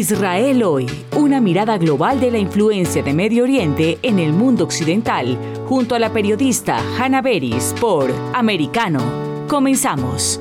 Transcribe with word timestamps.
Israel 0.00 0.62
hoy, 0.62 0.86
una 1.14 1.42
mirada 1.42 1.76
global 1.76 2.20
de 2.20 2.30
la 2.30 2.38
influencia 2.38 3.02
de 3.02 3.12
Medio 3.12 3.44
Oriente 3.44 3.98
en 4.00 4.18
el 4.18 4.32
mundo 4.32 4.64
occidental, 4.64 5.36
junto 5.66 5.94
a 5.94 5.98
la 5.98 6.10
periodista 6.10 6.78
Hannah 6.98 7.20
Beris 7.20 7.74
por 7.78 8.10
Americano. 8.32 9.00
Comenzamos. 9.46 10.40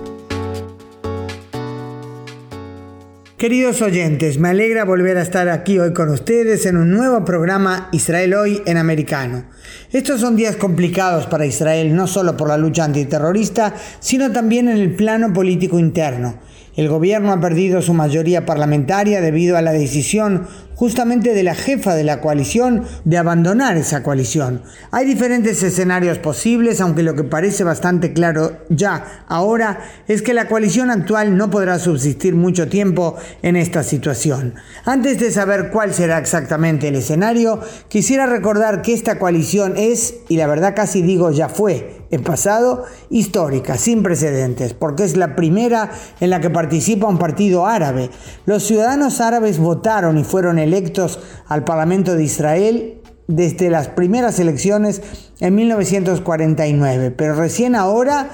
Queridos 3.37 3.81
oyentes, 3.81 4.37
me 4.37 4.47
alegra 4.47 4.85
volver 4.85 5.17
a 5.17 5.23
estar 5.23 5.49
aquí 5.49 5.77
hoy 5.77 5.91
con 5.91 6.07
ustedes 6.07 6.65
en 6.65 6.77
un 6.77 6.91
nuevo 6.91 7.25
programa 7.25 7.89
Israel 7.91 8.35
hoy 8.35 8.61
en 8.65 8.77
americano. 8.77 9.43
Estos 9.91 10.21
son 10.21 10.37
días 10.37 10.55
complicados 10.55 11.25
para 11.25 11.45
Israel, 11.45 11.93
no 11.93 12.07
solo 12.07 12.37
por 12.37 12.47
la 12.47 12.57
lucha 12.57 12.85
antiterrorista, 12.85 13.73
sino 13.99 14.31
también 14.31 14.69
en 14.69 14.77
el 14.77 14.95
plano 14.95 15.33
político 15.33 15.79
interno. 15.79 16.47
El 16.79 16.87
gobierno 16.87 17.33
ha 17.33 17.41
perdido 17.41 17.81
su 17.81 17.93
mayoría 17.93 18.45
parlamentaria 18.45 19.19
debido 19.19 19.57
a 19.57 19.61
la 19.61 19.73
decisión 19.73 20.47
justamente 20.79 21.33
de 21.33 21.43
la 21.43 21.55
jefa 21.55 21.93
de 21.93 22.05
la 22.05 22.21
coalición 22.21 22.85
de 23.03 23.17
abandonar 23.17 23.75
esa 23.75 24.01
coalición. 24.01 24.61
Hay 24.91 25.05
diferentes 25.05 25.61
escenarios 25.61 26.19
posibles, 26.19 26.79
aunque 26.79 27.03
lo 27.03 27.15
que 27.15 27.25
parece 27.25 27.65
bastante 27.65 28.13
claro 28.13 28.59
ya 28.69 29.25
ahora 29.27 29.81
es 30.07 30.21
que 30.21 30.33
la 30.33 30.47
coalición 30.47 30.89
actual 30.89 31.35
no 31.35 31.49
podrá 31.49 31.79
subsistir 31.79 32.33
mucho 32.33 32.69
tiempo 32.69 33.17
en 33.41 33.57
esta 33.57 33.83
situación. 33.83 34.55
Antes 34.85 35.19
de 35.19 35.31
saber 35.31 35.69
cuál 35.69 35.93
será 35.93 36.17
exactamente 36.17 36.87
el 36.87 36.95
escenario, 36.95 37.59
quisiera 37.89 38.25
recordar 38.25 38.81
que 38.81 38.93
esta 38.93 39.19
coalición 39.19 39.73
es, 39.75 40.15
y 40.29 40.37
la 40.37 40.47
verdad 40.47 40.75
casi 40.77 41.01
digo 41.01 41.29
ya 41.31 41.49
fue, 41.49 41.99
en 42.11 42.23
pasado, 42.23 42.85
histórica, 43.09 43.77
sin 43.77 44.01
precedentes, 44.01 44.73
porque 44.73 45.03
es 45.03 45.15
la 45.15 45.35
primera 45.35 45.91
en 46.19 46.29
la 46.29 46.39
que 46.39 46.49
participa 46.49 47.07
un 47.07 47.19
partido 47.19 47.67
árabe. 47.67 48.09
Los 48.45 48.63
ciudadanos 48.63 49.21
árabes 49.21 49.59
votaron 49.59 50.17
y 50.17 50.23
fueron 50.23 50.57
electos 50.69 51.19
al 51.47 51.63
Parlamento 51.63 52.15
de 52.15 52.23
Israel 52.23 53.01
desde 53.27 53.69
las 53.69 53.87
primeras 53.87 54.39
elecciones 54.39 55.01
en 55.39 55.55
1949, 55.55 57.11
pero 57.11 57.35
recién 57.35 57.75
ahora 57.75 58.29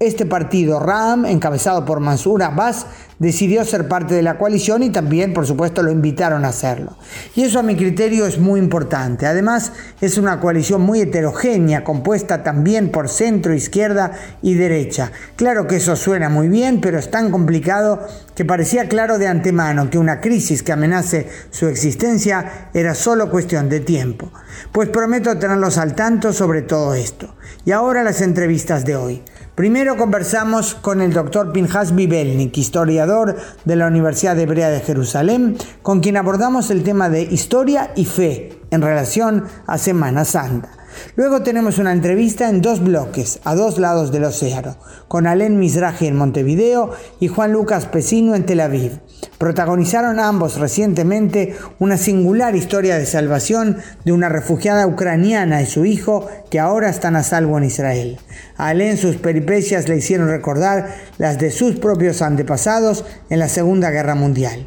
este 0.00 0.26
partido, 0.26 0.78
RAM, 0.78 1.26
encabezado 1.26 1.84
por 1.84 2.00
Mansur 2.00 2.42
Abbas, 2.42 2.86
decidió 3.18 3.64
ser 3.64 3.88
parte 3.88 4.14
de 4.14 4.22
la 4.22 4.38
coalición 4.38 4.82
y 4.82 4.90
también, 4.90 5.34
por 5.34 5.46
supuesto, 5.46 5.82
lo 5.82 5.90
invitaron 5.90 6.44
a 6.44 6.48
hacerlo. 6.48 6.96
Y 7.34 7.42
eso 7.42 7.58
a 7.58 7.62
mi 7.62 7.76
criterio 7.76 8.26
es 8.26 8.38
muy 8.38 8.60
importante. 8.60 9.26
Además, 9.26 9.72
es 10.00 10.18
una 10.18 10.40
coalición 10.40 10.82
muy 10.82 11.00
heterogénea, 11.00 11.84
compuesta 11.84 12.42
también 12.42 12.90
por 12.90 13.08
centro, 13.08 13.54
izquierda 13.54 14.12
y 14.42 14.54
derecha. 14.54 15.12
Claro 15.36 15.66
que 15.66 15.76
eso 15.76 15.96
suena 15.96 16.28
muy 16.28 16.48
bien, 16.48 16.80
pero 16.80 16.98
es 16.98 17.10
tan 17.10 17.30
complicado 17.30 18.06
que 18.34 18.44
parecía 18.44 18.88
claro 18.88 19.18
de 19.18 19.26
antemano 19.26 19.90
que 19.90 19.98
una 19.98 20.20
crisis 20.20 20.62
que 20.62 20.72
amenace 20.72 21.28
su 21.50 21.66
existencia 21.66 22.70
era 22.72 22.94
solo 22.94 23.30
cuestión 23.30 23.68
de 23.68 23.80
tiempo. 23.80 24.32
Pues 24.72 24.88
prometo 24.88 25.38
tenerlos 25.38 25.78
al 25.78 25.94
tanto 25.94 26.32
sobre 26.32 26.62
todo 26.62 26.94
esto. 26.94 27.34
Y 27.64 27.72
ahora 27.72 28.04
las 28.04 28.20
entrevistas 28.20 28.84
de 28.84 28.96
hoy. 28.96 29.22
Primero 29.58 29.96
conversamos 29.96 30.76
con 30.76 31.00
el 31.00 31.12
doctor 31.12 31.50
Pinhas 31.50 31.92
Bibelnik, 31.92 32.56
historiador 32.56 33.34
de 33.64 33.74
la 33.74 33.88
Universidad 33.88 34.38
Hebrea 34.38 34.68
de 34.68 34.78
Jerusalén, 34.78 35.56
con 35.82 35.98
quien 35.98 36.16
abordamos 36.16 36.70
el 36.70 36.84
tema 36.84 37.10
de 37.10 37.22
historia 37.22 37.90
y 37.96 38.04
fe 38.04 38.60
en 38.70 38.82
relación 38.82 39.46
a 39.66 39.76
Semana 39.76 40.24
Santa. 40.24 40.70
Luego 41.16 41.42
tenemos 41.42 41.78
una 41.78 41.90
entrevista 41.90 42.48
en 42.48 42.62
dos 42.62 42.84
bloques, 42.84 43.40
a 43.42 43.56
dos 43.56 43.80
lados 43.80 44.12
del 44.12 44.26
océano, 44.26 44.76
con 45.08 45.26
Alén 45.26 45.58
Mizrahi 45.58 46.06
en 46.06 46.14
Montevideo 46.14 46.92
y 47.18 47.26
Juan 47.26 47.52
Lucas 47.52 47.86
Pesino 47.86 48.36
en 48.36 48.46
Tel 48.46 48.60
Aviv. 48.60 49.00
Protagonizaron 49.38 50.18
ambos 50.18 50.58
recientemente 50.58 51.56
una 51.78 51.96
singular 51.96 52.56
historia 52.56 52.98
de 52.98 53.06
salvación 53.06 53.78
de 54.04 54.12
una 54.12 54.28
refugiada 54.28 54.86
ucraniana 54.86 55.62
y 55.62 55.66
su 55.66 55.84
hijo 55.84 56.28
que 56.50 56.58
ahora 56.58 56.88
están 56.88 57.14
a 57.14 57.22
salvo 57.22 57.56
en 57.58 57.64
Israel. 57.64 58.18
A 58.56 58.68
Alén 58.68 58.96
sus 58.96 59.16
peripecias 59.16 59.88
le 59.88 59.96
hicieron 59.96 60.28
recordar 60.28 60.94
las 61.18 61.38
de 61.38 61.50
sus 61.50 61.76
propios 61.76 62.20
antepasados 62.22 63.04
en 63.30 63.38
la 63.38 63.48
Segunda 63.48 63.90
Guerra 63.90 64.14
Mundial. 64.14 64.66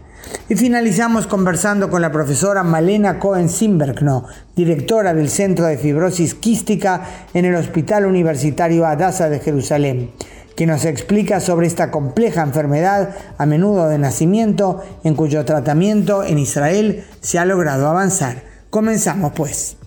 Y 0.49 0.55
finalizamos 0.55 1.27
conversando 1.27 1.89
con 1.89 2.01
la 2.01 2.11
profesora 2.11 2.63
Malena 2.63 3.19
Cohen-Simbergno, 3.19 4.25
directora 4.55 5.13
del 5.13 5.29
Centro 5.29 5.65
de 5.65 5.77
Fibrosis 5.77 6.35
Quística 6.35 7.01
en 7.33 7.45
el 7.45 7.55
Hospital 7.55 8.05
Universitario 8.05 8.85
Adasa 8.85 9.29
de 9.29 9.39
Jerusalén, 9.39 10.11
que 10.55 10.65
nos 10.65 10.85
explica 10.85 11.39
sobre 11.39 11.67
esta 11.67 11.91
compleja 11.91 12.41
enfermedad, 12.41 13.15
a 13.37 13.45
menudo 13.45 13.87
de 13.87 13.97
nacimiento, 13.97 14.81
en 15.03 15.15
cuyo 15.15 15.45
tratamiento 15.45 16.23
en 16.23 16.39
Israel 16.39 17.05
se 17.21 17.39
ha 17.39 17.45
logrado 17.45 17.87
avanzar. 17.87 18.43
Comenzamos 18.69 19.33
pues. 19.33 19.77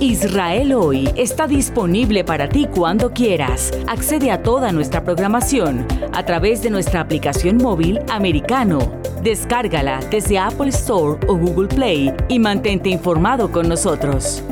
Israel 0.00 0.74
hoy 0.74 1.08
está 1.16 1.46
disponible 1.46 2.24
para 2.24 2.48
ti 2.48 2.66
cuando 2.66 3.12
quieras. 3.12 3.70
Accede 3.86 4.32
a 4.32 4.42
toda 4.42 4.72
nuestra 4.72 5.04
programación 5.04 5.86
a 6.12 6.24
través 6.24 6.60
de 6.60 6.70
nuestra 6.70 7.00
aplicación 7.00 7.58
móvil 7.58 8.00
americano. 8.10 8.80
Descárgala 9.22 10.00
desde 10.10 10.40
Apple 10.40 10.70
Store 10.70 11.20
o 11.28 11.36
Google 11.36 11.68
Play 11.68 12.12
y 12.28 12.40
mantente 12.40 12.88
informado 12.88 13.52
con 13.52 13.68
nosotros. 13.68 14.42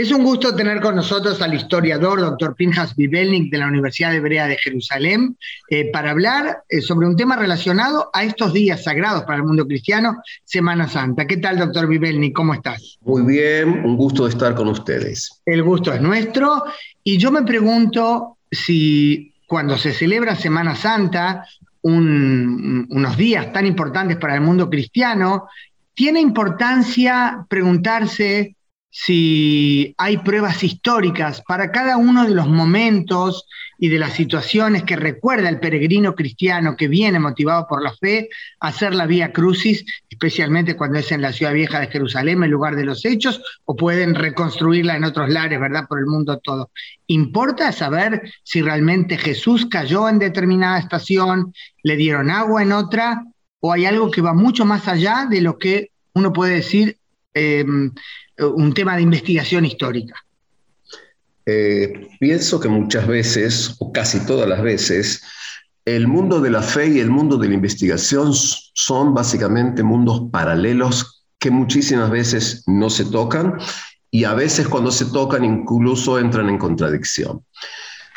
Es 0.00 0.10
un 0.12 0.24
gusto 0.24 0.56
tener 0.56 0.80
con 0.80 0.96
nosotros 0.96 1.42
al 1.42 1.52
historiador 1.52 2.20
doctor 2.20 2.54
Pinjas 2.54 2.96
Bibelnik 2.96 3.52
de 3.52 3.58
la 3.58 3.66
Universidad 3.66 4.14
Hebrea 4.14 4.46
de 4.46 4.56
Jerusalén 4.56 5.36
eh, 5.68 5.90
para 5.92 6.12
hablar 6.12 6.62
eh, 6.70 6.80
sobre 6.80 7.06
un 7.06 7.16
tema 7.16 7.36
relacionado 7.36 8.08
a 8.14 8.24
estos 8.24 8.54
días 8.54 8.82
sagrados 8.82 9.24
para 9.24 9.36
el 9.36 9.44
mundo 9.44 9.66
cristiano, 9.66 10.16
Semana 10.42 10.88
Santa. 10.88 11.26
¿Qué 11.26 11.36
tal, 11.36 11.58
doctor 11.58 11.86
Bibelnik? 11.86 12.34
¿Cómo 12.34 12.54
estás? 12.54 12.96
Muy 13.02 13.20
bien, 13.24 13.84
un 13.84 13.98
gusto 13.98 14.24
de 14.24 14.30
estar 14.30 14.54
con 14.54 14.68
ustedes. 14.68 15.42
El 15.44 15.62
gusto 15.62 15.92
es 15.92 16.00
nuestro 16.00 16.64
y 17.04 17.18
yo 17.18 17.30
me 17.30 17.42
pregunto 17.42 18.38
si 18.50 19.34
cuando 19.46 19.76
se 19.76 19.92
celebra 19.92 20.34
Semana 20.34 20.76
Santa, 20.76 21.44
unos 21.82 23.16
días 23.18 23.52
tan 23.52 23.66
importantes 23.66 24.16
para 24.16 24.34
el 24.34 24.40
mundo 24.40 24.70
cristiano, 24.70 25.46
tiene 25.92 26.20
importancia 26.20 27.44
preguntarse 27.50 28.56
si 28.90 29.94
hay 29.98 30.18
pruebas 30.18 30.64
históricas 30.64 31.42
para 31.46 31.70
cada 31.70 31.96
uno 31.96 32.24
de 32.24 32.34
los 32.34 32.48
momentos 32.48 33.46
y 33.78 33.88
de 33.88 33.98
las 33.98 34.12
situaciones 34.12 34.82
que 34.82 34.96
recuerda 34.96 35.48
el 35.48 35.60
peregrino 35.60 36.14
cristiano 36.14 36.76
que 36.76 36.88
viene 36.88 37.18
motivado 37.18 37.66
por 37.68 37.82
la 37.82 37.94
fe 37.94 38.28
a 38.58 38.68
hacer 38.68 38.94
la 38.94 39.06
vía 39.06 39.32
crucis, 39.32 39.84
especialmente 40.08 40.76
cuando 40.76 40.98
es 40.98 41.10
en 41.12 41.22
la 41.22 41.32
ciudad 41.32 41.54
vieja 41.54 41.80
de 41.80 41.86
Jerusalén, 41.86 42.42
en 42.42 42.50
lugar 42.50 42.74
de 42.74 42.84
los 42.84 43.04
hechos, 43.04 43.40
o 43.64 43.76
pueden 43.76 44.14
reconstruirla 44.16 44.96
en 44.96 45.04
otros 45.04 45.30
lares, 45.30 45.60
¿verdad? 45.60 45.86
Por 45.88 46.00
el 46.00 46.06
mundo 46.06 46.38
todo. 46.42 46.70
¿Importa 47.06 47.72
saber 47.72 48.30
si 48.42 48.60
realmente 48.60 49.16
Jesús 49.16 49.66
cayó 49.66 50.08
en 50.08 50.18
determinada 50.18 50.78
estación, 50.78 51.54
le 51.82 51.96
dieron 51.96 52.30
agua 52.30 52.62
en 52.62 52.72
otra, 52.72 53.24
o 53.60 53.72
hay 53.72 53.86
algo 53.86 54.10
que 54.10 54.20
va 54.20 54.34
mucho 54.34 54.64
más 54.64 54.88
allá 54.88 55.26
de 55.30 55.40
lo 55.40 55.58
que 55.58 55.90
uno 56.12 56.32
puede 56.32 56.56
decir 56.56 56.98
em, 57.34 57.92
un 58.40 58.72
tema 58.72 58.96
de 58.96 59.02
investigación 59.02 59.64
histórica? 59.64 60.14
Eh, 61.46 62.08
pienso 62.18 62.60
que 62.60 62.68
muchas 62.68 63.06
veces, 63.06 63.76
o 63.78 63.92
casi 63.92 64.24
todas 64.26 64.48
las 64.48 64.62
veces, 64.62 65.22
el 65.84 66.06
mundo 66.06 66.40
de 66.40 66.50
la 66.50 66.62
fe 66.62 66.88
y 66.88 67.00
el 67.00 67.10
mundo 67.10 67.36
de 67.36 67.48
la 67.48 67.54
investigación 67.54 68.32
son 68.32 69.14
básicamente 69.14 69.82
mundos 69.82 70.22
paralelos 70.30 71.24
que 71.38 71.50
muchísimas 71.50 72.10
veces 72.10 72.62
no 72.66 72.90
se 72.90 73.06
tocan 73.06 73.54
y 74.10 74.24
a 74.24 74.34
veces 74.34 74.68
cuando 74.68 74.90
se 74.90 75.06
tocan 75.06 75.44
incluso 75.44 76.18
entran 76.18 76.48
en 76.48 76.58
contradicción. 76.58 77.44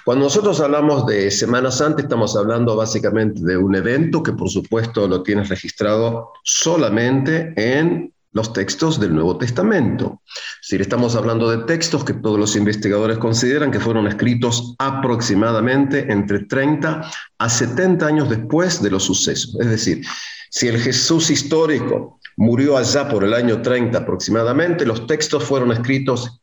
Cuando 0.03 0.25
nosotros 0.25 0.59
hablamos 0.59 1.05
de 1.05 1.31
Semana 1.31 1.71
Santa, 1.71 2.01
estamos 2.01 2.35
hablando 2.35 2.75
básicamente 2.75 3.41
de 3.41 3.55
un 3.55 3.73
evento 3.73 4.21
que 4.21 4.33
por 4.33 4.49
supuesto 4.49 5.07
lo 5.07 5.23
tienes 5.23 5.47
registrado 5.47 6.33
solamente 6.43 7.53
en 7.55 8.13
los 8.33 8.51
textos 8.51 8.99
del 8.99 9.13
Nuevo 9.13 9.37
Testamento. 9.37 10.21
Si 10.61 10.75
estamos 10.75 11.15
hablando 11.15 11.49
de 11.49 11.65
textos 11.65 12.03
que 12.03 12.13
todos 12.13 12.39
los 12.39 12.55
investigadores 12.55 13.19
consideran 13.19 13.71
que 13.71 13.79
fueron 13.79 14.07
escritos 14.07 14.75
aproximadamente 14.79 16.11
entre 16.11 16.39
30 16.45 17.09
a 17.37 17.49
70 17.49 18.05
años 18.05 18.29
después 18.29 18.81
de 18.81 18.91
los 18.91 19.03
sucesos. 19.03 19.55
Es 19.59 19.69
decir, 19.69 20.05
Si 20.49 20.67
el 20.67 20.79
Jesús 20.79 21.31
histórico 21.31 22.19
murió 22.37 22.77
allá 22.77 23.07
por 23.09 23.23
el 23.23 23.33
año 23.33 23.61
30 23.61 23.97
aproximadamente, 23.97 24.85
los 24.85 25.07
textos 25.07 25.43
fueron 25.43 25.71
escritos 25.71 26.41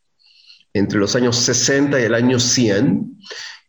entre 0.73 0.99
los 0.99 1.15
años 1.15 1.37
60 1.37 2.01
y 2.01 2.05
el 2.05 2.15
año 2.15 2.39
100, 2.39 3.19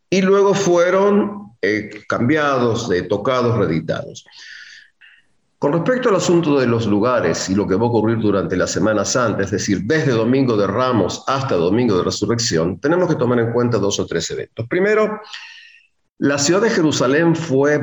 y 0.09 0.21
luego 0.21 0.53
fueron 0.53 1.53
eh, 1.61 1.89
cambiados, 2.07 2.89
tocados, 3.07 3.57
reeditados. 3.57 4.25
Con 5.61 5.73
respecto 5.73 6.09
al 6.09 6.15
asunto 6.15 6.59
de 6.59 6.65
los 6.65 6.87
lugares 6.87 7.47
y 7.47 7.53
lo 7.53 7.67
que 7.67 7.75
va 7.75 7.83
a 7.83 7.89
ocurrir 7.89 8.17
durante 8.17 8.57
la 8.57 8.65
Semana 8.65 9.05
Santa, 9.05 9.43
es 9.43 9.51
decir, 9.51 9.83
desde 9.83 10.11
Domingo 10.11 10.57
de 10.57 10.65
Ramos 10.65 11.23
hasta 11.27 11.53
Domingo 11.53 11.95
de 11.99 12.03
Resurrección, 12.03 12.79
tenemos 12.79 13.07
que 13.07 13.13
tomar 13.13 13.37
en 13.37 13.53
cuenta 13.53 13.77
dos 13.77 13.99
o 13.99 14.07
tres 14.07 14.31
eventos. 14.31 14.67
Primero, 14.67 15.21
la 16.17 16.39
ciudad 16.39 16.61
de 16.61 16.71
Jerusalén 16.71 17.35
fue 17.35 17.79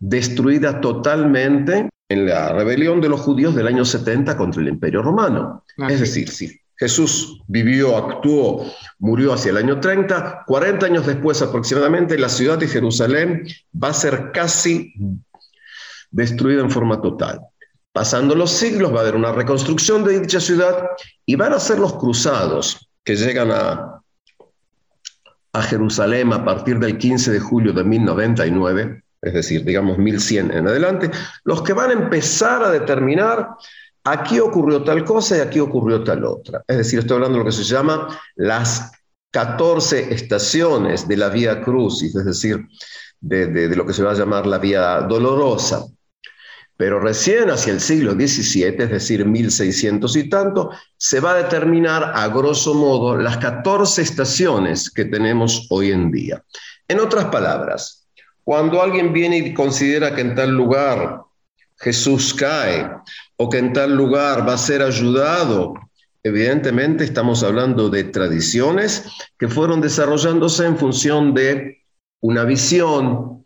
destruida 0.00 0.80
totalmente 0.80 1.88
en 2.08 2.26
la 2.26 2.54
rebelión 2.54 3.00
de 3.00 3.10
los 3.10 3.20
judíos 3.20 3.54
del 3.54 3.68
año 3.68 3.84
70 3.84 4.36
contra 4.36 4.60
el 4.60 4.66
Imperio 4.66 5.00
Romano. 5.00 5.62
Es 5.88 6.00
decir, 6.00 6.28
si 6.28 6.60
Jesús 6.74 7.40
vivió, 7.46 7.96
actuó, 7.96 8.66
murió 8.98 9.32
hacia 9.32 9.50
el 9.50 9.58
año 9.58 9.78
30, 9.78 10.42
40 10.44 10.86
años 10.86 11.06
después 11.06 11.40
aproximadamente, 11.40 12.18
la 12.18 12.28
ciudad 12.28 12.58
de 12.58 12.66
Jerusalén 12.66 13.46
va 13.80 13.90
a 13.90 13.94
ser 13.94 14.32
casi 14.32 14.92
destruida 16.12 16.60
en 16.60 16.70
forma 16.70 17.00
total. 17.00 17.40
Pasando 17.92 18.34
los 18.34 18.50
siglos 18.50 18.92
va 18.94 18.98
a 18.98 19.02
haber 19.02 19.16
una 19.16 19.32
reconstrucción 19.32 20.04
de 20.04 20.20
dicha 20.20 20.40
ciudad 20.40 20.88
y 21.26 21.36
van 21.36 21.52
a 21.52 21.60
ser 21.60 21.78
los 21.78 21.94
cruzados 21.94 22.88
que 23.04 23.16
llegan 23.16 23.50
a, 23.50 24.00
a 25.52 25.62
Jerusalén 25.62 26.32
a 26.32 26.44
partir 26.44 26.78
del 26.78 26.96
15 26.96 27.32
de 27.32 27.40
julio 27.40 27.72
de 27.72 27.84
1099, 27.84 29.02
es 29.20 29.34
decir, 29.34 29.64
digamos 29.64 29.98
1100 29.98 30.52
en 30.52 30.68
adelante, 30.68 31.10
los 31.44 31.62
que 31.62 31.74
van 31.74 31.90
a 31.90 31.94
empezar 31.94 32.62
a 32.62 32.70
determinar 32.70 33.50
aquí 34.04 34.40
ocurrió 34.40 34.82
tal 34.82 35.04
cosa 35.04 35.36
y 35.36 35.40
aquí 35.40 35.60
ocurrió 35.60 36.02
tal 36.02 36.24
otra. 36.24 36.64
Es 36.66 36.78
decir, 36.78 37.00
estoy 37.00 37.16
hablando 37.16 37.38
de 37.38 37.44
lo 37.44 37.50
que 37.50 37.56
se 37.56 37.64
llama 37.64 38.08
las 38.36 38.90
14 39.30 40.12
estaciones 40.14 41.06
de 41.06 41.16
la 41.16 41.28
Vía 41.28 41.62
Crucis, 41.62 42.14
es 42.16 42.24
decir, 42.24 42.66
de, 43.20 43.46
de 43.46 43.76
lo 43.76 43.86
que 43.86 43.92
se 43.92 44.02
va 44.02 44.12
a 44.12 44.14
llamar 44.14 44.46
la 44.46 44.58
Vía 44.58 45.00
Dolorosa. 45.02 45.86
Pero 46.82 46.98
recién 46.98 47.48
hacia 47.48 47.72
el 47.72 47.80
siglo 47.80 48.14
XVII, 48.14 48.74
es 48.76 48.90
decir, 48.90 49.24
1600 49.24 50.16
y 50.16 50.28
tanto, 50.28 50.70
se 50.96 51.20
va 51.20 51.30
a 51.30 51.36
determinar 51.44 52.10
a 52.12 52.26
grosso 52.26 52.74
modo 52.74 53.16
las 53.16 53.36
14 53.36 54.02
estaciones 54.02 54.90
que 54.90 55.04
tenemos 55.04 55.68
hoy 55.70 55.92
en 55.92 56.10
día. 56.10 56.42
En 56.88 56.98
otras 56.98 57.26
palabras, 57.26 58.08
cuando 58.42 58.82
alguien 58.82 59.12
viene 59.12 59.38
y 59.38 59.54
considera 59.54 60.12
que 60.12 60.22
en 60.22 60.34
tal 60.34 60.50
lugar 60.50 61.20
Jesús 61.76 62.34
cae 62.34 62.90
o 63.36 63.48
que 63.48 63.58
en 63.58 63.72
tal 63.72 63.94
lugar 63.94 64.44
va 64.44 64.54
a 64.54 64.58
ser 64.58 64.82
ayudado, 64.82 65.74
evidentemente 66.24 67.04
estamos 67.04 67.44
hablando 67.44 67.90
de 67.90 68.02
tradiciones 68.02 69.04
que 69.38 69.46
fueron 69.46 69.80
desarrollándose 69.80 70.66
en 70.66 70.76
función 70.76 71.32
de 71.32 71.84
una 72.22 72.42
visión, 72.42 73.44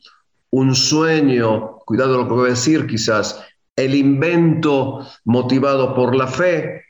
un 0.48 0.74
sueño, 0.74 1.75
cuidado 1.86 2.18
lo 2.18 2.28
que 2.28 2.34
voy 2.34 2.46
a 2.48 2.50
decir 2.50 2.86
quizás, 2.86 3.42
el 3.76 3.94
invento 3.94 5.06
motivado 5.24 5.94
por 5.94 6.14
la 6.14 6.26
fe. 6.26 6.82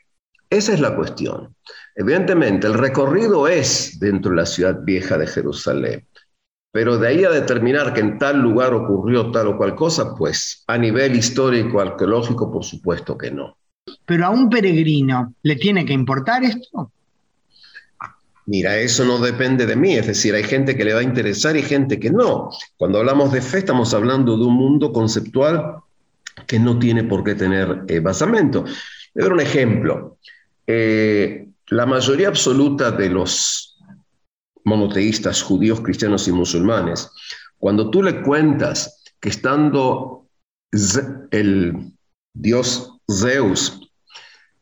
Esa 0.49 0.73
es 0.73 0.79
la 0.79 0.95
cuestión. 0.95 1.55
Evidentemente, 1.95 2.67
el 2.67 2.73
recorrido 2.73 3.47
es 3.47 3.99
dentro 3.99 4.31
de 4.31 4.37
la 4.37 4.45
ciudad 4.45 4.81
vieja 4.83 5.17
de 5.17 5.27
Jerusalén, 5.27 6.07
pero 6.71 6.97
de 6.97 7.07
ahí 7.07 7.23
a 7.23 7.29
determinar 7.29 7.93
que 7.93 8.01
en 8.01 8.17
tal 8.17 8.41
lugar 8.41 8.73
ocurrió 8.73 9.31
tal 9.31 9.47
o 9.47 9.57
cual 9.57 9.75
cosa, 9.75 10.15
pues 10.15 10.63
a 10.67 10.77
nivel 10.77 11.15
histórico, 11.15 11.79
arqueológico, 11.79 12.51
por 12.51 12.63
supuesto 12.63 13.17
que 13.17 13.31
no. 13.31 13.57
Pero 14.05 14.25
a 14.25 14.29
un 14.29 14.49
peregrino 14.49 15.35
le 15.43 15.55
tiene 15.57 15.85
que 15.85 15.93
importar 15.93 16.43
esto. 16.43 16.91
Mira, 18.47 18.77
eso 18.79 19.03
no 19.03 19.19
depende 19.19 19.65
de 19.65 19.75
mí, 19.75 19.95
es 19.95 20.07
decir, 20.07 20.33
hay 20.33 20.43
gente 20.43 20.77
que 20.77 20.85
le 20.85 20.93
va 20.93 21.01
a 21.01 21.03
interesar 21.03 21.57
y 21.57 21.61
gente 21.61 21.99
que 21.99 22.09
no. 22.09 22.49
Cuando 22.77 22.99
hablamos 22.99 23.33
de 23.33 23.41
fe 23.41 23.57
estamos 23.57 23.93
hablando 23.93 24.37
de 24.37 24.45
un 24.45 24.53
mundo 24.53 24.93
conceptual 24.93 25.75
que 26.47 26.57
no 26.57 26.79
tiene 26.79 27.03
por 27.03 27.25
qué 27.25 27.35
tener 27.35 27.83
eh, 27.89 27.99
basamento. 27.99 28.63
Le 29.13 29.23
doy 29.23 29.33
un 29.33 29.41
ejemplo. 29.41 30.17
Eh, 30.65 31.49
la 31.67 31.85
mayoría 31.85 32.29
absoluta 32.29 32.89
de 32.91 33.09
los 33.09 33.77
monoteístas 34.63 35.41
judíos, 35.41 35.81
cristianos 35.81 36.25
y 36.29 36.31
musulmanes, 36.31 37.11
cuando 37.57 37.89
tú 37.89 38.01
le 38.01 38.21
cuentas 38.21 39.03
que 39.19 39.27
estando 39.27 40.25
el 41.31 41.91
dios 42.33 42.93
Zeus 43.11 43.86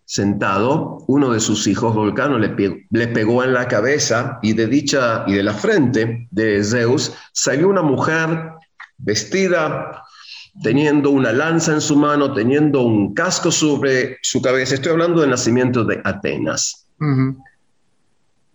sentado, 0.05 1.03
uno 1.07 1.31
de 1.31 1.39
sus 1.39 1.67
hijos, 1.67 1.95
Volcano, 1.95 2.37
le, 2.37 2.85
le, 2.89 3.07
pegó 3.07 3.43
en 3.43 3.53
la 3.53 3.67
cabeza 3.67 4.39
y 4.41 4.53
de 4.53 4.67
dicha 4.67 5.23
y 5.27 5.33
de 5.33 5.43
la 5.43 5.53
frente 5.53 6.27
de 6.31 6.63
Zeus 6.63 7.13
salió 7.33 7.67
una 7.67 7.81
mujer 7.81 8.51
vestida, 8.97 10.03
teniendo 10.61 11.09
una 11.09 11.31
lanza 11.31 11.73
en 11.73 11.81
su 11.81 11.95
mano, 11.95 12.33
teniendo 12.33 12.81
un 12.81 13.13
casco 13.13 13.51
sobre 13.51 14.17
su 14.21 14.41
cabeza. 14.41 14.75
Estoy 14.75 14.91
hablando 14.91 15.21
del 15.21 15.31
nacimiento 15.31 15.83
de 15.83 15.99
Atenas. 16.03 16.87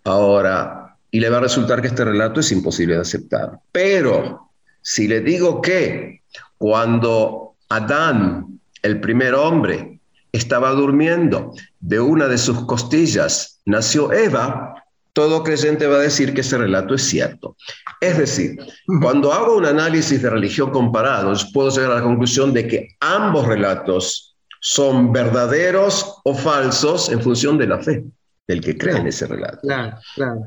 Ahora, 0.05 0.97
y 1.11 1.21
le 1.21 1.29
va 1.29 1.39
a 1.39 1.43
resultar 1.43 1.83
que 1.83 1.89
este 1.89 2.05
relato 2.05 2.41
es 2.41 2.53
imposible 2.53 2.95
de 2.95 3.01
aceptar. 3.01 3.59
Pero 3.73 4.51
si 4.81 5.09
le 5.09 5.21
digo 5.21 5.61
que 5.61 6.23
cuando 6.57 7.57
Adán, 7.69 8.61
el 8.83 9.01
primer 9.01 9.35
hombre, 9.35 10.00
estaba 10.33 10.71
durmiendo, 10.71 11.53
de 11.81 12.01
una 12.01 12.27
de 12.29 12.39
sus 12.39 12.65
costillas 12.67 13.61
nació 13.65 14.13
Eva, 14.13 14.75
todo 15.13 15.43
creyente 15.43 15.87
va 15.87 15.97
a 15.97 16.01
decir 16.01 16.35
que 16.35 16.43
ese 16.43 16.59
relato 16.59 16.95
es 16.95 17.03
cierto. 17.03 17.57
Es 18.01 18.19
decir, 18.19 18.59
cuando 19.01 19.33
hago 19.33 19.57
un 19.57 19.67
análisis 19.67 20.23
de 20.23 20.31
religión 20.31 20.71
comparados, 20.71 21.51
puedo 21.53 21.71
llegar 21.71 21.93
a 21.93 21.97
la 21.97 22.03
conclusión 22.03 22.53
de 22.53 22.69
que 22.69 22.89
ambos 23.01 23.47
relatos 23.47 24.37
son 24.61 25.13
verdaderos 25.13 26.21
o 26.25 26.35
falsos 26.35 27.11
en 27.11 27.21
función 27.21 27.59
de 27.59 27.67
la 27.67 27.79
fe 27.79 28.05
del 28.47 28.61
que 28.61 28.77
cree 28.77 28.97
en 28.97 29.07
ese 29.07 29.27
relato. 29.27 29.61
Claro, 29.63 29.97
claro. 30.15 30.41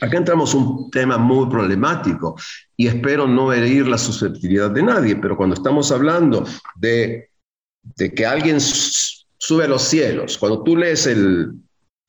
Acá 0.00 0.16
entramos 0.16 0.54
un 0.54 0.90
tema 0.90 1.18
muy 1.18 1.48
problemático 1.48 2.36
y 2.76 2.86
espero 2.86 3.26
no 3.26 3.52
herir 3.52 3.88
la 3.88 3.98
susceptibilidad 3.98 4.70
de 4.70 4.82
nadie, 4.82 5.16
pero 5.16 5.36
cuando 5.36 5.54
estamos 5.54 5.90
hablando 5.90 6.44
de 6.76 7.30
de 7.82 8.12
que 8.14 8.26
alguien 8.26 8.58
sube 8.60 9.64
a 9.64 9.68
los 9.68 9.82
cielos. 9.82 10.38
Cuando 10.38 10.62
tú 10.62 10.76
lees 10.76 11.06
el, 11.06 11.52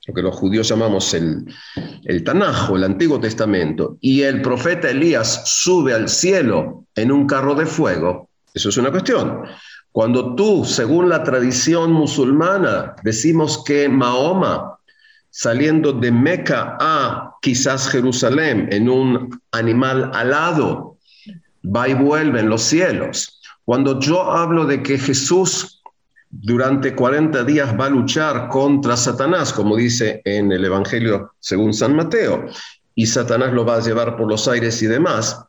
lo 0.07 0.13
que 0.13 0.21
los 0.21 0.35
judíos 0.35 0.67
llamamos 0.67 1.13
el, 1.13 1.45
el 2.05 2.23
Tanajo, 2.23 2.75
el 2.75 2.83
Antiguo 2.83 3.19
Testamento, 3.19 3.97
y 4.01 4.21
el 4.21 4.41
profeta 4.41 4.89
Elías 4.89 5.43
sube 5.45 5.93
al 5.93 6.09
cielo 6.09 6.85
en 6.95 7.11
un 7.11 7.27
carro 7.27 7.55
de 7.55 7.65
fuego, 7.65 8.29
eso 8.53 8.69
es 8.69 8.77
una 8.77 8.91
cuestión. 8.91 9.43
Cuando 9.91 10.35
tú, 10.35 10.65
según 10.65 11.09
la 11.09 11.23
tradición 11.23 11.91
musulmana, 11.91 12.95
decimos 13.03 13.63
que 13.63 13.89
Mahoma, 13.89 14.77
saliendo 15.29 15.93
de 15.93 16.11
Meca 16.11 16.77
a 16.79 17.35
quizás 17.41 17.89
Jerusalén 17.89 18.69
en 18.71 18.89
un 18.89 19.39
animal 19.51 20.11
alado, 20.13 20.97
va 21.63 21.87
y 21.87 21.93
vuelve 21.93 22.39
en 22.39 22.49
los 22.49 22.63
cielos. 22.63 23.38
Cuando 23.69 23.99
yo 23.99 24.23
hablo 24.31 24.65
de 24.65 24.81
que 24.81 24.97
Jesús 24.97 25.83
durante 26.31 26.95
40 26.95 27.43
días 27.43 27.79
va 27.79 27.85
a 27.85 27.89
luchar 27.91 28.49
contra 28.49 28.97
Satanás, 28.97 29.53
como 29.53 29.75
dice 29.75 30.23
en 30.25 30.51
el 30.51 30.65
Evangelio 30.65 31.35
según 31.39 31.75
San 31.75 31.95
Mateo, 31.95 32.47
y 32.95 33.05
Satanás 33.05 33.53
lo 33.53 33.63
va 33.63 33.75
a 33.75 33.81
llevar 33.81 34.17
por 34.17 34.27
los 34.27 34.47
aires 34.47 34.81
y 34.81 34.87
demás, 34.87 35.45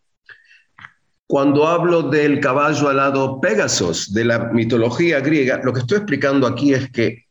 cuando 1.27 1.67
hablo 1.67 2.03
del 2.11 2.41
caballo 2.41 2.91
alado 2.91 3.41
Pegasus, 3.41 4.13
de 4.13 4.27
la 4.27 4.51
mitología 4.53 5.21
griega, 5.21 5.63
lo 5.65 5.73
que 5.73 5.81
estoy 5.81 5.97
explicando 5.97 6.47
aquí 6.47 6.75
es 6.75 6.93
que 6.93 7.25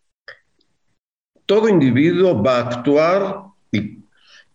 todo 1.46 1.69
individuo 1.69 2.41
va 2.41 2.58
a 2.58 2.67
actuar 2.67 3.43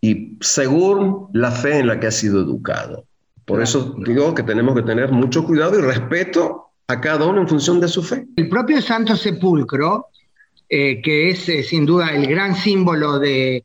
y, 0.01 0.37
según 0.41 1.29
la 1.33 1.53
fe 1.53 1.79
en 1.79 1.87
la 1.87 2.01
que 2.01 2.09
ha 2.09 2.11
sido 2.11 2.41
educado. 2.41 3.07
Por 3.45 3.63
eso 3.63 3.95
digo 4.05 4.35
que 4.35 4.43
tenemos 4.43 4.75
que 4.75 4.83
tener 4.83 5.13
mucho 5.13 5.45
cuidado 5.45 5.79
y 5.79 5.83
respeto 5.83 6.71
a 6.87 7.01
cada 7.01 7.27
uno 7.27 7.43
en 7.43 7.49
función 7.49 7.81
de 7.81 7.89
su 7.89 8.03
fe. 8.03 8.27
El 8.37 8.49
propio 8.49 8.81
Santo 8.81 9.17
Sepulcro, 9.17 10.07
eh, 10.69 11.01
que 11.03 11.31
es 11.31 11.49
eh, 11.49 11.63
sin 11.63 11.87
duda 11.87 12.15
el 12.15 12.27
gran 12.27 12.55
símbolo 12.55 13.19
de, 13.19 13.65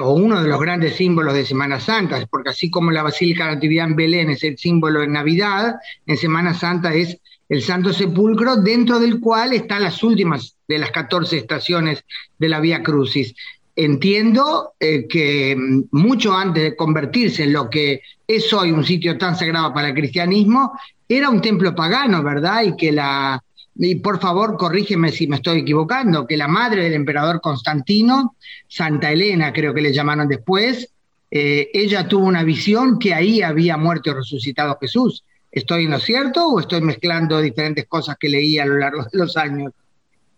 o 0.00 0.12
uno 0.12 0.42
de 0.42 0.48
los 0.48 0.60
grandes 0.60 0.96
símbolos 0.96 1.34
de 1.34 1.44
Semana 1.44 1.80
Santa, 1.80 2.24
porque 2.30 2.50
así 2.50 2.70
como 2.70 2.90
la 2.90 3.02
Basílica 3.02 3.46
de 3.46 3.54
Natividad 3.54 3.86
en 3.86 3.96
Belén 3.96 4.30
es 4.30 4.42
el 4.44 4.58
símbolo 4.58 5.00
de 5.00 5.08
Navidad, 5.08 5.76
en 6.06 6.16
Semana 6.16 6.54
Santa 6.54 6.94
es 6.94 7.18
el 7.48 7.62
Santo 7.62 7.92
Sepulcro, 7.92 8.56
dentro 8.56 8.98
del 8.98 9.20
cual 9.20 9.52
están 9.52 9.82
las 9.82 10.02
últimas 10.02 10.56
de 10.66 10.78
las 10.78 10.90
14 10.90 11.36
estaciones 11.36 12.04
de 12.38 12.48
la 12.48 12.60
Vía 12.60 12.82
Crucis. 12.82 13.34
Entiendo 13.74 14.74
eh, 14.78 15.06
que 15.08 15.56
mucho 15.92 16.34
antes 16.34 16.62
de 16.62 16.76
convertirse 16.76 17.44
en 17.44 17.54
lo 17.54 17.70
que 17.70 18.02
es 18.26 18.52
hoy 18.52 18.70
un 18.70 18.84
sitio 18.84 19.16
tan 19.16 19.36
sagrado 19.36 19.72
para 19.72 19.88
el 19.88 19.94
cristianismo, 19.94 20.72
era 21.08 21.30
un 21.30 21.40
templo 21.40 21.74
pagano, 21.74 22.22
¿verdad? 22.22 22.62
Y 22.64 22.76
que 22.76 22.92
la, 22.92 23.42
y 23.76 23.94
por 23.96 24.20
favor 24.20 24.56
corrígeme 24.56 25.10
si 25.10 25.26
me 25.26 25.36
estoy 25.36 25.60
equivocando, 25.60 26.26
que 26.26 26.36
la 26.36 26.48
madre 26.48 26.84
del 26.84 26.94
emperador 26.94 27.40
Constantino, 27.40 28.36
Santa 28.68 29.10
Elena 29.10 29.52
creo 29.52 29.72
que 29.72 29.80
le 29.80 29.92
llamaron 29.92 30.28
después, 30.28 30.90
eh, 31.30 31.70
ella 31.72 32.06
tuvo 32.06 32.26
una 32.26 32.44
visión 32.44 32.98
que 32.98 33.14
ahí 33.14 33.40
había 33.40 33.78
muerto 33.78 34.10
y 34.10 34.14
resucitado 34.14 34.76
Jesús. 34.80 35.24
¿Estoy 35.50 35.84
en 35.84 35.92
lo 35.92 35.98
cierto 35.98 36.46
o 36.46 36.60
estoy 36.60 36.82
mezclando 36.82 37.40
diferentes 37.40 37.86
cosas 37.86 38.16
que 38.18 38.28
leí 38.28 38.58
a 38.58 38.66
lo 38.66 38.76
largo 38.76 39.04
de 39.04 39.18
los 39.18 39.36
años? 39.36 39.72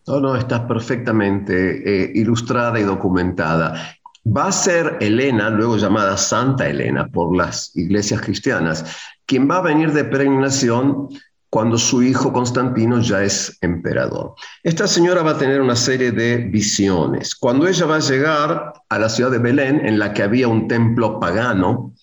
No, 0.06 0.20
no, 0.20 0.36
estás 0.36 0.60
perfectamente 0.60 2.04
eh, 2.04 2.12
ilustrada 2.14 2.78
y 2.78 2.82
documentada. 2.82 3.96
Va 4.26 4.46
a 4.46 4.52
ser 4.52 4.98
Elena, 5.00 5.50
luego 5.50 5.76
llamada 5.76 6.16
Santa 6.16 6.68
Elena 6.68 7.08
por 7.08 7.34
las 7.36 7.74
iglesias 7.76 8.20
cristianas, 8.20 8.84
quien 9.26 9.48
va 9.50 9.58
a 9.58 9.62
venir 9.62 9.92
de 9.92 10.04
peregrinación 10.04 11.08
cuando 11.48 11.78
su 11.78 12.02
hijo 12.02 12.32
Constantino 12.32 13.00
ya 13.00 13.22
es 13.22 13.56
emperador. 13.60 14.34
Esta 14.62 14.88
señora 14.88 15.22
va 15.22 15.32
a 15.32 15.38
tener 15.38 15.60
una 15.60 15.76
serie 15.76 16.10
de 16.10 16.38
visiones. 16.38 17.34
Cuando 17.34 17.68
ella 17.68 17.86
va 17.86 17.96
a 17.96 18.00
llegar 18.00 18.72
a 18.88 18.98
la 18.98 19.08
ciudad 19.08 19.30
de 19.30 19.38
Belén, 19.38 19.86
en 19.86 19.98
la 19.98 20.12
que 20.12 20.22
había 20.22 20.48
un 20.48 20.68
templo 20.68 21.20
pagano, 21.20 21.94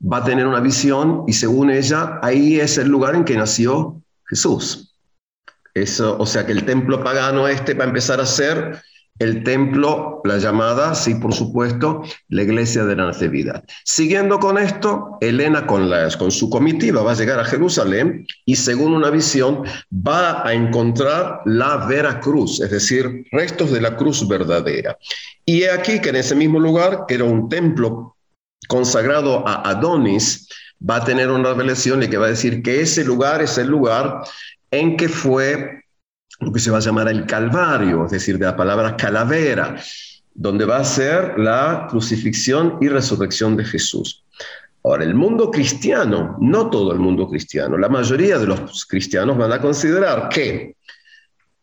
va 0.00 0.18
a 0.18 0.24
tener 0.24 0.46
una 0.46 0.60
visión 0.60 1.24
y 1.26 1.32
según 1.32 1.70
ella, 1.70 2.20
ahí 2.22 2.60
es 2.60 2.78
el 2.78 2.88
lugar 2.88 3.16
en 3.16 3.24
que 3.24 3.36
nació 3.36 4.00
Jesús. 4.28 4.83
Eso, 5.74 6.16
o 6.18 6.26
sea 6.26 6.46
que 6.46 6.52
el 6.52 6.64
templo 6.64 7.02
pagano 7.02 7.48
este 7.48 7.74
va 7.74 7.84
a 7.84 7.88
empezar 7.88 8.20
a 8.20 8.26
ser 8.26 8.80
el 9.18 9.44
templo, 9.44 10.20
la 10.24 10.38
llamada, 10.38 10.94
sí, 10.94 11.14
por 11.14 11.32
supuesto, 11.32 12.02
la 12.28 12.42
iglesia 12.42 12.84
de 12.84 12.96
la 12.96 13.06
Natividad. 13.06 13.64
Siguiendo 13.84 14.40
con 14.40 14.58
esto, 14.58 15.18
Elena 15.20 15.66
con, 15.66 15.88
con 16.18 16.32
su 16.32 16.50
comitiva 16.50 17.02
va 17.02 17.12
a 17.12 17.16
llegar 17.16 17.38
a 17.38 17.44
Jerusalén 17.44 18.26
y 18.44 18.56
según 18.56 18.92
una 18.92 19.10
visión 19.10 19.62
va 19.92 20.46
a 20.46 20.52
encontrar 20.52 21.40
la 21.44 21.86
Vera 21.86 22.18
Cruz, 22.18 22.60
es 22.60 22.70
decir, 22.70 23.24
restos 23.30 23.70
de 23.70 23.80
la 23.80 23.96
cruz 23.96 24.26
verdadera. 24.26 24.98
Y 25.44 25.62
he 25.62 25.70
aquí 25.70 26.00
que 26.00 26.08
en 26.08 26.16
ese 26.16 26.34
mismo 26.34 26.58
lugar, 26.58 27.04
que 27.06 27.14
era 27.14 27.24
un 27.24 27.48
templo 27.48 28.16
consagrado 28.66 29.46
a 29.46 29.68
Adonis, 29.68 30.48
va 30.88 30.96
a 30.96 31.04
tener 31.04 31.30
una 31.30 31.50
revelación 31.50 32.02
y 32.02 32.08
que 32.08 32.18
va 32.18 32.26
a 32.26 32.30
decir 32.30 32.62
que 32.62 32.80
ese 32.80 33.04
lugar 33.04 33.42
es 33.42 33.58
el 33.58 33.68
lugar 33.68 34.22
en 34.78 34.96
que 34.96 35.08
fue 35.08 35.84
lo 36.40 36.52
que 36.52 36.60
se 36.60 36.70
va 36.70 36.78
a 36.78 36.80
llamar 36.80 37.08
el 37.08 37.26
Calvario, 37.26 38.04
es 38.04 38.12
decir, 38.12 38.38
de 38.38 38.46
la 38.46 38.56
palabra 38.56 38.96
calavera, 38.96 39.76
donde 40.34 40.64
va 40.64 40.78
a 40.78 40.84
ser 40.84 41.38
la 41.38 41.86
crucifixión 41.88 42.78
y 42.80 42.88
resurrección 42.88 43.56
de 43.56 43.64
Jesús. 43.64 44.24
Ahora, 44.82 45.04
el 45.04 45.14
mundo 45.14 45.50
cristiano, 45.50 46.36
no 46.40 46.68
todo 46.68 46.92
el 46.92 46.98
mundo 46.98 47.28
cristiano, 47.28 47.78
la 47.78 47.88
mayoría 47.88 48.38
de 48.38 48.46
los 48.46 48.84
cristianos 48.84 49.38
van 49.38 49.52
a 49.52 49.60
considerar 49.60 50.28
que 50.28 50.76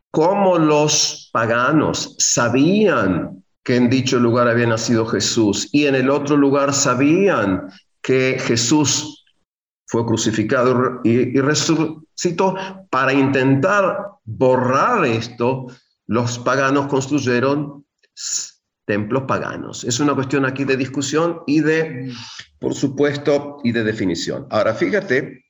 como 0.09 0.57
los 0.57 1.29
paganos 1.31 2.15
sabían 2.17 3.43
que 3.63 3.75
en 3.75 3.89
dicho 3.89 4.19
lugar 4.19 4.47
había 4.47 4.67
nacido 4.67 5.05
Jesús 5.05 5.69
y 5.71 5.85
en 5.85 5.95
el 5.95 6.09
otro 6.09 6.35
lugar 6.35 6.73
sabían 6.73 7.69
que 8.01 8.37
Jesús 8.39 9.20
fue 9.91 10.05
crucificado 10.05 11.01
y, 11.03 11.37
resucitó, 11.41 12.55
para 12.89 13.11
intentar 13.11 13.97
borrar 14.23 15.03
esto, 15.03 15.67
los 16.07 16.39
paganos 16.39 16.87
construyeron 16.87 17.85
templos 18.85 19.23
paganos. 19.27 19.83
Es 19.83 19.99
una 19.99 20.15
cuestión 20.15 20.45
aquí 20.45 20.63
de 20.63 20.77
discusión 20.77 21.41
y 21.45 21.59
de, 21.59 22.09
por 22.57 22.73
supuesto, 22.73 23.57
y 23.65 23.73
de 23.73 23.83
definición. 23.83 24.47
Ahora, 24.49 24.73
fíjate 24.75 25.43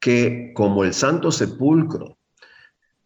que 0.00 0.50
como 0.56 0.82
el 0.82 0.92
Santo 0.92 1.30
Sepulcro 1.30 2.18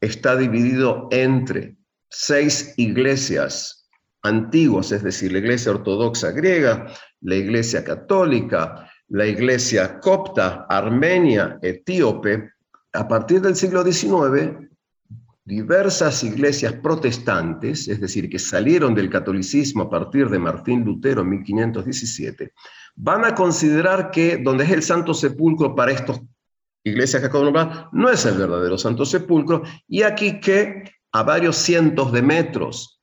está 0.00 0.34
dividido 0.34 1.08
entre 1.10 1.76
seis 2.08 2.72
iglesias 2.78 3.86
antiguas, 4.22 4.92
es 4.92 5.02
decir, 5.02 5.30
la 5.30 5.40
iglesia 5.40 5.72
ortodoxa 5.72 6.30
griega, 6.30 6.86
la 7.20 7.34
iglesia 7.34 7.84
católica, 7.84 8.88
la 9.12 9.26
iglesia 9.26 10.00
copta, 10.00 10.64
armenia, 10.68 11.58
etíope, 11.60 12.52
a 12.94 13.06
partir 13.06 13.42
del 13.42 13.54
siglo 13.54 13.84
XIX, 13.84 14.70
diversas 15.44 16.24
iglesias 16.24 16.72
protestantes, 16.82 17.88
es 17.88 18.00
decir, 18.00 18.30
que 18.30 18.38
salieron 18.38 18.94
del 18.94 19.10
catolicismo 19.10 19.82
a 19.82 19.90
partir 19.90 20.30
de 20.30 20.38
Martín 20.38 20.82
Lutero 20.84 21.20
en 21.20 21.28
1517, 21.28 22.52
van 22.96 23.26
a 23.26 23.34
considerar 23.34 24.10
que 24.10 24.38
donde 24.38 24.64
es 24.64 24.70
el 24.70 24.82
Santo 24.82 25.12
Sepulcro 25.12 25.74
para 25.74 25.92
estas 25.92 26.20
iglesias 26.82 27.20
católicas 27.20 27.86
no 27.92 28.08
es 28.08 28.24
el 28.24 28.38
verdadero 28.38 28.78
Santo 28.78 29.04
Sepulcro, 29.04 29.62
y 29.86 30.02
aquí 30.02 30.40
que 30.40 30.84
a 31.12 31.22
varios 31.22 31.56
cientos 31.56 32.12
de 32.12 32.22
metros 32.22 33.02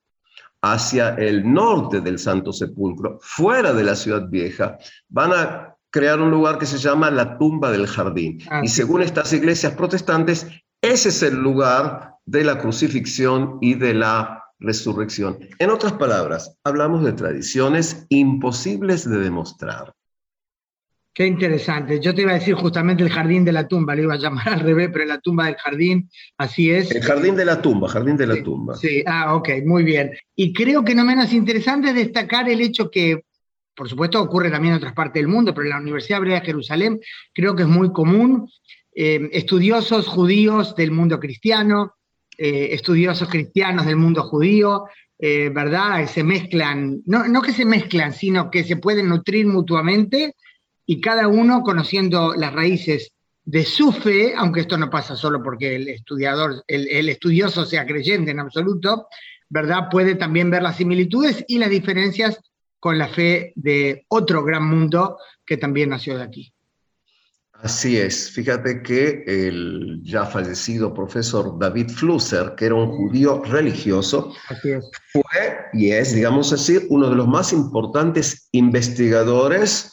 hacia 0.63 1.10
el 1.10 1.54
norte 1.54 2.01
del 2.01 2.18
Santo 2.18 2.51
Sepulcro, 2.51 3.20
fuera 3.22 3.74
de 3.74 3.84
la 3.84 3.96
ciudad 3.96 4.28
vieja, 4.28 4.80
van 5.08 5.34
a 5.34 5.75
crear 5.91 6.19
un 6.19 6.31
lugar 6.31 6.58
que 6.58 6.65
se 6.65 6.77
llama 6.77 7.12
la 7.12 7.38
tumba 7.38 7.72
del 7.72 7.88
jardín. 7.88 8.39
Ah, 8.50 8.62
y 8.63 8.67
según 8.67 9.01
estas 9.01 9.34
iglesias 9.34 9.74
protestantes, 9.74 10.48
ese 10.81 11.10
es 11.10 11.24
el 11.24 11.36
lugar 11.36 12.15
de 12.25 12.43
la 12.43 12.60
crucifixión 12.60 13.58
y 13.62 13.74
de 13.75 13.93
la 13.93 14.43
resurrección. 14.60 15.39
En 15.58 15.69
otras 15.69 15.93
palabras, 15.93 16.58
hablamos 16.63 17.03
de 17.03 17.13
tradiciones 17.13 18.05
imposibles 18.10 19.10
de 19.10 19.19
demostrar. 19.19 19.93
Qué 21.13 21.25
interesante. 21.25 22.00
Yo 22.00 22.13
te 22.13 22.22
iba 22.22 22.31
a 22.31 22.36
decir 22.36 22.53
justamente 22.53 23.03
el 23.03 23.10
jardín 23.10 23.43
de 23.43 23.51
la 23.51 23.67
tumba, 23.67 23.96
le 23.96 24.03
iba 24.03 24.13
a 24.13 24.17
llamar 24.17 24.48
al 24.48 24.60
revés, 24.62 24.89
pero 24.93 25.05
la 25.05 25.19
tumba 25.19 25.48
del 25.48 25.55
jardín, 25.55 26.10
así 26.38 26.72
es. 26.72 26.91
El 26.91 27.03
jardín 27.03 27.36
de 27.36 27.46
la 27.46 27.62
tumba, 27.62 27.89
jardín 27.89 28.15
de 28.15 28.27
la 28.27 28.41
tumba. 28.41 28.75
Sí, 28.75 29.03
ah, 29.05 29.36
ok, 29.36 29.50
muy 29.65 29.84
bien. 29.84 30.12
Y 30.36 30.53
creo 30.53 30.86
que 30.86 30.96
no 30.96 31.03
menos 31.03 31.34
interesante 31.34 31.93
destacar 31.93 32.48
el 32.48 32.62
hecho 32.62 32.89
que 32.89 33.24
por 33.80 33.88
supuesto 33.88 34.22
ocurre 34.22 34.52
también 34.52 34.74
en 34.74 34.80
otras 34.80 34.92
partes 34.92 35.22
del 35.22 35.30
mundo, 35.30 35.54
pero 35.54 35.64
en 35.64 35.70
la 35.70 35.80
Universidad 35.80 36.18
Hebrea 36.18 36.42
de 36.42 36.48
Jerusalén 36.48 37.00
creo 37.34 37.56
que 37.56 37.64
es 37.64 37.70
muy 37.70 37.94
común. 37.94 38.52
Eh, 38.94 39.30
estudiosos 39.32 40.06
judíos 40.06 40.76
del 40.76 40.92
mundo 40.92 41.18
cristiano, 41.18 41.94
eh, 42.38 42.74
estudiosos 42.74 43.30
cristianos 43.30 43.86
del 43.86 43.96
mundo 43.96 44.24
judío, 44.24 44.84
eh, 45.18 45.50
¿verdad? 45.56 46.06
Se 46.08 46.26
mezclan, 46.26 47.04
no, 47.06 47.26
no 47.30 47.42
que 47.42 47.54
se 47.54 47.64
mezclan, 47.64 48.12
sino 48.12 48.52
que 48.52 48.66
se 48.66 48.76
pueden 48.76 49.08
nutrir 49.08 49.48
mutuamente 49.48 50.36
y 50.86 51.00
cada 51.00 51.30
uno 51.30 51.62
conociendo 51.62 52.34
las 52.36 52.52
raíces 52.52 53.14
de 53.46 53.64
su 53.64 53.94
fe, 53.94 54.34
aunque 54.36 54.60
esto 54.60 54.78
no 54.78 54.90
pasa 54.90 55.16
solo 55.16 55.42
porque 55.42 55.78
el 55.78 55.88
estudiador, 55.88 56.66
el, 56.68 57.08
estudioso 57.08 57.66
sea 57.66 57.86
creyente 57.86 58.32
en 58.32 58.42
absoluto, 58.42 59.08
¿verdad? 59.48 59.88
Puede 59.90 60.16
también 60.16 60.50
ver 60.50 60.64
las 60.64 60.76
similitudes 60.76 61.46
y 61.48 61.60
las 61.60 61.70
diferencias 61.70 62.42
con 62.80 62.98
la 62.98 63.08
fe 63.08 63.54
de 63.56 64.06
otro 64.08 64.44
gran 64.44 64.68
mundo 64.68 65.18
que 65.46 65.58
también 65.58 65.90
nació 65.90 66.18
de 66.18 66.24
aquí. 66.24 66.54
Así 67.62 67.98
es, 67.98 68.32
fíjate 68.32 68.82
que 68.82 69.24
el 69.28 70.00
ya 70.02 70.26
fallecido 70.26 70.94
profesor 70.94 71.60
David 71.60 71.90
Flusser, 71.90 72.56
que 72.56 72.68
era 72.68 72.76
un 72.76 72.88
judío 72.96 73.44
religioso, 73.44 74.34
fue 75.12 75.58
y 75.74 75.92
es, 75.92 76.16
digamos 76.16 76.54
así, 76.54 76.80
uno 76.90 77.10
de 77.10 77.18
los 77.18 77.28
más 77.28 77.52
importantes 77.52 78.48
investigadores 78.54 79.92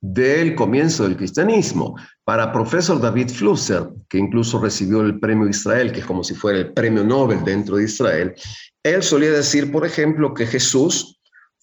del 0.00 0.54
comienzo 0.54 1.04
del 1.04 1.16
cristianismo. 1.16 1.94
Para 2.24 2.52
profesor 2.52 2.98
David 2.98 3.28
Flusser, 3.28 3.84
que 4.08 4.16
incluso 4.16 4.58
recibió 4.58 5.02
el 5.02 5.20
premio 5.20 5.46
Israel, 5.46 5.92
que 5.92 6.00
es 6.00 6.06
como 6.06 6.24
si 6.24 6.34
fuera 6.34 6.58
el 6.58 6.72
premio 6.72 7.04
Nobel 7.04 7.44
dentro 7.44 7.76
de 7.76 7.84
Israel, 7.84 8.34
él 8.82 9.02
solía 9.02 9.30
decir, 9.30 9.70
por 9.70 9.84
ejemplo, 9.84 10.32
que 10.32 10.46
Jesús 10.46 11.13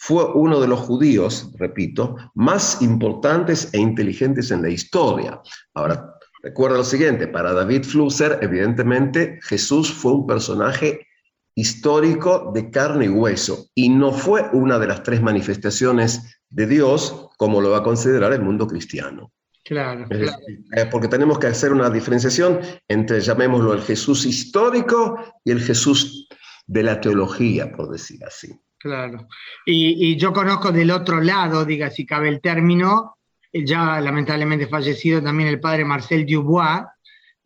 fue 0.03 0.25
uno 0.34 0.60
de 0.60 0.67
los 0.67 0.79
judíos, 0.79 1.51
repito, 1.60 2.15
más 2.34 2.81
importantes 2.81 3.70
e 3.72 3.77
inteligentes 3.77 4.50
en 4.50 4.63
la 4.63 4.70
historia. 4.70 5.39
Ahora, 5.75 6.15
recuerda 6.41 6.77
lo 6.77 6.84
siguiente, 6.84 7.27
para 7.27 7.53
David 7.53 7.84
Flusser, 7.84 8.39
evidentemente, 8.41 9.38
Jesús 9.43 9.93
fue 9.93 10.13
un 10.13 10.25
personaje 10.25 11.05
histórico 11.53 12.51
de 12.51 12.72
carne 12.72 13.05
y 13.05 13.10
hueso 13.10 13.67
y 13.75 13.89
no 13.89 14.12
fue 14.12 14.50
una 14.53 14.79
de 14.79 14.88
las 14.88 15.03
tres 15.03 15.22
manifestaciones 15.22 16.41
de 16.50 16.65
Dios 16.65 17.29
como 17.38 17.62
lo 17.62 17.70
va 17.70 17.77
a 17.77 17.84
considerar 17.84 18.34
el 18.34 18.41
mundo 18.41 18.65
cristiano. 18.65 19.31
Claro, 19.63 20.08
claro. 20.10 20.31
Eh, 20.77 20.88
porque 20.89 21.10
tenemos 21.10 21.38
que 21.38 21.46
hacer 21.46 21.72
una 21.72 21.91
diferenciación 21.91 22.60
entre, 22.88 23.20
llamémoslo, 23.20 23.72
el 23.74 23.81
Jesús 23.81 24.25
histórico 24.25 25.20
y 25.46 25.51
el 25.51 25.62
Jesús 25.62 26.27
de 26.65 26.81
la 26.81 27.00
teología, 27.00 27.72
por 27.72 27.91
decir 27.91 28.25
así. 28.25 28.60
Claro. 28.81 29.27
Y, 29.65 30.17
yo 30.17 30.33
conozco 30.33 30.71
del 30.71 30.89
otro 30.89 31.21
lado, 31.21 31.65
diga 31.65 31.91
si 31.91 32.05
cabe 32.05 32.29
el 32.29 32.41
término, 32.41 33.17
ya 33.53 34.01
lamentablemente 34.01 34.67
fallecido 34.67 35.21
también 35.21 35.50
el 35.50 35.59
padre 35.59 35.85
Marcel 35.85 36.25
Dubois, 36.25 36.83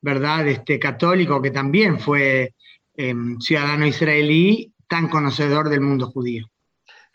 ¿verdad? 0.02 0.48
Este 0.48 0.80
católico 0.80 1.42
que 1.42 1.52
también 1.52 2.00
fue 2.00 2.54
em, 2.96 3.38
ciudadano 3.40 3.86
israelí, 3.86 4.74
tan 4.88 5.10
conocedor 5.10 5.68
del 5.68 5.82
mundo 5.82 6.08
judío. 6.08 6.48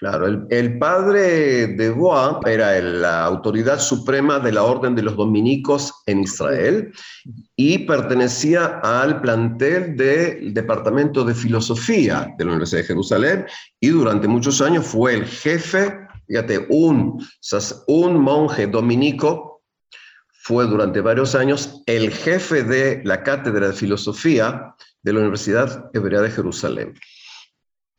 Claro, 0.01 0.47
el, 0.49 0.79
padre 0.79 1.67
de 1.67 1.91
Bois 1.91 2.37
era 2.47 2.81
la 2.81 3.23
autoridad 3.23 3.79
suprema 3.79 4.39
de 4.39 4.51
la 4.51 4.63
Orden 4.63 4.95
de 4.95 5.03
los 5.03 5.15
Dominicos 5.15 5.93
en 6.07 6.21
Israel 6.21 6.91
y 7.55 7.81
pertenecía 7.81 8.81
al 8.83 9.21
plantel 9.21 9.99
del 9.99 10.55
Departamento 10.55 11.23
de 11.23 11.35
Filosofía 11.35 12.35
de 12.39 12.45
la 12.47 12.53
Universidad 12.53 12.81
de 12.81 12.87
Jerusalén 12.87 13.47
y 13.79 13.89
durante 13.89 14.27
muchos 14.27 14.63
años 14.63 14.87
fue 14.87 15.13
el 15.13 15.27
jefe, 15.27 15.99
fíjate, 16.27 16.67
un, 16.71 17.23
un 17.87 18.21
monje 18.23 18.69
dominico 18.69 19.61
fue 20.31 20.67
durante 20.67 21.03
varios 21.03 21.35
años 21.35 21.83
el 21.85 22.11
jefe 22.11 22.63
de 22.63 23.03
la 23.05 23.23
cátedra 23.23 23.67
de 23.67 23.75
filosofía 23.75 24.75
de 25.03 25.13
la 25.13 25.21
Universidad 25.21 25.91
Hebrea 25.93 26.23
de 26.23 26.31
Jerusalén. 26.31 26.95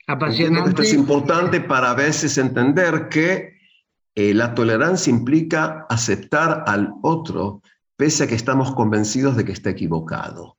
Esto 0.07 0.81
es 0.81 0.93
importante 0.93 1.61
para 1.61 1.91
a 1.91 1.95
veces 1.95 2.37
entender 2.37 3.07
que 3.09 3.57
eh, 4.15 4.33
la 4.33 4.53
tolerancia 4.53 5.11
implica 5.11 5.85
aceptar 5.89 6.63
al 6.67 6.91
otro 7.01 7.61
pese 7.95 8.23
a 8.23 8.27
que 8.27 8.35
estamos 8.35 8.73
convencidos 8.73 9.37
de 9.37 9.45
que 9.45 9.51
está 9.51 9.69
equivocado. 9.69 10.57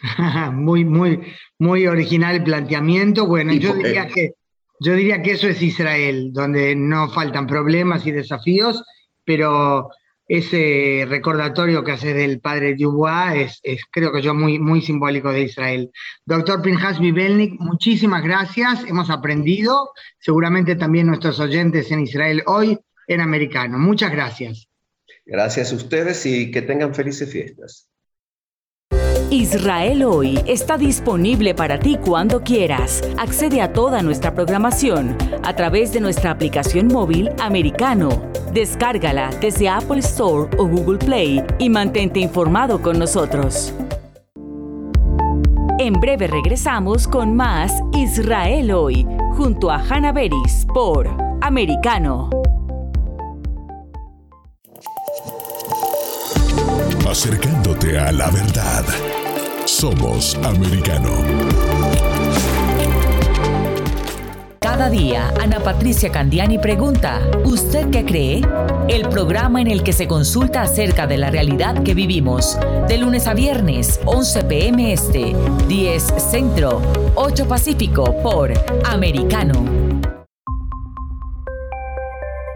muy, 0.52 0.84
muy, 0.84 1.20
muy 1.58 1.86
original 1.86 2.36
el 2.36 2.44
planteamiento. 2.44 3.26
Bueno, 3.26 3.52
yo 3.54 3.74
diría, 3.74 4.06
que, 4.06 4.34
yo 4.80 4.94
diría 4.94 5.20
que 5.20 5.32
eso 5.32 5.48
es 5.48 5.60
Israel, 5.60 6.30
donde 6.32 6.76
no 6.76 7.08
faltan 7.10 7.46
problemas 7.46 8.06
y 8.06 8.12
desafíos, 8.12 8.84
pero 9.24 9.90
ese 10.28 11.06
recordatorio 11.08 11.84
que 11.84 11.92
hace 11.92 12.12
del 12.12 12.40
padre 12.40 12.74
Dubois 12.74 13.60
es, 13.62 13.82
creo 13.90 14.12
que 14.12 14.22
yo, 14.22 14.34
muy, 14.34 14.58
muy 14.58 14.82
simbólico 14.82 15.30
de 15.30 15.42
Israel. 15.42 15.90
Doctor 16.24 16.62
Pinhas 16.62 16.98
Bibelnik, 16.98 17.58
muchísimas 17.60 18.22
gracias. 18.22 18.84
Hemos 18.88 19.10
aprendido, 19.10 19.92
seguramente 20.18 20.74
también 20.74 21.06
nuestros 21.06 21.38
oyentes 21.38 21.90
en 21.92 22.00
Israel 22.00 22.42
hoy, 22.46 22.78
en 23.06 23.20
americano. 23.20 23.78
Muchas 23.78 24.10
gracias. 24.10 24.68
Gracias 25.24 25.72
a 25.72 25.76
ustedes 25.76 26.26
y 26.26 26.50
que 26.50 26.62
tengan 26.62 26.94
felices 26.94 27.30
fiestas. 27.30 27.88
Israel 29.30 30.04
hoy 30.04 30.38
está 30.46 30.78
disponible 30.78 31.52
para 31.52 31.80
ti 31.80 31.98
cuando 32.00 32.42
quieras. 32.42 33.02
Accede 33.18 33.60
a 33.60 33.72
toda 33.72 34.00
nuestra 34.00 34.32
programación 34.34 35.16
a 35.42 35.56
través 35.56 35.92
de 35.92 36.00
nuestra 36.00 36.30
aplicación 36.30 36.86
móvil 36.86 37.30
americano. 37.40 38.08
Descárgala 38.52 39.30
desde 39.40 39.68
Apple 39.68 39.98
Store 39.98 40.48
o 40.58 40.68
Google 40.68 40.98
Play 40.98 41.42
y 41.58 41.68
mantente 41.68 42.20
informado 42.20 42.80
con 42.80 43.00
nosotros. 43.00 43.74
En 45.80 45.94
breve 45.94 46.28
regresamos 46.28 47.08
con 47.08 47.34
más 47.34 47.72
Israel 47.94 48.70
hoy 48.70 49.06
junto 49.36 49.72
a 49.72 49.78
Hannah 49.78 50.12
Beris 50.12 50.66
por 50.72 51.08
Americano. 51.42 52.30
Acercándote 57.08 57.98
a 57.98 58.12
la 58.12 58.30
verdad. 58.30 58.84
Somos 59.78 60.34
americano. 60.36 61.10
Cada 64.58 64.88
día, 64.88 65.34
Ana 65.38 65.60
Patricia 65.60 66.10
Candiani 66.10 66.58
pregunta, 66.58 67.20
¿usted 67.44 67.90
qué 67.90 68.06
cree? 68.06 68.40
El 68.88 69.06
programa 69.10 69.60
en 69.60 69.66
el 69.66 69.82
que 69.82 69.92
se 69.92 70.08
consulta 70.08 70.62
acerca 70.62 71.06
de 71.06 71.18
la 71.18 71.28
realidad 71.28 71.82
que 71.82 71.92
vivimos, 71.92 72.58
de 72.88 72.96
lunes 72.96 73.26
a 73.26 73.34
viernes, 73.34 74.00
11 74.06 74.44
pm 74.44 74.94
este, 74.94 75.36
10 75.68 76.04
centro, 76.30 76.80
8 77.14 77.46
pacífico, 77.46 78.16
por 78.22 78.54
Americano. 78.86 79.62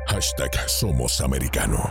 Hashtag 0.07 0.53
Somos 0.67 1.21
Americano. 1.21 1.91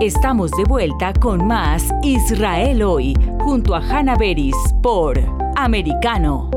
Estamos 0.00 0.50
de 0.50 0.64
vuelta 0.64 1.14
con 1.14 1.46
más 1.46 1.88
Israel 2.02 2.82
hoy, 2.82 3.14
junto 3.40 3.74
a 3.74 3.78
Hannah 3.78 4.18
Beris 4.18 4.54
por 4.82 5.18
Americano. 5.56 6.50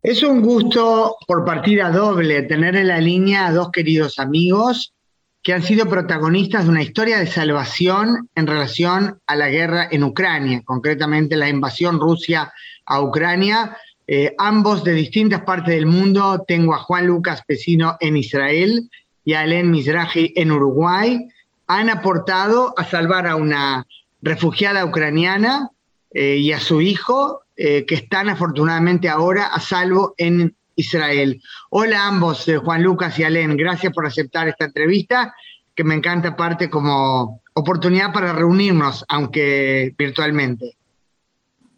Es 0.00 0.22
un 0.22 0.40
gusto 0.40 1.16
por 1.26 1.44
partida 1.44 1.90
doble 1.90 2.42
tener 2.42 2.76
en 2.76 2.86
la 2.86 3.00
línea 3.00 3.48
a 3.48 3.52
dos 3.52 3.72
queridos 3.72 4.20
amigos 4.20 4.94
que 5.42 5.52
han 5.52 5.64
sido 5.64 5.88
protagonistas 5.88 6.66
de 6.66 6.70
una 6.70 6.82
historia 6.82 7.18
de 7.18 7.26
salvación 7.26 8.30
en 8.36 8.46
relación 8.46 9.18
a 9.26 9.34
la 9.34 9.48
guerra 9.48 9.88
en 9.90 10.04
Ucrania, 10.04 10.62
concretamente 10.64 11.36
la 11.36 11.48
invasión 11.48 11.98
Rusia 11.98 12.52
a 12.86 13.02
Ucrania. 13.02 13.76
Eh, 14.06 14.36
ambos 14.38 14.84
de 14.84 14.92
distintas 14.92 15.42
partes 15.42 15.74
del 15.74 15.86
mundo. 15.86 16.44
Tengo 16.46 16.74
a 16.74 16.78
Juan 16.78 17.08
Lucas 17.08 17.42
Pesino 17.44 17.96
en 17.98 18.16
Israel 18.16 18.88
y 19.28 19.34
Alen 19.34 19.70
Mizrahi 19.70 20.32
en 20.36 20.50
Uruguay 20.50 21.28
han 21.66 21.90
aportado 21.90 22.72
a 22.78 22.84
salvar 22.86 23.26
a 23.26 23.36
una 23.36 23.86
refugiada 24.22 24.86
ucraniana 24.86 25.68
eh, 26.12 26.36
y 26.36 26.52
a 26.52 26.60
su 26.60 26.80
hijo, 26.80 27.42
eh, 27.54 27.84
que 27.84 27.96
están 27.96 28.30
afortunadamente 28.30 29.06
ahora 29.06 29.48
a 29.48 29.60
salvo 29.60 30.14
en 30.16 30.56
Israel. 30.76 31.42
Hola 31.68 32.04
a 32.04 32.08
ambos, 32.08 32.48
eh, 32.48 32.56
Juan 32.56 32.82
Lucas 32.82 33.18
y 33.18 33.24
Alen, 33.24 33.58
gracias 33.58 33.92
por 33.92 34.06
aceptar 34.06 34.48
esta 34.48 34.64
entrevista, 34.64 35.34
que 35.74 35.84
me 35.84 35.94
encanta 35.94 36.34
parte 36.34 36.70
como 36.70 37.42
oportunidad 37.52 38.14
para 38.14 38.32
reunirnos, 38.32 39.04
aunque 39.10 39.94
virtualmente. 39.98 40.74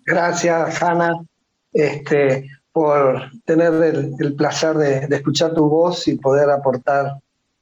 Gracias, 0.06 0.80
Hanna, 0.80 1.14
este, 1.72 2.48
por 2.70 3.28
tener 3.44 3.74
el, 4.20 4.34
placer 4.36 4.76
de 4.76 5.16
escuchar 5.16 5.52
tu 5.52 5.68
voz 5.68 6.06
y 6.06 6.14
poder 6.14 6.48
aportar 6.48 7.16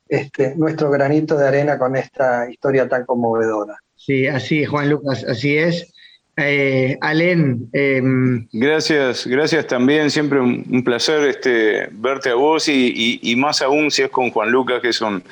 este, 0.08 0.54
nuestro 0.56 0.90
granito 0.90 1.36
de 1.36 1.48
arena 1.48 1.78
con 1.78 1.96
esta 1.96 2.50
historia 2.50 2.88
tan 2.88 3.04
conmovedora. 3.04 3.76
Sí, 3.96 4.26
así 4.26 4.62
es, 4.62 4.68
Juan 4.68 4.88
Lucas, 4.88 5.24
así 5.24 5.56
es. 5.56 5.92
Eh, 6.40 6.96
Alén. 7.00 7.68
Em, 7.72 8.46
gracias, 8.52 9.26
gracias 9.26 9.66
también. 9.66 10.08
Siempre 10.10 10.40
un, 10.40 10.84
placer 10.84 11.24
este, 11.24 11.88
verte 11.90 12.30
a 12.30 12.34
vos 12.34 12.68
y, 12.68 13.34
más 13.36 13.60
aún 13.60 13.90
si 13.90 14.02
es 14.02 14.10
con 14.10 14.30
Juan 14.30 14.52
Lucas, 14.52 14.80
que 14.80 14.90
es 14.90 15.00
un 15.00 15.22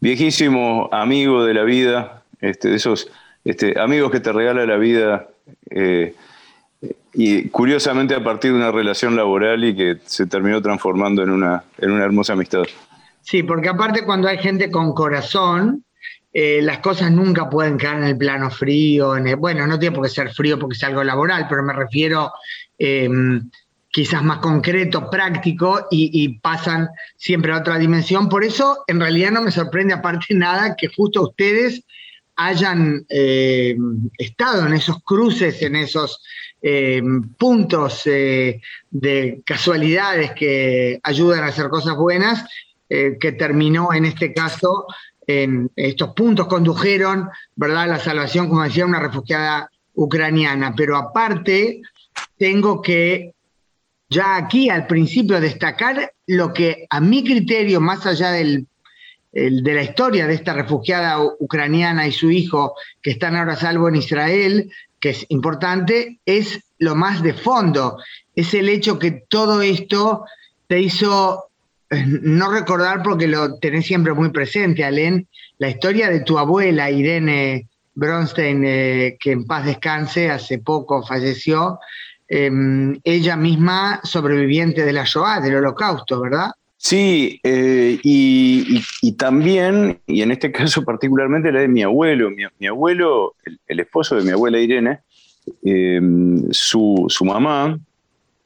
viejísimo 0.00 0.88
amigo 0.92 1.44
de 1.44 1.54
la 1.54 1.64
vida, 1.64 2.22
este, 2.40 2.68
de 2.68 2.76
esos 2.76 3.10
este, 3.44 3.78
amigos 3.78 4.12
que 4.12 4.20
te 4.20 4.32
regala 4.32 4.64
la 4.64 4.76
vida. 4.76 5.28
Eh, 5.70 6.14
y 7.14 7.48
curiosamente 7.48 8.14
a 8.14 8.22
partir 8.22 8.52
de 8.52 8.58
una 8.58 8.70
relación 8.70 9.16
laboral 9.16 9.64
y 9.64 9.74
que 9.74 9.98
se 10.06 10.26
terminó 10.26 10.62
transformando 10.62 11.22
en 11.22 11.30
una, 11.30 11.64
en 11.78 11.90
una 11.90 12.04
hermosa 12.04 12.34
amistad. 12.34 12.62
Sí, 13.22 13.42
porque 13.42 13.68
aparte 13.68 14.04
cuando 14.04 14.28
hay 14.28 14.38
gente 14.38 14.70
con 14.70 14.92
corazón, 14.92 15.84
eh, 16.32 16.60
las 16.62 16.78
cosas 16.78 17.10
nunca 17.12 17.48
pueden 17.48 17.76
quedar 17.76 17.98
en 17.98 18.04
el 18.04 18.16
plano 18.16 18.50
frío. 18.50 19.14
bueno, 19.38 19.66
no 19.66 19.78
tiene 19.78 19.94
por 19.94 20.04
qué 20.04 20.10
ser 20.10 20.32
frío 20.32 20.58
porque 20.58 20.76
es 20.76 20.84
algo 20.84 21.04
laboral, 21.04 21.46
pero 21.48 21.62
me 21.62 21.72
refiero 21.72 22.32
em, 22.78 23.50
quizás 23.90 24.22
más 24.24 24.38
concreto, 24.38 25.10
práctico, 25.10 25.86
y, 25.90 26.40
pasan 26.40 26.88
siempre 27.16 27.52
a 27.52 27.58
otra 27.58 27.78
dimensión. 27.78 28.28
Por 28.28 28.44
eso, 28.44 28.82
en 28.86 28.98
realidad 28.98 29.30
no 29.30 29.42
me 29.42 29.50
sorprende 29.50 29.94
aparte 29.94 30.26
nada 30.34 30.74
que 30.76 30.88
justo 30.88 31.22
ustedes 31.22 31.84
hayan 32.36 33.04
em, 33.10 34.08
estado 34.18 34.66
en 34.66 34.72
esos 34.72 34.96
cruces, 35.04 35.60
en 35.62 35.76
esos 35.76 36.22
eh, 36.62 37.02
puntos 37.38 38.06
eh, 38.06 38.60
de 38.90 39.42
casualidades 39.44 40.32
que 40.32 40.98
ayudan 41.02 41.44
a 41.44 41.48
hacer 41.48 41.68
cosas 41.68 41.94
buenas, 41.94 42.44
que 43.18 43.32
terminó 43.32 43.92
en 43.92 44.04
este 44.04 44.34
caso 44.34 44.86
en 45.26 45.70
estos 45.76 46.14
puntos 46.14 46.46
condujeron, 46.46 47.28
¿verdad?, 47.54 47.88
la 47.88 47.98
salvación, 47.98 48.48
como 48.48 48.64
decía, 48.64 48.86
una 48.86 49.00
refugiada 49.00 49.70
ucraniana. 49.94 50.74
Pero 50.76 50.96
aparte, 50.96 51.82
tengo 52.36 52.82
que 52.82 53.34
ya 54.08 54.36
aquí 54.36 54.68
al 54.68 54.86
principio 54.86 55.40
destacar 55.40 56.12
lo 56.26 56.52
que 56.52 56.86
a 56.90 57.00
mi 57.00 57.24
criterio, 57.24 57.80
más 57.80 58.04
allá 58.04 58.30
del, 58.32 58.66
de 59.32 59.74
la 59.74 59.82
historia 59.82 60.26
de 60.26 60.34
esta 60.34 60.52
refugiada 60.52 61.18
ucraniana 61.38 62.06
y 62.06 62.12
su 62.12 62.30
hijo 62.30 62.74
que 63.00 63.12
están 63.12 63.36
ahora 63.36 63.54
a 63.54 63.56
salvo 63.56 63.88
en 63.88 63.96
Israel, 63.96 64.70
que 65.00 65.10
es 65.10 65.26
importante, 65.30 66.20
es 66.26 66.60
lo 66.78 66.94
más 66.94 67.22
de 67.22 67.32
fondo, 67.32 67.98
es 68.34 68.54
el 68.54 68.68
hecho 68.68 68.98
que 68.98 69.24
todo 69.28 69.62
esto 69.62 70.24
te 70.66 70.80
hizo 70.80 71.44
eh, 71.44 71.51
no 72.22 72.50
recordar 72.50 73.02
porque 73.02 73.26
lo 73.26 73.58
tenés 73.58 73.86
siempre 73.86 74.12
muy 74.12 74.30
presente, 74.30 74.84
Alén, 74.84 75.28
la 75.58 75.68
historia 75.68 76.10
de 76.10 76.20
tu 76.20 76.38
abuela, 76.38 76.90
Irene 76.90 77.68
Bronstein, 77.94 78.64
eh, 78.64 79.16
que 79.20 79.32
en 79.32 79.46
paz 79.46 79.66
descanse, 79.66 80.30
hace 80.30 80.58
poco 80.58 81.06
falleció, 81.06 81.78
Em, 82.34 82.98
ella 83.04 83.36
misma 83.36 84.00
sobreviviente 84.04 84.86
de 84.86 84.92
la 84.94 85.04
Shoah, 85.04 85.38
del 85.38 85.56
holocausto, 85.56 86.18
¿verdad? 86.18 86.52
Sí, 86.78 87.38
eh, 87.42 87.98
y, 88.02 89.12
también, 89.18 90.00
y 90.06 90.22
en 90.22 90.30
este 90.30 90.50
caso 90.52 90.82
particularmente 90.82 91.52
la 91.52 91.60
de 91.60 91.68
mi 91.68 91.82
abuelo, 91.82 92.30
mi, 92.30 92.66
abuelo, 92.66 93.34
el, 93.66 93.80
esposo 93.80 94.16
de 94.16 94.22
mi 94.22 94.30
abuela 94.30 94.58
Irene, 94.58 95.00
em, 95.62 96.50
su, 96.52 97.04
su, 97.08 97.26
mamá, 97.26 97.78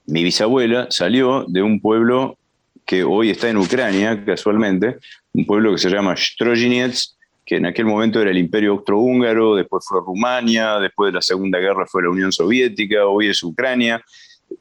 mi 0.07 0.25
bisabuela, 0.25 0.89
salió 0.91 1.45
de 1.47 1.63
un 1.63 1.79
pueblo 1.81 2.39
que 2.87 3.03
hoy 3.03 3.31
está 3.31 3.51
en 3.51 3.57
Ucrania, 3.57 4.25
casualmente, 4.25 4.99
un 5.33 5.45
pueblo 5.45 5.73
que 5.73 5.79
se 5.79 5.91
llama 5.91 6.17
Strojinets, 6.17 7.17
que 7.45 7.57
en 7.57 7.67
aquel 7.67 7.85
momento 7.85 8.21
era 8.23 8.31
el 8.31 8.39
Imperio 8.39 8.73
Austrohúngaro, 8.73 9.57
después 9.57 9.85
fue 9.87 10.01
Rumania, 10.01 10.79
después 10.79 11.09
de 11.09 11.17
la 11.17 11.23
Segunda 11.23 11.59
Guerra 11.59 11.85
fue 11.87 12.05
la 12.05 12.11
Unión 12.11 12.33
Soviética, 12.33 13.07
hoy 13.07 13.29
es 13.29 13.43
Ucrania, 13.43 14.03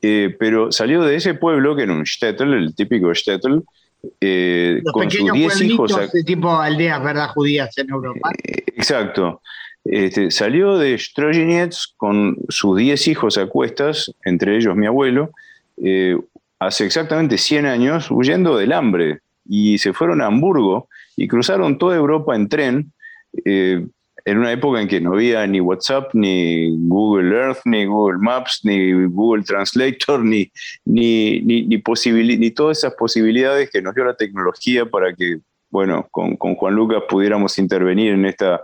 eh, 0.02 0.36
pero 0.40 0.72
salió 0.72 1.04
de 1.04 1.16
ese 1.16 1.36
pueblo, 1.36 1.76
que 1.76 1.84
era 1.84 1.94
un 1.94 2.04
shtetl, 2.04 2.54
el 2.54 2.76
típico 2.76 3.14
shtetl, 3.14 3.60
eh, 4.20 4.82
con 4.92 5.10
sus 5.10 5.32
10 5.32 5.62
hijos. 5.62 6.12
De 6.12 6.24
tipo 6.24 6.60
aldeas, 6.60 7.04
¿verdad? 7.04 7.30
Judías 7.30 7.78
en 7.78 7.90
Europa. 7.90 8.32
Eh, 8.44 8.64
exacto. 8.76 9.42
Este, 9.84 10.32
salió 10.32 10.78
de 10.80 10.98
Strojinets 10.98 11.94
con 11.96 12.38
sus 12.50 12.76
10 12.78 13.08
hijos 13.08 13.38
a 13.38 13.46
cuestas, 13.46 14.12
entre 14.26 14.58
ellos 14.58 14.76
mi 14.76 14.88
abuelo, 14.88 15.32
hace 16.60 16.86
exactamente 16.86 17.38
100 17.38 17.66
años, 17.66 18.10
huyendo 18.12 18.58
del 18.58 18.74
hambre, 18.74 19.20
y 19.48 19.78
se 19.78 19.94
fueron 19.94 20.22
a 20.22 20.28
Hamburgo 20.28 20.90
y 21.16 21.28
cruzaron 21.28 21.78
toda 21.78 21.96
Europa 21.96 22.36
en 22.36 22.50
tren, 22.50 22.94
eh, 23.46 23.86
en 24.26 24.40
una 24.40 24.52
época 24.52 24.82
en 24.82 24.88
que 24.88 25.00
no 25.00 25.14
había 25.14 25.46
ni 25.46 25.60
WhatsApp, 25.62 26.10
ni 26.14 26.76
Google 26.88 27.36
Earth, 27.36 27.60
ni 27.66 27.86
Google 27.86 28.18
Maps, 28.18 28.62
ni 28.64 29.06
Google 29.06 29.44
Translator, 29.44 30.20
ni, 30.26 30.52
ni, 30.84 31.42
ni, 31.42 31.62
ni, 31.62 32.52
todas 32.52 32.80
esas 32.80 32.96
posibilidades 32.96 33.70
que 33.70 33.82
nos 33.82 33.94
dio 33.94 34.04
la 34.04 34.16
tecnología 34.16 34.86
para 34.86 35.14
que, 35.14 35.38
bueno, 35.70 36.08
con, 36.10 36.36
Juan 36.38 36.74
Lucas 36.74 37.04
pudiéramos 37.08 37.60
intervenir 37.60 38.14
en 38.14 38.26
esta, 38.26 38.62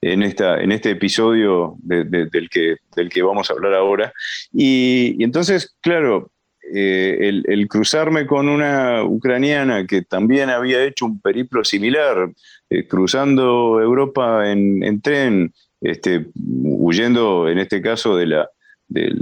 en, 0.00 0.22
esta, 0.22 0.60
en 0.62 0.72
este 0.72 0.90
episodio 0.92 1.76
del, 1.82 2.48
que, 2.50 2.76
del 2.96 3.10
que 3.10 3.22
vamos 3.22 3.50
a 3.50 3.52
hablar 3.52 3.74
ahora. 3.74 4.14
Y 4.50 5.22
entonces, 5.22 5.76
claro, 5.82 6.31
eh, 6.74 7.42
el, 7.44 7.68
cruzarme 7.68 8.26
con 8.26 8.48
una 8.48 9.04
ucraniana 9.04 9.86
que 9.86 10.02
también 10.02 10.48
había 10.48 10.82
hecho 10.82 11.04
un 11.04 11.20
periplo 11.20 11.64
similar, 11.64 12.32
eh, 12.70 12.86
cruzando 12.86 13.78
Europa 13.78 14.50
en, 14.50 15.02
tren, 15.02 15.52
este, 15.82 16.28
huyendo 16.34 17.48
en 17.50 17.58
este 17.58 17.82
caso 17.82 18.16
de 18.16 18.26
la, 18.26 18.48
de, 18.88 19.12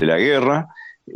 la 0.00 0.18
guerra, 0.18 0.66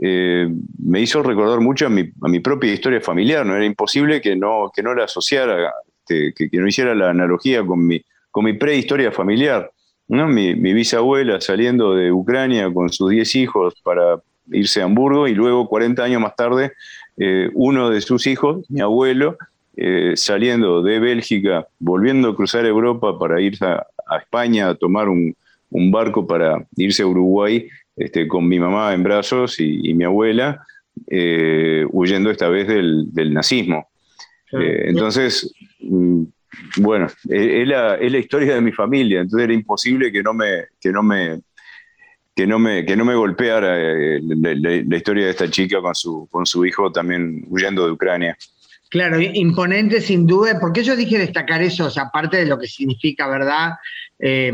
eh, 0.01 0.49
me 0.79 1.01
hizo 1.01 1.21
recordar 1.21 1.59
mucho 1.59 1.87
a 1.87 1.91
mi, 1.91 2.09
a 2.23 2.29
mi, 2.29 2.39
propia 2.39 2.73
historia 2.73 3.01
familiar. 3.01 3.45
No 3.45 3.57
era 3.57 3.65
imposible 3.65 4.21
que 4.21 4.37
no, 4.37 4.71
que 4.73 4.85
no 4.85 4.95
la 4.95 5.05
asociara, 5.05 5.73
este, 5.99 6.33
que, 6.33 6.49
que, 6.49 6.59
no 6.59 6.69
hiciera 6.69 6.95
la 6.95 7.11
analogía 7.11 7.67
con 7.67 7.85
mi, 7.85 8.01
con 8.31 8.45
mi 8.45 8.53
prehistoria 8.53 9.11
familiar. 9.11 9.73
¿no? 10.07 10.29
Mi, 10.29 10.55
mi, 10.55 10.75
bisabuela 10.75 11.41
saliendo 11.41 11.97
de 11.97 12.13
Ucrania 12.13 12.73
con 12.73 12.91
sus 12.91 13.11
10 13.11 13.35
hijos 13.35 13.75
para 13.83 14.23
irse 14.51 14.81
a 14.81 14.85
Hamburgo 14.85 15.29
y 15.29 15.35
luego 15.35 15.69
40 15.69 16.03
años 16.03 16.21
más 16.21 16.37
tarde 16.37 16.73
eh, 17.17 17.51
uno 17.55 17.91
de 17.91 18.01
sus 18.01 18.27
hijos, 18.27 18.65
mi 18.71 18.81
abuelo, 18.81 19.37
eh, 19.77 20.13
saliendo 20.17 20.83
de 20.83 20.99
Bélgica, 20.99 21.67
volviendo 21.79 22.31
a 22.31 22.37
cruzar 22.37 22.65
Europa 22.65 23.19
para 23.19 23.41
irse 23.41 23.65
a, 23.65 23.87
España 24.19 24.69
a 24.69 24.75
tomar 24.75 25.09
un, 25.09 25.35
barco 25.91 26.27
para 26.27 26.67
irse 26.77 27.03
a 27.03 27.07
Uruguay 27.07 27.67
este, 27.97 28.29
con 28.29 28.47
mi 28.47 28.59
mamá 28.59 28.93
en 28.93 29.03
brazos 29.03 29.59
y, 29.59 29.95
mi 29.95 30.05
abuela, 30.05 30.67
eh, 31.07 31.87
huyendo 31.91 32.31
esta 32.31 32.49
vez 32.49 32.69
del, 32.69 33.33
nazismo. 33.33 33.89
entonces, 34.51 35.51
mm, 35.81 36.25
bueno, 36.77 37.07
es 37.27 37.67
la, 37.67 37.95
es 37.95 38.13
la, 38.13 38.19
historia 38.19 38.55
de 38.55 38.61
mi 38.61 38.73
familia, 38.73 39.21
entonces 39.21 39.45
era 39.45 39.55
imposible 39.55 40.13
que 40.13 40.23
no 40.23 40.35
me, 40.35 40.65
que 40.79 40.93
no 40.93 41.03
me 41.03 41.41
que 42.35 42.47
no 42.47 42.59
me, 42.59 42.85
que 42.85 42.97
no 42.97 43.05
me 43.05 43.15
golpeara 43.15 43.79
eh, 43.79 44.21
la, 44.23 44.97
historia 44.97 45.27
de 45.27 45.31
esta 45.31 45.51
chica 45.51 45.81
con 45.81 45.95
su, 45.95 46.29
con 46.31 46.47
su 46.47 46.65
hijo 46.65 46.91
también 46.91 47.45
huyendo 47.49 47.87
de 47.87 47.93
Ucrania. 47.93 48.37
Claro, 48.89 49.19
imponente 49.21 50.03
sin 50.03 50.27
duda, 50.27 50.59
porque 50.61 50.85
yo 50.85 50.95
dije 50.97 51.19
destacar 51.19 51.63
eso, 51.63 51.91
aparte 51.97 52.37
de 52.37 52.47
lo 52.47 52.59
que 52.59 52.67
significa, 52.67 53.27
¿verdad? 53.27 53.73
Eh, 54.25 54.53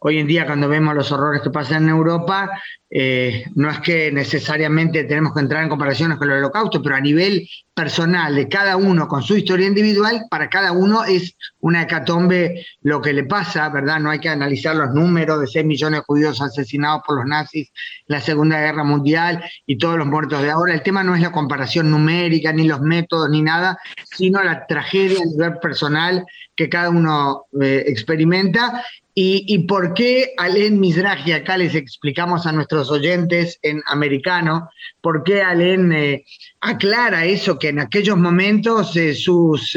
hoy 0.00 0.18
en 0.18 0.26
día 0.26 0.44
cuando 0.44 0.68
vemos 0.68 0.94
los 0.94 1.10
horrores 1.10 1.40
que 1.40 1.48
pasan 1.48 1.84
en 1.84 1.88
Europa, 1.88 2.50
eh, 2.90 3.44
no 3.54 3.70
es 3.70 3.80
que 3.80 4.10
necesariamente 4.12 5.04
tenemos 5.04 5.34
que 5.34 5.40
entrar 5.40 5.62
en 5.62 5.68
comparaciones 5.68 6.18
con 6.18 6.30
el 6.30 6.38
holocausto, 6.38 6.82
pero 6.82 6.96
a 6.96 7.00
nivel 7.00 7.48
personal 7.74 8.34
de 8.34 8.48
cada 8.48 8.76
uno 8.76 9.08
con 9.08 9.22
su 9.22 9.36
historia 9.36 9.66
individual, 9.66 10.24
para 10.30 10.48
cada 10.48 10.72
uno 10.72 11.04
es 11.04 11.36
una 11.60 11.82
hecatombe 11.82 12.66
lo 12.82 13.00
que 13.00 13.12
le 13.12 13.24
pasa, 13.24 13.68
¿verdad? 13.68 14.00
No 14.00 14.10
hay 14.10 14.20
que 14.20 14.28
analizar 14.28 14.74
los 14.74 14.92
números 14.94 15.40
de 15.40 15.46
6 15.46 15.64
millones 15.64 16.00
de 16.00 16.04
judíos 16.04 16.40
asesinados 16.40 17.02
por 17.06 17.18
los 17.18 17.26
nazis 17.26 17.70
en 18.08 18.14
la 18.14 18.20
Segunda 18.20 18.60
Guerra 18.60 18.84
Mundial 18.84 19.42
y 19.66 19.78
todos 19.78 19.96
los 19.96 20.06
muertos 20.06 20.42
de 20.42 20.50
ahora. 20.50 20.74
El 20.74 20.82
tema 20.82 21.02
no 21.02 21.14
es 21.14 21.20
la 21.20 21.32
comparación 21.32 21.90
numérica, 21.90 22.52
ni 22.52 22.66
los 22.66 22.80
métodos, 22.80 23.30
ni 23.30 23.42
nada, 23.42 23.78
sino 24.04 24.42
la 24.42 24.66
tragedia 24.66 25.22
a 25.22 25.26
nivel 25.26 25.58
personal 25.58 26.24
que 26.56 26.68
cada 26.68 26.90
uno 26.90 27.44
eh, 27.60 27.84
experimenta 27.86 28.84
y, 29.20 29.58
por 29.66 29.94
qué 29.94 30.32
Alen 30.36 30.78
Mizrahi, 30.78 31.32
acá 31.32 31.56
les 31.56 31.74
explicamos 31.74 32.46
a 32.46 32.52
nuestros 32.52 32.88
oyentes 32.88 33.58
en 33.62 33.82
americano, 33.86 34.70
por 35.00 35.24
qué 35.24 35.42
Alen 35.42 35.92
eh, 35.92 36.24
aclara 36.60 37.24
eso, 37.24 37.58
que 37.58 37.70
en 37.70 37.80
aquellos 37.80 38.16
momentos 38.16 38.94
eh, 38.94 39.14
sus 39.14 39.76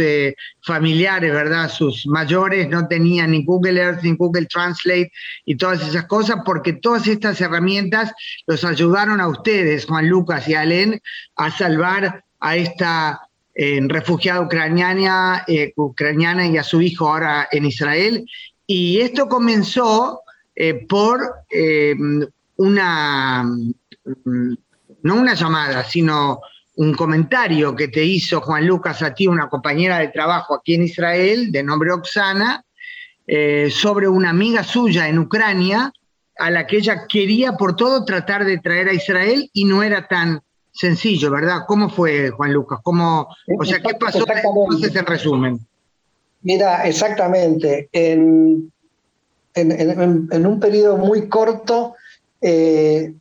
familiares, 0.62 1.34
¿verdad? 1.34 1.72
Sus 1.72 2.06
mayores 2.06 2.70
no 2.70 2.88
tenían 2.88 3.32
ni 3.32 3.44
Google 3.44 3.82
Earth 3.82 4.04
ni 4.04 4.16
Google 4.16 4.46
Translate 4.46 5.12
y 5.46 5.56
todas 5.56 5.88
esas 5.88 6.06
cosas, 6.06 6.42
porque 6.46 6.74
todas 6.74 7.08
estas 7.08 7.42
herramientas 7.42 8.12
los 8.46 8.64
ayudaron 8.64 9.20
a 9.20 9.28
ustedes, 9.28 9.88
Juan 9.88 10.08
Lucas 10.08 10.48
y 10.48 10.54
Alen, 10.54 11.02
a 11.36 11.50
salvar 11.50 12.24
a 12.40 12.56
esta 12.58 13.22
refugiada 13.56 14.42
ucraniana, 14.42 15.44
eh, 15.48 15.74
ucraniana 15.76 16.48
y 16.48 16.58
a 16.58 16.64
su 16.64 16.82
hijo 16.82 17.08
ahora 17.08 17.48
en 17.52 17.66
Israel. 17.66 18.26
Y 18.74 19.02
esto 19.02 19.28
comenzó 19.28 20.22
eh, 20.56 20.86
por 20.88 21.20
eh, 21.50 21.94
una, 22.56 23.44
mm, 23.44 24.54
no 25.04 25.16
una 25.16 25.34
llamada, 25.34 25.84
sino 25.84 26.40
un 26.76 26.94
comentario 26.94 27.76
que 27.76 27.90
te 27.90 28.02
hizo 28.02 28.40
Juan 28.40 28.66
Lucas 28.66 29.02
a 29.02 29.14
ti, 29.14 29.28
una 29.28 29.50
compañera 29.50 30.00
de 30.00 30.08
trabajo 30.08 30.56
aquí 30.56 30.76
en 30.76 30.84
Israel, 30.84 31.52
de 31.52 31.64
nombre 31.64 31.92
Oxana, 31.92 32.64
sobre 33.70 34.08
una 34.08 34.30
amiga 34.30 34.64
suya 34.64 35.08
en 35.08 35.20
Ucrania, 35.20 35.92
a 36.38 36.50
la 36.50 36.66
que 36.66 36.78
ella 36.78 37.08
quería 37.08 37.54
por 37.54 37.76
todo 37.76 38.06
tratar 38.06 38.46
de 38.46 38.58
traer 38.58 38.88
a 38.88 38.94
Israel 38.94 39.50
y 39.54 39.66
no 39.66 39.84
era 39.84 40.08
tan 40.08 40.42
sencillo, 40.72 41.30
¿verdad? 41.30 41.64
¿Cómo 41.68 41.90
fue, 41.90 42.30
Juan 42.30 42.54
Lucas? 42.54 42.80
¿Cómo, 42.84 43.28
o 43.60 43.66
sea, 43.66 43.82
¿qué 43.82 43.96
pasó 43.96 44.26
entonces 44.28 44.96
en 44.96 45.06
resumen? 45.06 45.68
Mira, 46.44 46.88
exactamente. 46.88 47.90
En, 47.92 48.72
en, 49.54 50.46
un 50.46 50.60
periodo 50.60 50.98
muy 50.98 51.28
corto, 51.28 51.96
eh, 52.42 53.14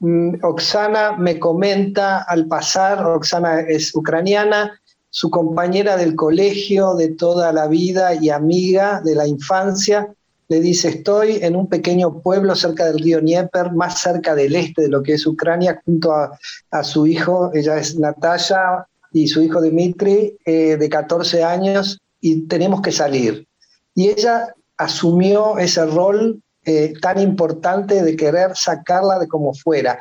mm, 0.00 0.36
Oxana 0.42 1.16
me 1.16 1.38
comenta 1.38 2.22
al 2.22 2.46
pasar, 2.46 3.04
Oxana 3.04 3.60
es 3.60 3.94
ucraniana, 3.94 4.80
su 5.10 5.30
compañera 5.30 5.96
del 5.96 6.16
colegio 6.16 6.94
de 6.94 7.08
toda 7.08 7.52
la 7.52 7.68
vida 7.68 8.14
y 8.14 8.30
amiga 8.30 9.00
de 9.04 9.14
la 9.14 9.26
infancia, 9.26 10.08
le 10.48 10.60
dice, 10.60 10.88
estoy 10.88 11.38
en 11.40 11.56
un 11.56 11.68
pequeño 11.68 12.20
pueblo 12.20 12.54
cerca 12.54 12.86
del 12.86 12.98
río 12.98 13.20
Dnieper, 13.20 13.72
más 13.72 14.00
cerca 14.00 14.34
del 14.34 14.54
este 14.54 14.82
de 14.82 14.88
lo 14.88 15.02
que 15.02 15.14
es 15.14 15.26
Ucrania, 15.26 15.80
junto 15.84 16.12
a, 16.12 16.84
su 16.84 17.06
hijo, 17.06 17.50
ella 17.54 17.78
es 17.78 17.98
Natalia, 17.98 18.86
y 19.12 19.28
su 19.28 19.40
hijo 19.40 19.60
Dmitry, 19.60 20.36
eh, 20.44 20.76
de 20.76 20.88
14 20.88 21.44
años, 21.44 22.00
y 22.24 22.40
tenemos 22.48 22.80
que 22.80 22.90
salir. 22.90 23.46
Y 23.94 24.08
ella 24.08 24.54
asumió 24.78 25.58
ese 25.58 25.84
rol 25.84 26.40
eh, 26.64 26.94
tan 27.02 27.20
importante 27.20 28.02
de 28.02 28.16
querer 28.16 28.56
sacarla 28.56 29.18
de 29.18 29.28
como 29.28 29.52
fuera, 29.52 29.98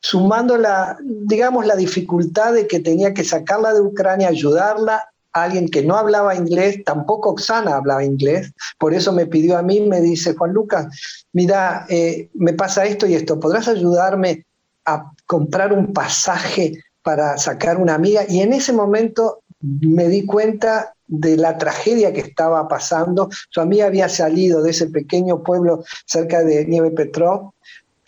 sumando 0.00 0.56
la, 0.56 0.96
digamos, 1.04 1.66
la 1.66 1.76
dificultad 1.76 2.54
de 2.54 2.66
que 2.66 2.80
tenía 2.80 3.12
que 3.12 3.24
sacarla 3.24 3.74
de 3.74 3.82
Ucrania, 3.82 4.28
ayudarla 4.28 5.04
alguien 5.34 5.68
que 5.68 5.82
no 5.82 5.96
hablaba 5.96 6.34
inglés, 6.34 6.82
tampoco 6.82 7.28
Oxana 7.28 7.76
hablaba 7.76 8.02
inglés, 8.02 8.50
por 8.78 8.94
eso 8.94 9.12
me 9.12 9.26
pidió 9.26 9.58
a 9.58 9.62
mí, 9.62 9.82
me 9.82 10.00
dice, 10.00 10.34
Juan 10.34 10.54
Lucas, 10.54 10.86
mira, 11.34 11.84
eh, 11.90 12.30
me 12.32 12.54
pasa 12.54 12.86
esto 12.86 13.06
y 13.06 13.16
esto, 13.16 13.38
¿podrás 13.38 13.68
ayudarme 13.68 14.46
a 14.86 15.12
comprar 15.26 15.74
un 15.74 15.92
pasaje 15.92 16.82
para 17.02 17.36
sacar 17.36 17.76
una 17.76 17.92
amiga? 17.92 18.22
Y 18.26 18.40
en 18.40 18.54
ese 18.54 18.72
momento 18.72 19.42
me 19.60 20.08
di 20.08 20.24
cuenta 20.24 20.95
de 21.06 21.36
la 21.36 21.58
tragedia 21.58 22.12
que 22.12 22.20
estaba 22.20 22.68
pasando. 22.68 23.28
Su 23.50 23.60
amiga 23.60 23.86
había 23.86 24.08
salido 24.08 24.62
de 24.62 24.70
ese 24.70 24.88
pequeño 24.88 25.42
pueblo 25.42 25.84
cerca 26.06 26.42
de 26.42 26.66
Nieve 26.66 26.90
Petrov 26.90 27.52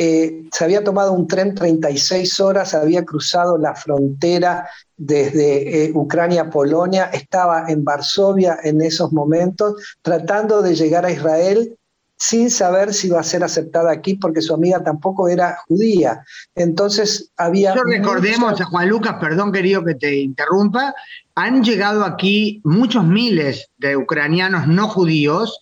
eh, 0.00 0.44
se 0.52 0.64
había 0.64 0.84
tomado 0.84 1.12
un 1.12 1.26
tren 1.26 1.56
36 1.56 2.38
horas, 2.38 2.72
había 2.72 3.04
cruzado 3.04 3.58
la 3.58 3.74
frontera 3.74 4.68
desde 4.96 5.86
eh, 5.86 5.92
Ucrania 5.92 6.42
a 6.42 6.50
Polonia, 6.50 7.06
estaba 7.06 7.64
en 7.68 7.82
Varsovia 7.82 8.58
en 8.62 8.80
esos 8.80 9.12
momentos, 9.12 9.74
tratando 10.00 10.62
de 10.62 10.76
llegar 10.76 11.04
a 11.04 11.10
Israel 11.10 11.76
sin 12.16 12.50
saber 12.50 12.94
si 12.94 13.08
iba 13.08 13.18
a 13.18 13.24
ser 13.24 13.42
aceptada 13.42 13.90
aquí, 13.90 14.14
porque 14.14 14.40
su 14.40 14.54
amiga 14.54 14.82
tampoco 14.82 15.28
era 15.28 15.58
judía. 15.66 16.24
Entonces 16.54 17.30
había... 17.36 17.74
recordemos 17.74 18.60
a 18.60 18.64
Juan 18.64 18.88
Lucas, 18.88 19.16
perdón 19.20 19.52
querido 19.52 19.84
que 19.84 19.94
te 19.94 20.16
interrumpa, 20.16 20.94
han 21.38 21.62
llegado 21.62 22.04
aquí 22.04 22.60
muchos 22.64 23.04
miles 23.04 23.70
de 23.78 23.96
ucranianos 23.96 24.66
no 24.66 24.88
judíos 24.88 25.58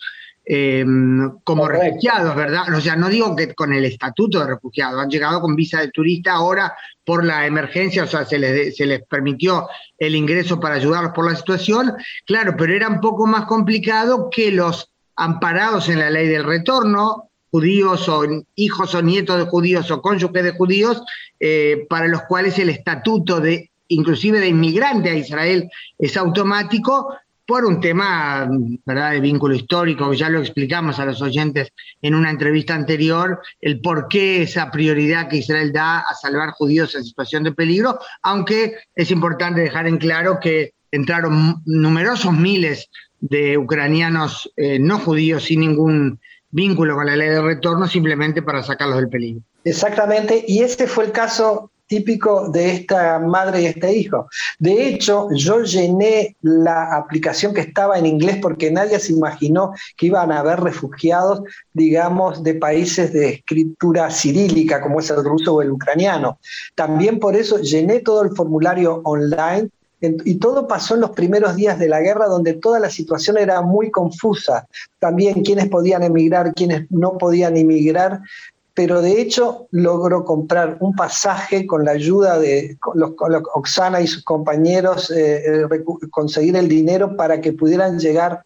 Em, 0.48 1.40
como 1.42 1.66
refugiados, 1.66 2.36
¿verdad? 2.36 2.72
O 2.72 2.80
sea, 2.80 2.94
no 2.94 3.08
digo 3.08 3.34
que 3.34 3.52
con 3.52 3.72
el 3.72 3.84
estatuto 3.84 4.38
de 4.38 4.46
refugiado, 4.46 5.00
han 5.00 5.10
llegado 5.10 5.40
con 5.40 5.56
visa 5.56 5.80
de 5.80 5.90
turista 5.90 6.34
ahora 6.34 6.72
por 7.04 7.24
la 7.24 7.46
emergencia, 7.46 8.04
o 8.04 8.06
sea, 8.06 8.24
se 8.24 8.38
les, 8.38 8.76
se 8.76 8.86
les 8.86 9.02
permitió 9.06 9.68
el 9.98 10.14
ingreso 10.14 10.60
para 10.60 10.76
ayudarlos 10.76 11.10
por 11.14 11.28
la 11.28 11.34
situación, 11.34 11.94
claro, 12.26 12.54
pero 12.56 12.72
era 12.72 12.88
un 12.88 13.00
poco 13.00 13.26
más 13.26 13.46
complicado 13.46 14.30
que 14.30 14.52
los 14.52 14.92
amparados 15.16 15.88
en 15.88 15.98
la 15.98 16.10
ley 16.10 16.28
del 16.28 16.44
retorno, 16.44 17.28
judíos 17.50 18.08
o 18.08 18.22
hijos 18.54 18.94
o 18.94 19.02
nietos 19.02 19.38
de 19.38 19.46
judíos 19.46 19.90
o 19.90 20.00
cónyuges 20.00 20.44
de 20.44 20.52
judíos, 20.52 21.02
eh, 21.40 21.86
para 21.88 22.06
los 22.06 22.22
cuales 22.22 22.56
el 22.60 22.68
estatuto 22.68 23.40
de 23.40 23.72
inclusive 23.88 24.40
de 24.40 24.48
inmigrante 24.48 25.10
a 25.10 25.14
Israel 25.14 25.70
es 25.98 26.16
automático, 26.16 27.16
por 27.46 27.64
un 27.64 27.80
tema 27.80 28.48
de 28.50 29.20
vínculo 29.20 29.54
histórico, 29.54 30.12
ya 30.12 30.28
lo 30.28 30.40
explicamos 30.40 30.98
a 30.98 31.04
los 31.04 31.22
oyentes 31.22 31.72
en 32.02 32.14
una 32.14 32.30
entrevista 32.30 32.74
anterior, 32.74 33.40
el 33.60 33.80
por 33.80 34.08
qué 34.08 34.42
esa 34.42 34.70
prioridad 34.70 35.28
que 35.28 35.38
Israel 35.38 35.72
da 35.72 36.00
a 36.00 36.14
salvar 36.14 36.50
judíos 36.50 36.94
en 36.96 37.04
situación 37.04 37.44
de 37.44 37.52
peligro, 37.52 38.00
aunque 38.22 38.74
es 38.96 39.10
importante 39.12 39.60
dejar 39.60 39.86
en 39.86 39.98
claro 39.98 40.40
que 40.40 40.72
entraron 40.90 41.62
numerosos 41.66 42.32
miles 42.32 42.90
de 43.20 43.56
ucranianos 43.56 44.52
eh, 44.56 44.78
no 44.78 44.98
judíos 44.98 45.44
sin 45.44 45.60
ningún 45.60 46.18
vínculo 46.50 46.96
con 46.96 47.06
la 47.06 47.16
ley 47.16 47.28
de 47.28 47.42
retorno 47.42 47.86
simplemente 47.86 48.42
para 48.42 48.62
sacarlos 48.62 48.96
del 48.96 49.08
peligro. 49.08 49.42
Exactamente, 49.64 50.44
y 50.48 50.62
ese 50.62 50.86
fue 50.86 51.04
el 51.04 51.12
caso 51.12 51.70
típico 51.86 52.48
de 52.48 52.72
esta 52.72 53.18
madre 53.18 53.62
y 53.62 53.66
este 53.66 53.96
hijo. 53.96 54.28
De 54.58 54.88
hecho, 54.88 55.28
yo 55.32 55.62
llené 55.62 56.36
la 56.42 56.96
aplicación 56.96 57.54
que 57.54 57.60
estaba 57.60 57.98
en 57.98 58.06
inglés 58.06 58.38
porque 58.42 58.70
nadie 58.70 58.98
se 58.98 59.12
imaginó 59.12 59.72
que 59.96 60.06
iban 60.06 60.32
a 60.32 60.40
haber 60.40 60.60
refugiados, 60.60 61.42
digamos, 61.72 62.42
de 62.42 62.54
países 62.54 63.12
de 63.12 63.28
escritura 63.30 64.10
cirílica, 64.10 64.80
como 64.80 65.00
es 65.00 65.10
el 65.10 65.24
ruso 65.24 65.54
o 65.54 65.62
el 65.62 65.70
ucraniano. 65.70 66.38
También 66.74 67.18
por 67.18 67.36
eso 67.36 67.58
llené 67.58 68.00
todo 68.00 68.22
el 68.22 68.34
formulario 68.34 69.00
online 69.04 69.70
y 70.00 70.34
todo 70.34 70.68
pasó 70.68 70.94
en 70.94 71.00
los 71.00 71.10
primeros 71.10 71.56
días 71.56 71.78
de 71.78 71.88
la 71.88 72.00
guerra, 72.00 72.26
donde 72.26 72.54
toda 72.54 72.78
la 72.78 72.90
situación 72.90 73.38
era 73.38 73.62
muy 73.62 73.90
confusa. 73.90 74.68
También 74.98 75.42
quiénes 75.42 75.68
podían 75.68 76.02
emigrar, 76.02 76.52
quiénes 76.54 76.86
no 76.90 77.16
podían 77.16 77.56
emigrar 77.56 78.20
pero 78.76 79.00
de 79.00 79.22
hecho 79.22 79.68
logró 79.70 80.22
comprar 80.26 80.76
un 80.80 80.94
pasaje 80.94 81.66
con 81.66 81.86
la 81.86 81.92
ayuda 81.92 82.38
de 82.38 82.76
Oxana 83.54 84.02
y 84.02 84.06
sus 84.06 84.22
compañeros, 84.22 85.10
eh, 85.10 85.64
eh, 85.64 85.68
conseguir 86.10 86.56
el 86.56 86.68
dinero 86.68 87.16
para 87.16 87.40
que 87.40 87.54
pudieran 87.54 87.98
llegar 87.98 88.42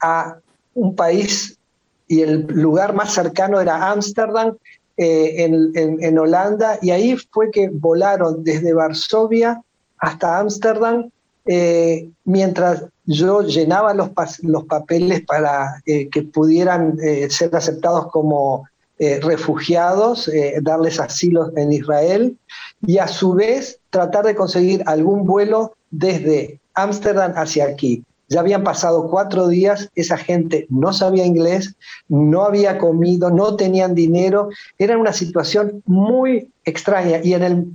a 0.00 0.38
un 0.72 0.96
país 0.96 1.58
y 2.06 2.22
el 2.22 2.46
lugar 2.46 2.94
más 2.94 3.12
cercano 3.12 3.60
era 3.60 3.90
Ámsterdam, 3.90 4.56
eh, 4.96 5.44
en, 5.44 6.18
Holanda, 6.18 6.78
y 6.80 6.90
ahí 6.90 7.14
fue 7.30 7.50
que 7.50 7.68
volaron 7.68 8.42
desde 8.42 8.72
Varsovia 8.72 9.62
hasta 9.98 10.38
Ámsterdam, 10.38 11.10
mientras 12.24 12.86
yo 13.04 13.42
llenaba 13.42 13.92
los, 13.92 14.10
los 14.42 14.64
papeles 14.64 15.20
para 15.26 15.82
que 15.84 16.22
pudieran 16.32 16.98
ser 17.28 17.54
aceptados 17.54 18.10
como 18.10 18.66
eh, 19.00 19.20
refugiados, 19.22 20.26
eh, 20.26 20.58
darles 20.60 20.98
asilo 20.98 21.52
en 21.56 21.72
Israel 21.72 22.36
y 22.84 22.98
a 22.98 23.06
su 23.06 23.32
vez 23.32 23.78
tratar 23.90 24.24
de 24.24 24.34
conseguir 24.34 24.82
algún 24.86 25.24
vuelo 25.24 25.76
desde 25.92 26.58
Ámsterdam 26.74 27.32
hacia 27.36 27.66
aquí. 27.66 28.02
Ya 28.28 28.40
habían 28.40 28.64
pasado 28.64 29.08
cuatro 29.08 29.46
días, 29.46 29.88
esa 29.94 30.16
gente 30.16 30.66
no 30.68 30.92
sabía 30.92 31.24
inglés, 31.24 31.76
no 32.08 32.42
había 32.42 32.76
comido, 32.78 33.30
no 33.30 33.54
tenían 33.54 33.94
dinero, 33.94 34.48
era 34.78 34.98
una 34.98 35.12
situación 35.12 35.80
muy 35.86 36.50
extraña 36.64 37.20
y 37.22 37.34
en 37.34 37.44
el 37.44 37.66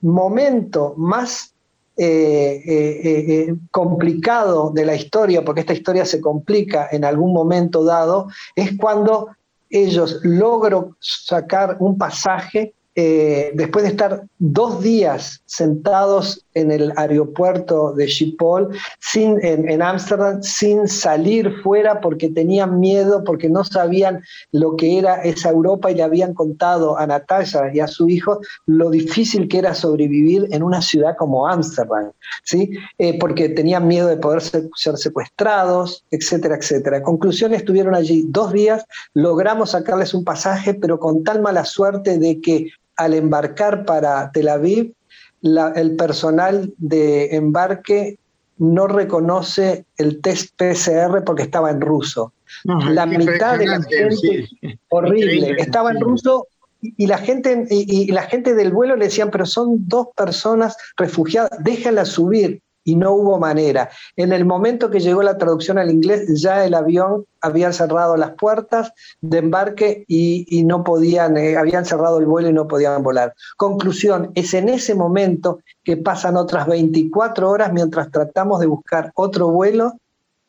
momento 0.00 0.94
más 0.96 1.54
eh, 1.96 3.54
complicado 3.70 4.72
de 4.74 4.84
la 4.84 4.96
historia, 4.96 5.44
porque 5.44 5.60
esta 5.60 5.74
historia 5.74 6.04
se 6.04 6.20
complica 6.20 6.88
en 6.90 7.04
algún 7.04 7.32
momento 7.32 7.84
dado, 7.84 8.26
es 8.56 8.76
cuando 8.76 9.28
ellos 9.72 10.20
logran 10.22 10.94
sacar 11.00 11.76
un 11.80 11.98
pasaje 11.98 12.74
eh, 12.94 13.52
después 13.54 13.84
de 13.84 13.90
estar 13.90 14.22
dos 14.38 14.82
días 14.82 15.41
sentados 15.52 16.44
en 16.54 16.70
el 16.70 16.92
aeropuerto 16.96 17.92
de 17.92 18.08
Schiphol 18.08 18.70
sin, 19.00 19.38
en 19.44 19.82
Ámsterdam 19.82 20.42
sin 20.42 20.88
salir 20.88 21.52
fuera 21.62 22.00
porque 22.00 22.30
tenían 22.30 22.80
miedo, 22.80 23.22
porque 23.24 23.48
no 23.48 23.62
sabían 23.62 24.22
lo 24.52 24.76
que 24.76 24.98
era 24.98 25.22
esa 25.22 25.50
Europa 25.50 25.90
y 25.90 25.94
le 25.94 26.02
habían 26.02 26.32
contado 26.32 26.98
a 26.98 27.06
Natalia 27.06 27.70
y 27.72 27.80
a 27.80 27.86
su 27.86 28.08
hijo 28.08 28.40
lo 28.66 28.90
difícil 28.90 29.48
que 29.48 29.58
era 29.58 29.74
sobrevivir 29.74 30.48
en 30.50 30.62
una 30.62 30.80
ciudad 30.80 31.16
como 31.18 31.48
Ámsterdam, 31.48 32.12
¿sí? 32.44 32.70
Eh, 32.98 33.18
porque 33.18 33.48
tenían 33.48 33.86
miedo 33.86 34.08
de 34.08 34.16
poder 34.16 34.40
ser, 34.40 34.68
ser 34.76 34.96
secuestrados, 34.96 36.04
etcétera, 36.10 36.56
etcétera. 36.56 37.02
Conclusión, 37.02 37.54
estuvieron 37.54 37.94
allí 37.94 38.24
dos 38.28 38.52
días, 38.52 38.84
logramos 39.14 39.70
sacarles 39.70 40.14
un 40.14 40.24
pasaje, 40.24 40.74
pero 40.74 40.98
con 40.98 41.24
tal 41.24 41.42
mala 41.42 41.64
suerte 41.64 42.18
de 42.18 42.40
que 42.40 42.68
al 42.96 43.14
embarcar 43.14 43.84
para 43.84 44.30
Tel 44.32 44.48
Aviv, 44.48 44.92
el 45.42 45.96
personal 45.96 46.72
de 46.78 47.34
embarque 47.34 48.18
no 48.58 48.86
reconoce 48.86 49.86
el 49.96 50.20
test 50.20 50.54
PCR 50.56 51.24
porque 51.24 51.42
estaba 51.42 51.70
en 51.70 51.80
ruso. 51.80 52.32
la 52.64 53.06
mitad 53.06 53.58
de 53.58 53.66
la 53.66 53.82
gente, 53.82 54.48
horrible, 54.88 55.56
estaba 55.58 55.90
en 55.90 56.00
ruso 56.00 56.46
y 56.80 57.06
la 57.06 57.18
gente 57.18 57.66
y, 57.70 58.10
la 58.12 58.22
gente 58.22 58.54
del 58.54 58.72
vuelo 58.72 58.94
le 58.96 59.06
decían, 59.06 59.30
pero 59.30 59.46
son 59.46 59.88
dos 59.88 60.08
personas 60.16 60.76
refugiadas, 60.96 61.50
déjenlas 61.64 62.08
subir 62.08 62.61
y 62.84 62.96
no 62.96 63.12
hubo 63.12 63.38
manera. 63.38 63.90
En 64.16 64.32
el 64.32 64.44
momento 64.44 64.90
que 64.90 65.00
llegó 65.00 65.22
la 65.22 65.38
traducción 65.38 65.78
al 65.78 65.90
inglés, 65.90 66.40
ya 66.40 66.64
el 66.64 66.74
avión 66.74 67.24
había 67.40 67.72
cerrado 67.72 68.16
las 68.16 68.32
puertas 68.32 68.92
de 69.20 69.38
embarque 69.38 70.04
y, 70.06 70.62
no 70.64 70.84
podían, 70.84 71.36
eh, 71.36 71.56
habían 71.56 71.84
cerrado 71.84 72.18
el 72.18 72.26
vuelo 72.26 72.48
y 72.48 72.52
no 72.52 72.68
podían 72.68 73.02
volar. 73.02 73.34
Conclusión, 73.56 74.30
es 74.34 74.54
en 74.54 74.68
ese 74.68 74.94
momento 74.94 75.60
que 75.84 75.96
pasan 75.96 76.36
otras 76.36 76.66
24 76.66 77.50
horas 77.50 77.72
mientras 77.72 78.10
tratamos 78.10 78.60
de 78.60 78.66
buscar 78.66 79.12
otro 79.14 79.50
vuelo 79.50 79.94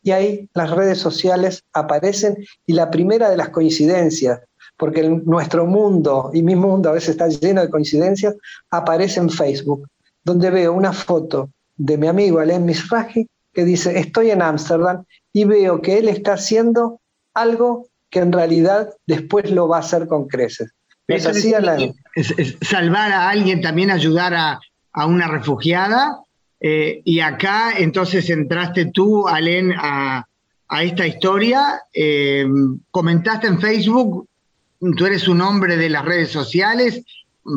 y 0.03 0.11
ahí 0.11 0.49
las 0.53 0.69
redes 0.69 0.99
sociales 0.99 1.63
aparecen 1.71 2.37
y 2.65 2.73
la 2.73 2.91
primera 2.91 3.29
de 3.29 3.37
las 3.37 3.49
coincidencias, 3.49 4.41
porque 4.77 5.07
nuestro 5.07 5.65
mundo 5.65 6.29
y 6.33 6.43
mi 6.43 6.55
mundo 6.55 6.89
a 6.89 6.93
veces 6.93 7.11
está 7.11 7.27
lleno 7.29 7.61
de 7.61 7.69
coincidencias, 7.69 8.35
aparece 8.69 9.19
en 9.21 9.29
Facebook, 9.29 9.87
donde 10.23 10.49
veo 10.49 10.73
una 10.73 10.91
foto 10.91 11.49
de 11.75 11.97
mi 11.97 12.07
amigo 12.07 12.39
Alain 12.39 12.65
Misraji, 12.65 13.27
que 13.53 13.65
dice, 13.65 13.97
estoy 13.99 14.31
en 14.31 14.41
Ámsterdam 14.41 15.03
y 15.31 15.45
veo 15.45 15.81
que 15.81 15.97
él 15.97 16.09
está 16.09 16.33
haciendo 16.33 16.99
algo 17.33 17.87
que 18.09 18.19
en 18.19 18.31
realidad 18.31 18.89
después 19.07 19.49
lo 19.51 19.67
va 19.67 19.77
a 19.77 19.79
hacer 19.81 20.07
con 20.07 20.27
creces. 20.27 20.71
Es, 22.15 22.57
salvar 22.61 23.11
a 23.11 23.29
alguien, 23.29 23.61
también 23.61 23.91
ayudar 23.91 24.33
a, 24.33 24.59
una 25.05 25.27
refugiada. 25.27 26.19
Eh, 26.59 27.01
y 27.03 27.19
acá 27.19 27.73
entonces 27.77 28.29
entraste 28.29 28.85
tú, 28.85 29.27
Alen, 29.27 29.73
a, 29.75 30.25
esta 30.81 31.05
historia. 31.05 31.81
Eh, 31.93 32.45
comentaste 32.89 33.47
en 33.47 33.59
Facebook, 33.59 34.27
tú 34.95 35.05
eres 35.05 35.27
un 35.27 35.41
hombre 35.41 35.77
de 35.77 35.89
las 35.89 36.05
redes 36.05 36.29
sociales. 36.31 37.03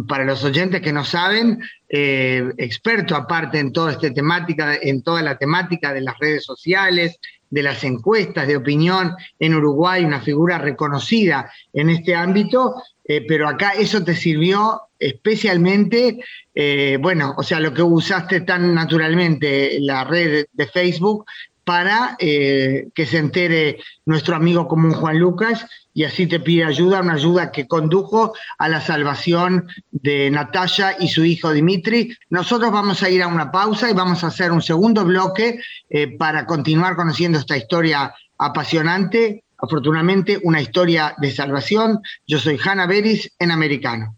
Para 0.08 0.24
los 0.24 0.42
oyentes 0.42 0.80
que 0.80 0.92
no 0.92 1.04
saben, 1.04 1.60
eh, 1.88 2.52
experto 2.58 3.14
aparte 3.14 3.58
en 3.58 3.72
toda 3.72 3.92
esta 3.92 4.12
temática, 4.12 4.76
en 4.80 5.02
toda 5.02 5.22
la 5.22 5.38
temática 5.38 5.92
de 5.92 6.00
las 6.00 6.18
redes 6.18 6.44
sociales, 6.44 7.18
de 7.50 7.62
las 7.62 7.84
encuestas 7.84 8.46
de 8.46 8.56
opinión 8.56 9.14
en 9.38 9.54
Uruguay, 9.54 10.04
una 10.04 10.20
figura 10.20 10.58
reconocida 10.58 11.50
en 11.72 11.90
este 11.90 12.14
ámbito, 12.14 12.82
eh, 13.04 13.24
pero 13.26 13.48
acá 13.48 13.70
eso 13.70 14.02
te 14.02 14.16
sirvió 14.16 14.82
especialmente, 14.98 16.18
eh, 16.54 16.98
bueno, 17.00 17.34
o 17.36 17.42
sea, 17.42 17.60
lo 17.60 17.72
que 17.72 17.82
usaste 17.82 18.40
tan 18.40 18.74
naturalmente, 18.74 19.78
la 19.80 20.04
red 20.04 20.46
de 20.52 20.66
Facebook, 20.66 21.26
para 21.66 22.16
eh, 22.20 22.90
que 22.94 23.06
se 23.06 23.18
entere 23.18 23.80
nuestro 24.04 24.36
amigo 24.36 24.68
común 24.68 24.92
Juan 24.92 25.18
Lucas 25.18 25.66
y 25.92 26.04
así 26.04 26.28
te 26.28 26.38
pide 26.38 26.64
ayuda, 26.64 27.00
una 27.00 27.14
ayuda 27.14 27.50
que 27.50 27.66
condujo 27.66 28.34
a 28.56 28.68
la 28.68 28.80
salvación 28.80 29.66
de 29.90 30.30
Natalia 30.30 30.94
y 31.00 31.08
su 31.08 31.24
hijo 31.24 31.50
Dimitri. 31.50 32.16
Nosotros 32.30 32.70
vamos 32.70 33.02
a 33.02 33.10
ir 33.10 33.20
a 33.20 33.26
una 33.26 33.50
pausa 33.50 33.90
y 33.90 33.94
vamos 33.94 34.22
a 34.22 34.28
hacer 34.28 34.52
un 34.52 34.62
segundo 34.62 35.04
bloque 35.04 35.58
eh, 35.90 36.16
para 36.16 36.46
continuar 36.46 36.94
conociendo 36.94 37.36
esta 37.36 37.56
historia 37.56 38.14
apasionante, 38.38 39.42
afortunadamente 39.58 40.38
una 40.44 40.60
historia 40.60 41.16
de 41.18 41.32
salvación. 41.32 42.00
Yo 42.28 42.38
soy 42.38 42.60
Hanna 42.64 42.86
Beris 42.86 43.32
en 43.40 43.50
Americano. 43.50 44.16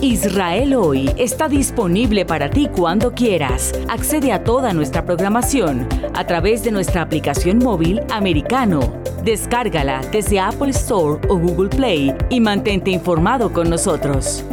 Israel 0.00 0.74
hoy 0.74 1.10
está 1.16 1.48
disponible 1.48 2.24
para 2.24 2.48
ti 2.48 2.68
cuando 2.68 3.12
quieras. 3.14 3.72
Accede 3.88 4.32
a 4.32 4.44
toda 4.44 4.72
nuestra 4.72 5.04
programación 5.04 5.88
a 6.14 6.24
través 6.24 6.62
de 6.62 6.70
nuestra 6.70 7.02
aplicación 7.02 7.58
móvil 7.58 8.00
americano. 8.08 8.80
Descárgala 9.24 10.00
desde 10.12 10.38
Apple 10.38 10.70
Store 10.70 11.20
o 11.28 11.36
Google 11.36 11.68
Play 11.68 12.14
y 12.30 12.40
mantente 12.40 12.92
informado 12.92 13.52
con 13.52 13.68
nosotros. 13.68 14.44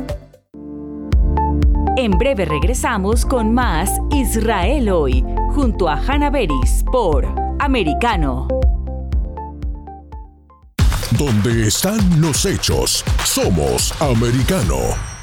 En 1.95 2.11
breve 2.17 2.45
regresamos 2.45 3.23
con 3.23 3.53
más 3.53 3.91
Israel 4.11 4.89
hoy 4.89 5.23
junto 5.53 5.87
a 5.87 5.95
Hannah 5.95 6.31
Beris 6.31 6.83
por 6.91 7.23
Americano. 7.59 8.47
Donde 11.11 11.67
están 11.67 12.19
los 12.19 12.45
hechos, 12.45 13.05
somos 13.23 13.93
americano. 14.01 15.14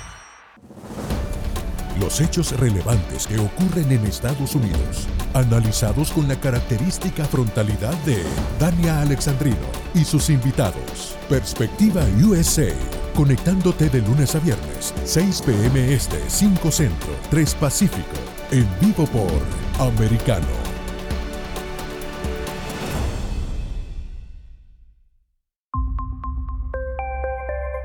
Los 2.02 2.20
hechos 2.20 2.50
relevantes 2.58 3.28
que 3.28 3.38
ocurren 3.38 3.92
en 3.92 4.04
Estados 4.04 4.56
Unidos, 4.56 5.06
analizados 5.34 6.10
con 6.10 6.26
la 6.26 6.34
característica 6.34 7.24
frontalidad 7.24 7.94
de 8.04 8.20
Dania 8.58 9.02
Alexandrino 9.02 9.56
y 9.94 10.04
sus 10.04 10.28
invitados. 10.28 11.16
Perspectiva 11.28 12.02
USA, 12.20 12.74
conectándote 13.14 13.88
de 13.88 14.00
lunes 14.02 14.34
a 14.34 14.40
viernes, 14.40 14.92
6 15.04 15.42
p.m. 15.42 15.94
Este, 15.94 16.18
5 16.28 16.72
Centro, 16.72 17.14
3 17.30 17.54
Pacífico, 17.54 18.18
en 18.50 18.66
vivo 18.80 19.06
por 19.06 19.30
Americano. 19.78 20.48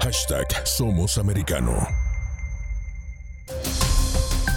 Hashtag 0.02 0.48
Somos 0.66 1.20
Americano. 1.20 2.07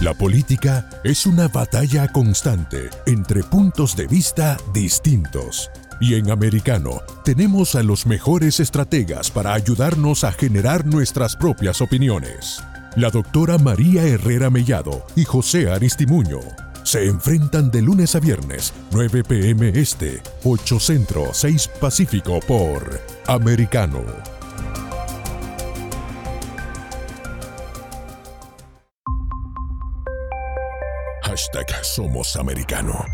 La 0.01 0.15
política 0.15 0.89
es 1.03 1.27
una 1.27 1.47
batalla 1.47 2.07
constante 2.07 2.89
entre 3.05 3.43
puntos 3.43 3.95
de 3.95 4.07
vista 4.07 4.57
distintos. 4.73 5.69
Y 5.99 6.15
en 6.15 6.31
Americano 6.31 7.03
tenemos 7.23 7.75
a 7.75 7.83
los 7.83 8.07
mejores 8.07 8.59
estrategas 8.59 9.29
para 9.29 9.53
ayudarnos 9.53 10.23
a 10.23 10.31
generar 10.31 10.87
nuestras 10.87 11.35
propias 11.35 11.81
opiniones. 11.81 12.63
La 12.95 13.11
doctora 13.11 13.59
María 13.59 14.01
Herrera 14.01 14.49
Mellado 14.49 15.05
y 15.15 15.23
José 15.23 15.69
Aristimuño 15.69 16.39
se 16.81 17.05
enfrentan 17.05 17.69
de 17.69 17.83
lunes 17.83 18.15
a 18.15 18.19
viernes, 18.19 18.73
9 18.93 19.23
pm 19.23 19.69
este, 19.69 20.23
8 20.43 20.79
centro, 20.79 21.29
6 21.31 21.69
pacífico 21.79 22.39
por 22.39 22.99
Americano. 23.27 24.01
Somos 31.83 32.37
Americano. 32.37 33.05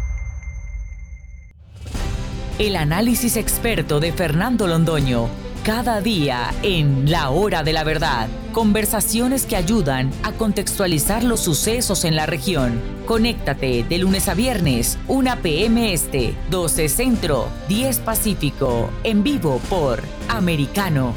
El 2.59 2.75
análisis 2.75 3.35
experto 3.35 3.99
de 3.99 4.11
Fernando 4.11 4.67
Londoño. 4.67 5.27
Cada 5.63 6.01
día 6.01 6.53
en 6.61 7.09
La 7.09 7.29
Hora 7.31 7.63
de 7.63 7.73
la 7.73 7.83
Verdad. 7.83 8.27
Conversaciones 8.53 9.45
que 9.45 9.55
ayudan 9.55 10.11
a 10.23 10.33
contextualizar 10.33 11.23
los 11.23 11.39
sucesos 11.39 12.05
en 12.05 12.15
la 12.15 12.25
región. 12.25 12.79
Conéctate 13.05 13.83
de 13.83 13.97
lunes 13.97 14.27
a 14.27 14.35
viernes, 14.35 14.99
1 15.07 15.37
p.m. 15.41 15.91
Este, 15.91 16.35
12 16.51 16.89
Centro, 16.89 17.49
10 17.67 17.99
Pacífico. 17.99 18.89
En 19.03 19.23
vivo 19.23 19.59
por 19.69 20.03
Americano. 20.29 21.13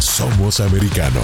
Somos 0.00 0.60
americano. 0.60 1.20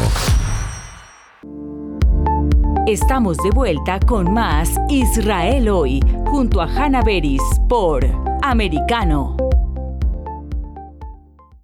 Estamos 2.88 3.36
de 3.36 3.50
vuelta 3.50 4.00
con 4.00 4.32
más 4.32 4.68
Israel 4.88 5.68
hoy, 5.68 6.00
junto 6.26 6.60
a 6.60 6.64
Hanna 6.66 7.02
Beris 7.02 7.40
por 7.68 8.04
Americano. 8.42 9.36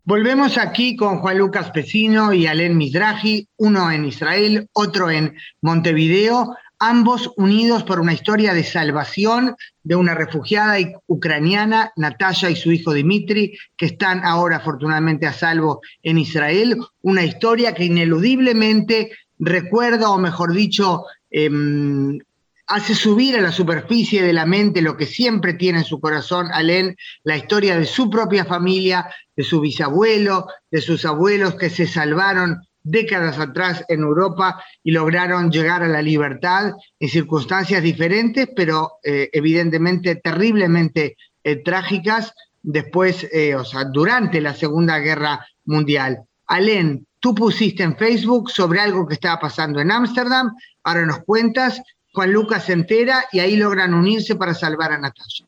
Volvemos 0.04 0.56
aquí 0.56 0.94
con 0.94 1.18
Juan 1.18 1.38
Lucas 1.38 1.72
Pesino 1.72 2.32
y 2.32 2.46
Alen 2.46 2.76
Mizrahi, 2.76 3.48
uno 3.56 3.90
en 3.90 4.04
Israel, 4.04 4.68
otro 4.72 5.10
en 5.10 5.34
Montevideo, 5.62 6.54
ambos 6.78 7.30
unidos 7.36 7.84
por 7.84 8.00
una 8.00 8.12
historia 8.12 8.52
de 8.54 8.64
salvación 8.64 9.56
de 9.82 9.96
una 9.96 10.14
refugiada 10.14 10.76
ucraniana, 11.06 11.92
Natalia 11.96 12.50
y 12.50 12.56
su 12.56 12.72
hijo 12.72 12.92
Dimitri, 12.92 13.56
que 13.76 13.86
están 13.86 14.24
ahora 14.24 14.56
afortunadamente 14.56 15.26
a 15.26 15.32
salvo 15.32 15.80
en 16.02 16.18
Israel, 16.18 16.76
una 17.02 17.24
historia 17.24 17.74
que 17.74 17.84
ineludiblemente 17.84 19.10
recuerda, 19.38 20.10
o 20.10 20.18
mejor 20.18 20.52
dicho, 20.52 21.04
em, 21.30 22.18
hace 22.66 22.94
subir 22.94 23.36
a 23.36 23.40
la 23.40 23.52
superficie 23.52 24.22
de 24.22 24.32
la 24.32 24.44
mente 24.44 24.82
lo 24.82 24.96
que 24.96 25.06
siempre 25.06 25.54
tiene 25.54 25.78
en 25.78 25.84
su 25.84 26.00
corazón 26.00 26.48
Alén, 26.52 26.96
la 27.22 27.36
historia 27.36 27.78
de 27.78 27.86
su 27.86 28.10
propia 28.10 28.44
familia, 28.44 29.08
de 29.36 29.44
su 29.44 29.60
bisabuelo, 29.60 30.48
de 30.70 30.80
sus 30.80 31.04
abuelos 31.04 31.54
que 31.54 31.70
se 31.70 31.86
salvaron 31.86 32.65
décadas 32.86 33.38
atrás 33.38 33.84
en 33.88 34.00
Europa 34.00 34.62
y 34.82 34.92
lograron 34.92 35.50
llegar 35.50 35.82
a 35.82 35.88
la 35.88 36.00
libertad 36.00 36.72
en 37.00 37.08
circunstancias 37.08 37.82
diferentes, 37.82 38.48
pero 38.54 38.92
eh, 39.02 39.28
evidentemente 39.32 40.16
terriblemente 40.16 41.16
eh, 41.42 41.62
trágicas 41.62 42.32
después, 42.62 43.28
eh, 43.32 43.54
o 43.56 43.64
sea, 43.64 43.84
durante 43.84 44.40
la 44.40 44.54
Segunda 44.54 44.98
Guerra 44.98 45.44
Mundial. 45.64 46.18
Alén, 46.46 47.06
tú 47.18 47.34
pusiste 47.34 47.82
en 47.82 47.96
Facebook 47.96 48.50
sobre 48.50 48.80
algo 48.80 49.06
que 49.06 49.14
estaba 49.14 49.40
pasando 49.40 49.80
en 49.80 49.90
Ámsterdam, 49.90 50.52
ahora 50.84 51.06
nos 51.06 51.18
cuentas, 51.24 51.82
Juan 52.12 52.32
Lucas 52.32 52.64
se 52.64 52.72
entera 52.72 53.24
y 53.32 53.40
ahí 53.40 53.56
logran 53.56 53.94
unirse 53.94 54.36
para 54.36 54.54
salvar 54.54 54.92
a 54.92 54.98
Natalia. 54.98 55.46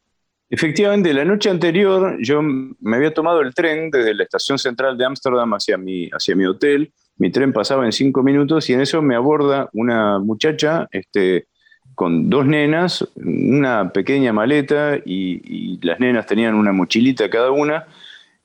Efectivamente, 0.51 1.13
la 1.13 1.25
noche 1.25 1.51
anterior 1.51 2.17
yo 2.21 2.41
me 2.43 2.97
había 2.97 3.13
tomado 3.15 3.43
el 3.43 3.55
tren 3.55 3.91
desde 3.91 4.15
la 4.15 4.25
estación 4.25 4.59
central 4.59 4.97
de 4.97 5.05
Ámsterdam 5.05 5.53
hacia 5.53 5.77
mi, 5.77 6.09
hacia 6.09 6.35
mi 6.35 6.47
hotel 6.47 6.93
mi 7.19 7.31
tren 7.31 7.53
pasaba 7.53 7.85
en 7.85 7.93
cinco 7.93 8.23
minutos 8.23 8.71
y 8.71 8.73
en 8.73 8.81
eso 8.81 9.03
me 9.03 9.15
aborda 9.15 9.69
una 9.73 10.19
muchacha 10.19 10.89
este, 10.93 11.47
con 11.95 12.31
dos 12.31 12.47
nenas, 12.47 13.07
una 13.17 13.93
pequeña 13.93 14.33
maleta 14.33 14.99
y, 15.05 15.79
las 15.83 15.99
nenas 16.01 16.27
tenían 16.27 16.55
una 16.55 16.73
mochilita 16.73 17.29
cada 17.29 17.51
una. 17.51 17.87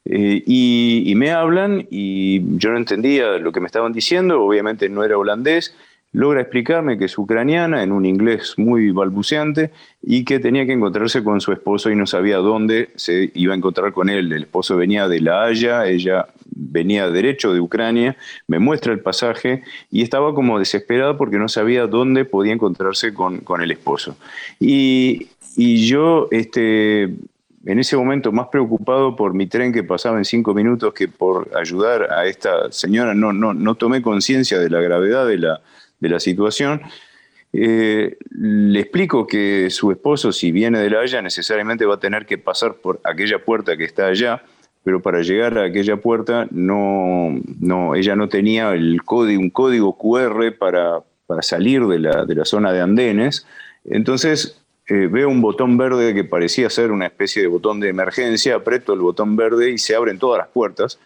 Eh, 0.06 0.44
y, 0.46 1.14
me 1.16 1.32
hablan 1.32 1.88
y 1.90 2.58
yo 2.58 2.72
no 2.72 2.78
entendía 2.78 3.38
lo 3.38 3.52
que 3.52 3.60
me 3.60 3.68
estaban 3.68 3.94
diciendo, 3.94 4.42
obviamente 4.44 4.90
no 4.90 5.04
era 5.04 5.18
holandés, 5.18 5.76
logra 6.14 6.42
explicarme 6.42 6.98
que 6.98 7.06
es 7.06 7.18
ucraniana 7.18 7.84
en 7.84 7.92
un 7.92 8.06
inglés 8.06 8.54
muy 8.58 8.92
balbuceante 8.92 9.72
y 10.02 10.24
que 10.24 10.40
tenía 10.40 10.66
que 10.66 10.74
encontrarse 10.74 11.24
con 11.24 11.42
su 11.42 11.52
esposo 11.52 11.90
y 11.90 11.96
no 11.96 12.06
sabía 12.06 12.38
dónde 12.38 12.92
se 12.96 13.32
iba 13.34 13.54
a 13.54 13.58
encontrar 13.58 13.92
con 13.94 14.10
él. 14.10 14.32
El 14.32 14.44
esposo 14.44 14.78
venía 14.78 15.08
de 15.08 15.20
La 15.20 15.44
Haya, 15.44 15.88
ella 15.88 16.28
venía 16.56 17.10
derecho 17.10 17.52
de 17.52 17.60
Ucrania, 17.60 18.16
me 18.48 18.60
muestra 18.60 18.94
el 18.94 19.00
pasaje 19.00 19.64
y 19.90 20.04
estaba 20.04 20.36
como 20.36 20.60
desesperada 20.60 21.18
porque 21.18 21.40
no 21.40 21.50
sabía 21.50 21.88
dónde 21.88 22.26
podía 22.26 22.54
encontrarse 22.54 23.14
con, 23.14 23.44
el 23.62 23.72
esposo. 23.72 24.16
Y, 24.60 25.28
yo, 25.88 26.28
este, 26.30 27.04
en 27.04 27.80
ese 27.80 27.98
momento, 27.98 28.32
más 28.32 28.50
preocupado 28.50 29.16
por 29.16 29.34
mi 29.34 29.48
tren 29.48 29.74
que 29.74 29.84
pasaba 29.84 30.20
en 30.20 30.26
cinco 30.26 30.54
minutos 30.54 30.94
que 30.94 31.08
por 31.08 31.50
ayudar 31.56 32.12
a 32.12 32.28
esta 32.28 32.72
señora, 32.72 33.16
no, 33.16 33.34
no, 33.34 33.56
no 33.56 33.76
tomé 33.76 34.04
conciencia 34.04 34.60
de 34.60 34.70
la 34.70 34.80
gravedad 34.80 35.28
de 35.28 35.38
la, 35.38 35.62
de 36.04 36.10
la 36.10 36.20
situación. 36.20 36.82
Eh, 37.54 38.18
le 38.32 38.80
explico 38.80 39.26
que 39.26 39.70
su 39.70 39.92
esposo, 39.92 40.32
si 40.32 40.52
viene 40.52 40.80
de 40.80 40.90
La 40.90 41.00
Haya, 41.00 41.22
necesariamente 41.22 41.86
va 41.86 41.96
a 41.96 42.00
tener 42.00 42.26
que 42.26 42.38
pasar 42.38 42.76
por 42.76 43.00
aquella 43.04 43.44
puerta 43.44 43.78
que 43.78 43.86
está 43.86 44.08
allá, 44.08 44.44
pero 44.84 45.02
para 45.02 45.22
llegar 45.22 45.58
a 45.58 45.66
aquella 45.66 45.98
puerta 45.98 46.48
no, 46.52 47.40
no 47.60 47.96
ella 47.96 48.16
no 48.16 48.28
tenía 48.28 48.74
código, 49.06 49.42
un 49.42 49.50
código 49.50 49.98
QR 49.98 50.58
para, 50.58 51.02
para 51.26 51.42
salir 51.42 51.86
de 51.86 52.00
la, 52.00 52.26
de 52.26 52.36
la, 52.36 52.44
zona 52.44 52.74
de 52.74 52.82
andenes. 52.82 53.46
Entonces 53.86 54.60
eh, 54.88 55.08
veo 55.10 55.30
un 55.30 55.42
botón 55.42 55.78
verde 55.78 56.14
que 56.14 56.26
parecía 56.26 56.70
ser 56.70 56.92
una 56.92 57.06
especie 57.06 57.42
de 57.44 57.48
botón 57.48 57.80
de 57.80 57.88
emergencia, 57.88 58.56
aprieto 58.56 58.94
el 58.94 59.00
botón 59.00 59.38
verde 59.38 59.72
y 59.72 59.78
se 59.78 59.96
abren 59.96 60.18
todas 60.18 60.40
las 60.40 60.48
puertas. 60.48 61.00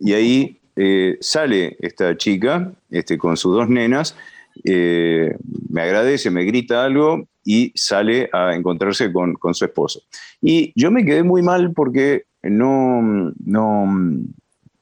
Y 0.00 0.14
ahí 0.14 0.58
eh, 0.74 1.18
sale 1.20 1.76
esta 1.80 2.16
chica 2.16 2.72
este, 2.90 3.18
con 3.18 3.36
sus 3.36 3.54
dos 3.54 3.68
nenas 3.68 4.16
eh, 4.64 5.36
me 5.68 5.82
agradece, 5.82 6.30
me 6.30 6.44
grita 6.44 6.84
algo 6.84 7.26
y 7.44 7.72
sale 7.74 8.28
a 8.32 8.54
encontrarse 8.54 9.12
con, 9.12 9.36
su 9.54 9.64
esposo. 9.64 10.02
Y 10.40 10.72
yo 10.80 10.90
me 10.90 11.04
quedé 11.04 11.22
muy 11.22 11.42
mal 11.42 11.72
porque 11.72 12.24
no, 12.42 13.32
no 13.44 13.86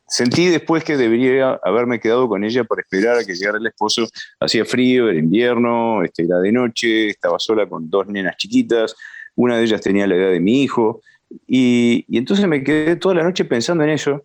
sentí 0.06 0.46
después 0.48 0.84
que 0.84 0.96
debería 0.96 1.58
haberme 1.62 2.00
quedado 2.00 2.28
con 2.28 2.44
ella 2.44 2.64
para 2.64 2.82
esperar 2.82 3.18
a 3.18 3.24
que 3.24 3.34
llegara 3.34 3.58
el 3.58 3.66
esposo. 3.66 4.06
Hacía 4.40 4.64
frío, 4.64 5.08
era 5.08 5.18
invierno, 5.18 6.02
este, 6.02 6.24
era 6.24 6.38
de 6.38 6.52
noche, 6.52 7.08
estaba 7.08 7.38
sola 7.38 7.68
con 7.68 7.88
dos 7.88 8.08
nenas 8.08 8.36
chiquitas, 8.36 8.96
una 9.36 9.56
de 9.56 9.64
ellas 9.64 9.80
tenía 9.80 10.06
la 10.06 10.16
edad 10.16 10.30
de 10.30 10.40
mi 10.40 10.62
hijo. 10.62 11.00
Y, 11.46 12.04
y 12.08 12.18
entonces 12.18 12.46
me 12.46 12.62
quedé 12.64 12.96
toda 12.96 13.14
la 13.14 13.22
noche 13.22 13.44
pensando 13.44 13.84
en 13.84 13.90
eso 13.90 14.22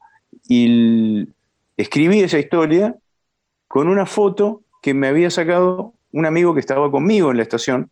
y 0.47 1.27
escribí 1.77 2.19
esa 2.19 2.39
historia 2.39 2.95
con 3.67 3.87
una 3.87 4.05
foto 4.05 4.63
que 4.85 4.93
me 4.93 5.07
había 5.07 5.31
sacado 5.31 5.95
un 6.11 6.27
amigo 6.27 6.53
que 6.53 6.59
estaba 6.59 6.91
conmigo 6.91 7.31
en 7.31 7.37
la 7.37 7.43
estación, 7.43 7.89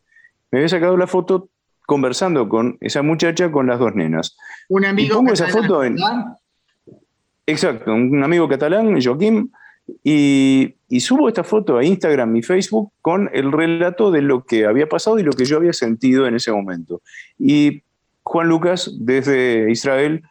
me 0.51 0.59
había 0.59 0.69
sacado 0.69 0.95
la 0.95 1.07
foto 1.07 1.49
conversando 1.87 2.47
con 2.47 2.77
esa 2.81 3.01
muchacha 3.01 3.51
con 3.51 3.65
las 3.65 3.79
dos 3.79 3.95
nenas. 3.95 4.37
Un 4.69 4.85
amigo 4.85 5.23
catalán, 5.23 5.33
esa 5.33 5.47
foto 5.47 5.83
en, 5.83 5.97
Exacto, 7.47 7.95
un 7.95 8.23
amigo 8.23 8.47
catalán, 8.47 9.01
Joaquín, 9.01 9.51
y, 10.03 10.75
y, 10.87 10.99
subo 10.99 11.29
esta 11.29 11.43
foto 11.43 11.79
a 11.79 11.83
Instagram 11.83 12.35
y 12.35 12.43
Facebook 12.43 12.91
con 13.01 13.27
el 13.33 13.51
relato 13.51 14.11
de 14.11 14.21
lo 14.21 14.43
que 14.43 14.67
había 14.67 14.87
pasado 14.87 15.17
y 15.17 15.23
lo 15.23 15.31
que 15.31 15.45
yo 15.45 15.57
había 15.57 15.73
sentido 15.73 16.27
en 16.27 16.35
ese 16.35 16.51
momento. 16.51 17.01
Y 17.39 17.81
Juan 18.21 18.49
Lucas, 18.49 18.91
desde 18.99 19.71
Israel, 19.71 20.21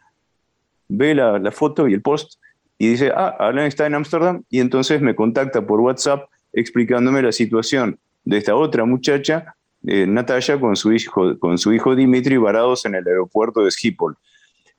ve 0.87 1.13
la, 1.13 1.39
la 1.39 1.51
foto 1.51 1.89
y 1.89 1.93
el 1.93 2.01
post 2.01 2.39
y 2.77 2.87
dice, 2.87 3.11
ah, 3.13 3.35
Alan 3.37 3.65
está 3.65 3.85
en 3.85 3.95
Ámsterdam, 3.95 4.43
y 4.49 4.61
entonces 4.61 5.01
me 5.01 5.13
contacta 5.13 5.67
por 5.67 5.81
WhatsApp 5.81 6.29
explicándome 6.53 7.21
la 7.21 7.31
situación 7.31 7.99
de 8.23 8.37
esta 8.37 8.55
otra 8.55 8.85
muchacha, 8.85 9.55
eh, 9.85 10.07
Natalia, 10.07 10.59
con 10.59 10.75
su, 10.75 10.93
hijo, 10.93 11.37
con 11.39 11.57
su 11.57 11.73
hijo 11.73 11.95
Dimitri 11.95 12.37
varados 12.37 12.85
en 12.85 12.95
el 12.95 13.05
aeropuerto 13.05 13.63
de 13.63 13.71
Schiphol. 13.71 14.15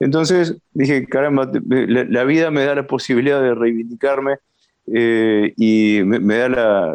Entonces 0.01 0.57
dije, 0.73 1.07
caramba, 1.07 1.51
la, 1.69 2.25
vida 2.25 2.51
me 2.51 2.65
da 2.65 2.75
la 2.75 2.87
posibilidad 2.87 3.41
de 3.43 3.55
reivindicarme 3.55 4.37
eh, 4.93 5.53
y 5.57 6.01
me, 6.05 6.37
da 6.37 6.49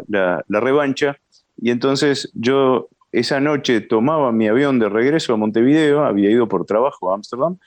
la, 0.08 0.44
la, 0.46 0.60
revancha. 0.60 1.16
Y 1.56 1.70
entonces 1.70 2.30
yo 2.34 2.88
esa 3.12 3.40
noche 3.40 3.80
tomaba 3.80 4.32
mi 4.32 4.48
avión 4.48 4.78
de 4.78 4.88
regreso 4.88 5.32
a 5.32 5.36
Montevideo, 5.36 6.04
había 6.04 6.30
ido 6.30 6.48
por 6.48 6.66
trabajo 6.66 7.10
a 7.10 7.14
Ámsterdam, 7.14 7.58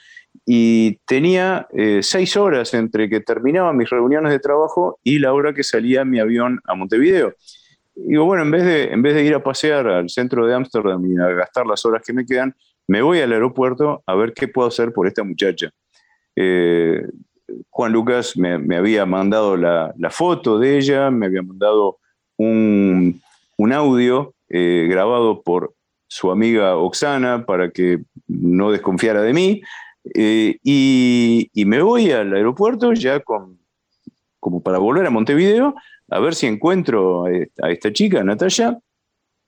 y 0.46 0.98
tenía 1.06 1.68
eh, 1.72 2.00
seis 2.02 2.36
horas 2.36 2.74
entre 2.74 3.10
que 3.10 3.22
terminaba 3.22 3.72
mis 3.74 3.90
reuniones 3.90 4.32
de 4.32 4.40
trabajo 4.40 5.00
y 5.04 5.20
la 5.20 5.34
hora 5.34 5.54
que 5.54 5.64
salía 5.64 6.04
mi 6.06 6.20
avión 6.20 6.60
a 6.66 6.76
Montevideo. 6.76 7.34
Digo, 7.96 8.26
bueno, 8.26 8.44
en 8.44 8.52
vez, 8.52 8.64
de, 8.64 8.84
en 8.86 9.02
vez 9.02 9.14
de 9.14 9.24
ir 9.24 9.36
a 9.36 9.44
pasear 9.44 9.88
al 9.88 10.10
centro 10.10 10.46
de 10.46 10.56
Ámsterdam 10.56 11.06
y 11.06 11.18
a 11.18 11.28
gastar 11.28 11.66
las 11.66 11.86
horas 11.86 12.02
que 12.06 12.14
me 12.14 12.26
quedan, 12.26 12.56
me 12.88 13.02
voy 13.02 13.20
al 13.20 13.32
aeropuerto 13.32 14.04
a 14.06 14.16
ver 14.16 14.34
qué 14.34 14.48
puedo 14.48 14.68
hacer 14.68 14.92
por 14.92 15.08
esta 15.08 15.24
muchacha. 15.24 15.70
Eh, 16.36 17.06
Juan 17.70 17.92
Lucas 17.92 18.36
me, 18.36 18.76
había 18.76 19.06
mandado 19.06 19.56
la, 19.58 19.94
foto 20.10 20.60
de 20.60 20.78
ella, 20.78 21.12
me 21.12 21.28
había 21.28 21.44
mandado 21.44 22.00
un, 22.38 23.22
audio 23.72 24.34
eh, 24.50 24.88
grabado 24.90 25.42
por 25.42 25.74
su 26.08 26.32
amiga 26.32 26.76
Oxana 26.76 27.46
para 27.46 27.72
que 27.72 28.00
no 28.28 28.72
desconfiara 28.72 29.22
de 29.22 29.34
mí. 29.34 29.62
Eh, 30.14 30.58
y, 30.64 31.66
me 31.66 31.82
voy 31.82 32.12
al 32.12 32.34
aeropuerto 32.34 32.94
ya 32.94 33.22
como 33.22 34.62
para 34.62 34.78
volver 34.78 35.06
a 35.06 35.10
Montevideo, 35.10 35.76
a 36.10 36.20
ver 36.20 36.36
si 36.36 36.48
encuentro 36.48 37.26
a 37.26 37.72
esta 37.72 37.94
chica, 37.94 38.24
Natalia, 38.24 38.78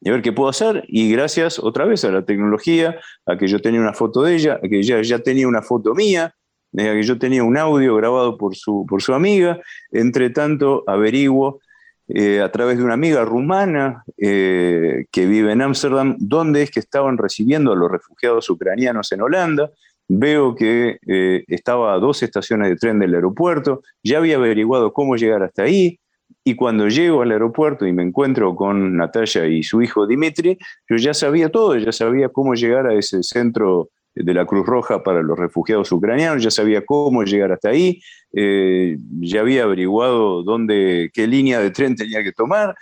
y 0.01 0.09
a 0.09 0.13
ver 0.13 0.21
qué 0.21 0.31
puedo 0.31 0.49
hacer. 0.49 0.83
Y 0.87 1.11
gracias 1.11 1.59
otra 1.59 1.85
vez 1.85 2.05
a 2.05 2.11
la 2.11 2.25
tecnología, 2.25 2.99
a 3.25 3.37
que 3.37 3.47
yo 3.47 3.59
tenía 3.59 3.81
una 3.81 3.93
foto 3.93 4.23
de 4.23 4.35
ella, 4.35 4.59
a 4.63 4.67
que 4.67 4.79
ella 4.79 5.01
ya 5.01 5.19
tenía 5.19 5.47
una 5.47 5.61
foto 5.61 5.93
mía, 5.93 6.33
a 6.73 6.77
que 6.77 7.03
yo 7.03 7.17
tenía 7.17 7.43
un 7.43 7.57
audio 7.57 7.95
grabado 7.95 8.37
por 8.37 8.55
su, 8.55 8.85
por 8.87 9.01
su 9.01 9.13
amiga. 9.13 9.59
Entre 9.91 10.29
tanto, 10.29 10.83
averiguo 10.87 11.59
eh, 12.07 12.39
a 12.39 12.51
través 12.51 12.77
de 12.77 12.83
una 12.83 12.93
amiga 12.93 13.25
rumana 13.25 14.03
eh, 14.17 15.05
que 15.11 15.25
vive 15.25 15.51
en 15.51 15.61
Ámsterdam, 15.61 16.15
dónde 16.19 16.61
es 16.61 16.71
que 16.71 16.79
estaban 16.79 17.17
recibiendo 17.17 17.73
a 17.73 17.75
los 17.75 17.91
refugiados 17.91 18.49
ucranianos 18.49 19.11
en 19.11 19.21
Holanda 19.21 19.71
veo 20.07 20.55
que 20.55 20.99
eh, 21.07 21.43
estaba 21.47 21.93
a 21.93 21.99
dos 21.99 22.23
estaciones 22.23 22.69
de 22.69 22.75
tren 22.75 22.99
del 22.99 23.15
aeropuerto, 23.15 23.81
ya 24.03 24.19
había 24.19 24.35
averiguado 24.37 24.93
cómo 24.93 25.15
llegar 25.15 25.43
hasta 25.43 25.63
ahí, 25.63 25.99
y 26.43 26.55
cuando 26.55 26.87
llego 26.87 27.21
al 27.21 27.31
aeropuerto 27.31 27.87
y 27.87 27.93
me 27.93 28.03
encuentro 28.03 28.55
con 28.55 28.97
Natalia 28.97 29.47
y 29.47 29.63
su 29.63 29.81
hijo 29.81 30.05
Dimitri, 30.05 30.57
yo 30.89 30.97
ya 30.97 31.13
sabía 31.13 31.49
todo, 31.49 31.75
ya 31.75 31.91
sabía 31.91 32.29
cómo 32.29 32.53
llegar 32.53 32.85
a 32.87 32.93
ese 32.93 33.23
centro 33.23 33.89
de 34.13 34.33
la 34.33 34.45
Cruz 34.45 34.65
Roja 34.65 35.03
para 35.03 35.21
los 35.21 35.37
refugiados 35.37 35.91
ucranianos, 35.91 36.43
ya 36.43 36.51
sabía 36.51 36.85
cómo 36.85 37.23
llegar 37.23 37.51
hasta 37.51 37.69
ahí, 37.69 37.99
eh, 38.33 38.97
ya 39.19 39.41
había 39.41 39.63
averiguado 39.63 40.43
dónde, 40.43 41.09
qué 41.13 41.27
línea 41.27 41.59
de 41.59 41.71
tren 41.71 41.95
tenía 41.95 42.23
que 42.23 42.31
tomar, 42.31 42.75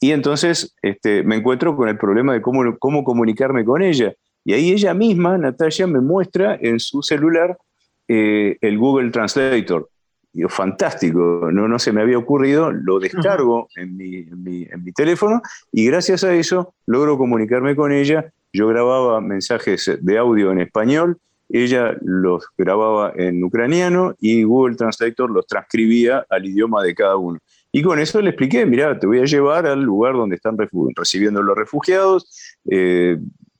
y 0.00 0.12
entonces 0.12 0.74
este, 0.80 1.24
me 1.24 1.36
encuentro 1.36 1.76
con 1.76 1.88
el 1.88 1.98
problema 1.98 2.32
de 2.32 2.40
cómo, 2.40 2.78
cómo 2.78 3.04
comunicarme 3.04 3.64
con 3.64 3.82
ella. 3.82 4.14
Y 4.44 4.52
ahí 4.54 4.72
ella 4.72 4.94
misma, 4.94 5.36
Natalia, 5.36 5.86
me 5.86 6.00
muestra 6.00 6.58
en 6.60 6.80
su 6.80 7.02
celular 7.02 7.58
eh, 8.06 8.56
el 8.60 8.78
Google 8.78 9.10
Translator. 9.10 9.90
Digo, 10.32 10.48
fantástico, 10.48 11.48
no, 11.52 11.68
no 11.68 11.78
se 11.78 11.92
me 11.92 12.02
había 12.02 12.18
ocurrido, 12.18 12.70
lo 12.70 12.98
descargo 13.00 13.68
en 13.76 13.96
mi, 13.96 14.16
en, 14.16 14.84
mi, 14.84 14.92
teléfono 14.92 15.42
y 15.72 15.86
gracias 15.86 16.22
a 16.22 16.34
eso 16.34 16.74
logro 16.86 17.18
comunicarme 17.18 17.74
con 17.74 17.92
ella. 17.92 18.32
Yo 18.52 18.68
grababa 18.68 19.20
mensajes 19.20 19.98
de 20.00 20.18
audio 20.18 20.52
en 20.52 20.60
español, 20.60 21.18
ella 21.48 21.96
los 22.02 22.46
grababa 22.56 23.12
en 23.16 23.42
ucraniano 23.42 24.14
y 24.20 24.42
Google 24.42 24.76
Translator 24.76 25.30
los 25.30 25.46
transcribía 25.46 26.24
al 26.28 26.46
idioma 26.46 26.82
de 26.82 26.94
cada 26.94 27.16
uno. 27.16 27.38
Y 27.72 27.82
con 27.82 27.98
eso 27.98 28.20
le 28.22 28.30
expliqué, 28.30 28.64
mira, 28.64 28.98
te 28.98 29.06
voy 29.06 29.20
a 29.20 29.24
llevar 29.24 29.66
al 29.66 29.82
lugar 29.82 30.14
donde 30.14 30.36
están 30.36 30.56
recibiendo 30.94 31.42
los 31.42 31.56
refugiados, 31.56 32.56
eh, 32.70 33.18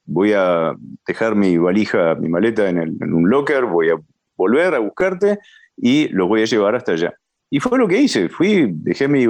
voy 0.08 0.32
a 0.32 0.74
dejar 1.06 1.36
mi 1.36 1.58
valija, 1.58 2.14
mi 2.14 2.28
maleta 2.28 2.68
en, 2.68 2.78
un 3.00 3.28
locker, 3.28 3.66
voy 3.66 3.90
a 3.90 4.00
volver 4.36 4.74
a 4.74 4.78
buscarte 4.78 5.38
y 5.76 6.08
los 6.08 6.26
voy 6.26 6.42
a 6.42 6.46
llevar 6.46 6.74
hasta 6.74 6.92
allá. 6.92 7.14
Y 7.50 7.60
fue 7.60 7.78
lo 7.78 7.86
que 7.86 8.00
hice, 8.00 8.28
fui, 8.28 8.70
dejé 8.72 9.06
mi, 9.06 9.26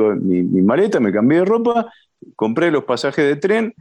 maleta, 0.62 1.00
me 1.00 1.12
cambié 1.12 1.40
de 1.40 1.44
ropa, 1.44 1.92
compré 2.36 2.70
los 2.70 2.84
pasajes 2.84 3.24
de 3.24 3.36
tren 3.36 3.74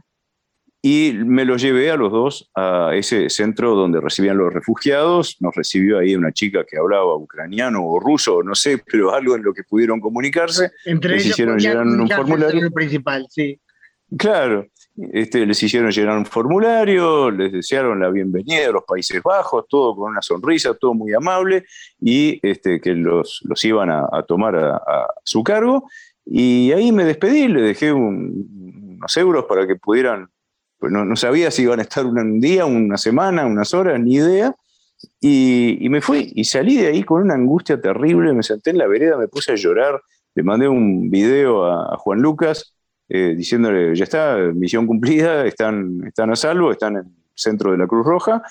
y 0.82 1.12
me 1.14 1.44
los 1.44 1.62
llevé 1.62 1.90
a 1.90 1.96
los 1.96 2.10
dos 2.10 2.50
a 2.54 2.90
ese 2.94 3.30
centro 3.30 3.74
donde 3.74 4.00
recibían 4.00 4.36
los 4.36 4.52
refugiados. 4.52 5.36
Nos 5.40 5.54
recibió 5.54 5.98
ahí 5.98 6.14
una 6.14 6.32
chica 6.32 6.64
que 6.64 6.78
hablaba 6.78 7.16
ucraniano 7.16 7.84
o 7.84 7.98
ruso, 8.00 8.42
no 8.42 8.54
sé, 8.54 8.78
pero 8.90 9.14
algo 9.14 9.36
en 9.36 9.42
lo 9.44 9.52
que 9.52 9.62
pudieron 9.62 10.00
comunicarse. 10.00 10.72
Entre 10.84 11.14
ellos 11.14 11.26
hicieron 11.26 11.58
llegar 11.58 11.86
un 11.86 12.08
formulario. 12.08 12.70
principal, 12.72 13.26
sí. 13.28 13.60
Claro, 14.16 14.66
este, 15.12 15.46
les 15.46 15.62
hicieron 15.62 15.90
llenar 15.90 16.18
un 16.18 16.26
formulario, 16.26 17.30
les 17.30 17.52
desearon 17.52 18.00
la 18.00 18.10
bienvenida 18.10 18.68
a 18.68 18.72
los 18.72 18.84
Países 18.84 19.22
Bajos, 19.22 19.66
todo 19.68 19.94
con 19.94 20.10
una 20.10 20.22
sonrisa, 20.22 20.74
todo 20.74 20.94
muy 20.94 21.12
amable, 21.14 21.64
y 22.00 22.40
este, 22.42 22.80
que 22.80 22.94
los, 22.94 23.40
los 23.44 23.64
iban 23.64 23.90
a, 23.90 24.22
tomar 24.26 24.56
a, 24.56 25.06
su 25.22 25.42
cargo. 25.44 25.88
Y 26.24 26.72
ahí 26.72 26.92
me 26.92 27.04
despedí, 27.04 27.48
le 27.48 27.62
dejé 27.62 27.92
unos 27.92 29.16
euros 29.16 29.44
para 29.44 29.66
que 29.66 29.76
pudieran, 29.76 30.28
pues 30.78 30.92
no, 30.92 31.04
no, 31.04 31.16
sabía 31.16 31.50
si 31.50 31.62
iban 31.62 31.78
a 31.78 31.82
estar 31.82 32.04
un 32.04 32.40
día, 32.40 32.66
una 32.66 32.96
semana, 32.96 33.46
unas 33.46 33.72
horas, 33.74 34.00
ni 34.00 34.14
idea. 34.14 34.54
Y, 35.20 35.86
me 35.90 36.00
fui 36.00 36.32
y 36.34 36.44
salí 36.44 36.76
de 36.76 36.88
ahí 36.88 37.04
con 37.04 37.22
una 37.22 37.34
angustia 37.34 37.80
terrible, 37.80 38.32
me 38.32 38.42
senté 38.42 38.70
en 38.70 38.78
la 38.78 38.86
vereda, 38.86 39.16
me 39.16 39.28
puse 39.28 39.52
a 39.52 39.54
llorar, 39.54 40.00
le 40.34 40.42
mandé 40.42 40.68
un 40.68 41.08
video 41.10 41.64
a, 41.66 41.96
Juan 41.98 42.20
Lucas 42.20 42.74
eh, 43.08 43.34
diciéndole, 43.36 43.94
ya 43.94 44.04
está, 44.04 44.36
misión 44.54 44.86
cumplida, 44.86 45.46
están, 45.46 46.00
están 46.06 46.30
a 46.30 46.36
salvo, 46.36 46.70
están 46.70 46.96
en 46.96 47.06
el 47.06 47.12
centro 47.34 47.72
de 47.72 47.78
la 47.78 47.86
Cruz 47.86 48.04
Roja, 48.04 48.42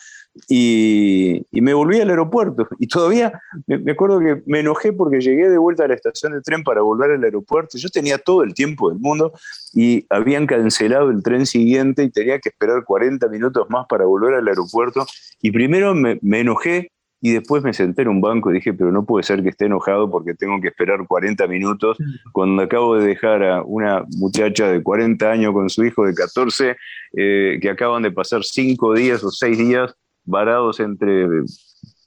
y, 0.47 1.45
me 1.51 1.74
volví 1.74 1.99
al 1.99 2.10
aeropuerto. 2.10 2.68
Y 2.80 2.88
todavía 2.88 3.41
me, 3.66 3.91
acuerdo 3.91 4.20
que 4.20 4.43
me 4.45 4.60
enojé 4.60 4.93
porque 4.93 5.20
llegué 5.20 5.49
de 5.49 5.58
vuelta 5.58 5.86
a 5.86 5.88
la 5.88 5.95
estación 5.95 6.34
de 6.34 6.41
tren 6.41 6.64
para 6.64 6.82
volver 6.82 7.12
al 7.12 7.24
aeropuerto. 7.24 7.78
Yo 7.78 7.89
tenía 7.89 8.18
todo 8.18 8.43
el 8.43 8.53
tiempo 8.53 8.89
del 8.89 8.99
mundo 8.99 9.34
y 9.74 10.05
habían 10.10 10.45
cancelado 10.45 11.10
el 11.10 11.24
tren 11.24 11.45
siguiente 11.45 12.03
y 12.03 12.10
tenía 12.10 12.39
que 12.39 12.49
esperar 12.49 12.84
40 12.84 13.28
minutos 13.30 13.68
más 13.70 13.86
para 13.88 14.05
volver 14.05 14.36
al 14.36 14.47
aeropuerto. 14.47 15.05
Y 15.41 15.51
primero 15.51 15.93
me, 15.93 16.20
me 16.22 16.41
enojé 16.41 16.91
y 17.20 17.32
después 17.32 17.63
me 17.63 17.74
senté 17.74 18.03
en 18.03 18.09
un 18.09 18.22
banco 18.22 18.51
y 18.51 18.55
dije, 18.55 18.74
pero 18.74 18.91
no 18.91 19.03
puede 19.03 19.24
ser 19.24 19.41
que 19.41 19.49
esté 19.49 19.65
enojado 19.65 20.09
porque 20.09 20.36
tengo 20.36 20.61
que 20.61 20.68
esperar 20.68 21.05
40 21.07 21.47
minutos 21.47 21.97
cuando 22.32 22.61
acabo 22.61 22.95
de 22.95 23.07
dejar 23.07 23.43
a 23.43 23.63
una 23.63 24.05
muchacha 24.18 24.68
de 24.68 24.84
40 24.84 25.30
años 25.30 25.53
con 25.53 25.70
su 25.70 25.84
hijo 25.84 26.05
de 26.05 26.13
14, 26.13 26.78
eh, 27.13 27.59
que 27.59 27.70
acaban 27.70 28.03
de 28.03 28.11
pasar 28.11 28.43
5 28.43 28.93
días 28.93 29.24
o 29.24 29.32
6 29.32 29.57
días 29.57 29.95
varados 30.26 30.80
entre 30.80 31.26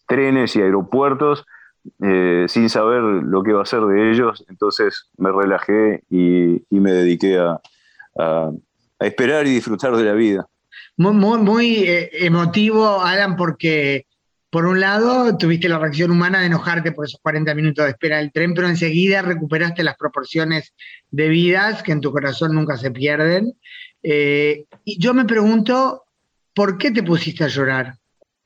trenes 0.06 0.54
y 0.54 0.62
aeropuertos, 0.62 1.44
eh, 2.02 2.44
sin 2.48 2.68
saber 2.68 3.00
lo 3.02 3.42
que 3.42 3.52
va 3.52 3.62
a 3.62 3.66
ser 3.66 3.80
de 3.80 4.12
ellos. 4.12 4.44
Entonces 4.48 5.08
me 5.16 5.32
relajé 5.32 6.04
y, 6.08 6.62
me 6.70 6.92
dediqué 6.92 7.38
a, 7.38 7.60
esperar 9.00 9.46
y 9.46 9.50
disfrutar 9.50 9.96
de 9.96 10.04
la 10.04 10.12
vida. 10.12 10.46
Muy, 10.96 11.14
muy, 11.14 11.38
muy 11.38 11.76
eh, 11.88 12.10
emotivo, 12.26 13.00
Alan, 13.00 13.34
porque 13.36 14.04
por 14.50 14.66
un 14.66 14.80
lado 14.80 15.36
tuviste 15.36 15.68
la 15.68 15.78
reacción 15.78 16.10
humana 16.10 16.40
de 16.40 16.46
enojarte 16.46 16.92
por 16.92 17.06
esos 17.06 17.20
40 17.22 17.54
minutos 17.54 17.84
de 17.84 17.92
espera 17.92 18.18
del 18.18 18.32
tren, 18.32 18.54
pero 18.54 18.68
enseguida 18.68 19.22
recuperaste 19.22 19.84
las 19.84 19.96
proporciones 19.96 20.74
de 21.10 21.28
vidas 21.28 21.82
que 21.82 21.92
en 21.92 22.00
tu 22.00 22.10
corazón 22.12 22.54
nunca 22.54 22.76
se 22.76 22.90
pierden. 22.90 23.54
Eh, 24.02 24.64
y 24.84 25.00
yo 25.00 25.14
me 25.14 25.24
pregunto, 25.24 26.04
¿por 26.54 26.78
qué 26.78 26.90
te 26.90 27.02
pusiste 27.02 27.44
a 27.44 27.48
llorar? 27.48 27.94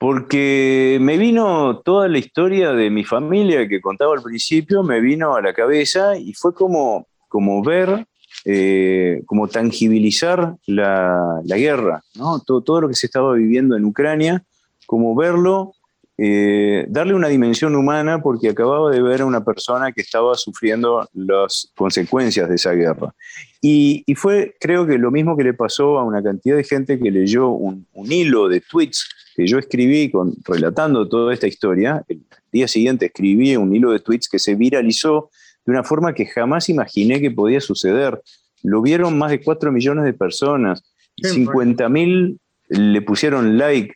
porque 0.04 0.98
me 1.00 1.16
vino 1.16 1.78
toda 1.78 2.08
la 2.08 2.18
historia 2.18 2.72
de 2.72 2.90
mi 2.90 3.04
familia 3.04 3.66
que 3.66 3.80
contaba 3.80 4.12
al 4.12 4.22
principio, 4.22 4.82
me 4.82 5.00
vino 5.00 5.34
a 5.34 5.40
la 5.40 5.54
cabeza 5.54 6.18
y 6.18 6.34
fue 6.34 6.52
como, 6.52 7.06
como 7.26 7.62
ver, 7.62 8.06
eh, 8.44 9.22
como 9.24 9.48
tangibilizar 9.48 10.56
la, 10.66 11.40
guerra, 11.46 12.02
¿no? 12.16 12.40
todo, 12.40 12.60
todo, 12.60 12.82
lo 12.82 12.88
que 12.88 12.94
se 12.94 13.06
estaba 13.06 13.32
viviendo 13.32 13.76
en 13.76 13.86
Ucrania, 13.86 14.44
como 14.86 15.14
verlo, 15.14 15.73
eh, 16.16 16.86
darle 16.88 17.14
una 17.14 17.28
dimensión 17.28 17.74
humana 17.74 18.22
porque 18.22 18.50
acababa 18.50 18.90
de 18.90 19.02
ver 19.02 19.22
a 19.22 19.26
una 19.26 19.44
persona 19.44 19.92
que 19.92 20.00
estaba 20.00 20.34
sufriendo 20.36 21.08
las 21.12 21.72
consecuencias 21.76 22.48
de 22.48 22.54
esa 22.54 22.72
guerra. 22.72 23.14
Y, 23.60 24.04
fue, 24.16 24.54
creo 24.60 24.86
que 24.86 24.98
lo 24.98 25.10
mismo 25.10 25.36
que 25.36 25.44
le 25.44 25.54
pasó 25.54 25.98
a 25.98 26.04
una 26.04 26.22
cantidad 26.22 26.56
de 26.56 26.64
gente 26.64 26.98
que 26.98 27.10
leyó 27.10 27.48
un, 27.48 27.86
un 27.94 28.12
hilo 28.12 28.48
de 28.48 28.60
tweets 28.60 29.08
que 29.34 29.46
yo 29.46 29.58
escribí 29.58 30.10
con, 30.10 30.34
relatando 30.44 31.08
toda 31.08 31.34
esta 31.34 31.46
historia. 31.46 32.04
El 32.08 32.22
día 32.52 32.68
siguiente 32.68 33.06
escribí 33.06 33.56
un 33.56 33.74
hilo 33.74 33.90
de 33.90 33.98
tweets 33.98 34.28
que 34.28 34.38
se 34.38 34.54
viralizó 34.54 35.30
de 35.66 35.72
una 35.72 35.82
forma 35.82 36.14
que 36.14 36.26
jamás 36.26 36.68
imaginé 36.68 37.20
que 37.20 37.30
podía 37.30 37.60
suceder. 37.60 38.22
Lo 38.62 38.82
vieron 38.82 39.18
más 39.18 39.30
de 39.30 39.40
4 39.40 39.72
millones 39.72 40.04
de 40.04 40.12
personas, 40.12 40.82
50 41.16 41.88
mil 41.88 42.38
le 42.68 43.02
pusieron 43.02 43.58
like. 43.58 43.94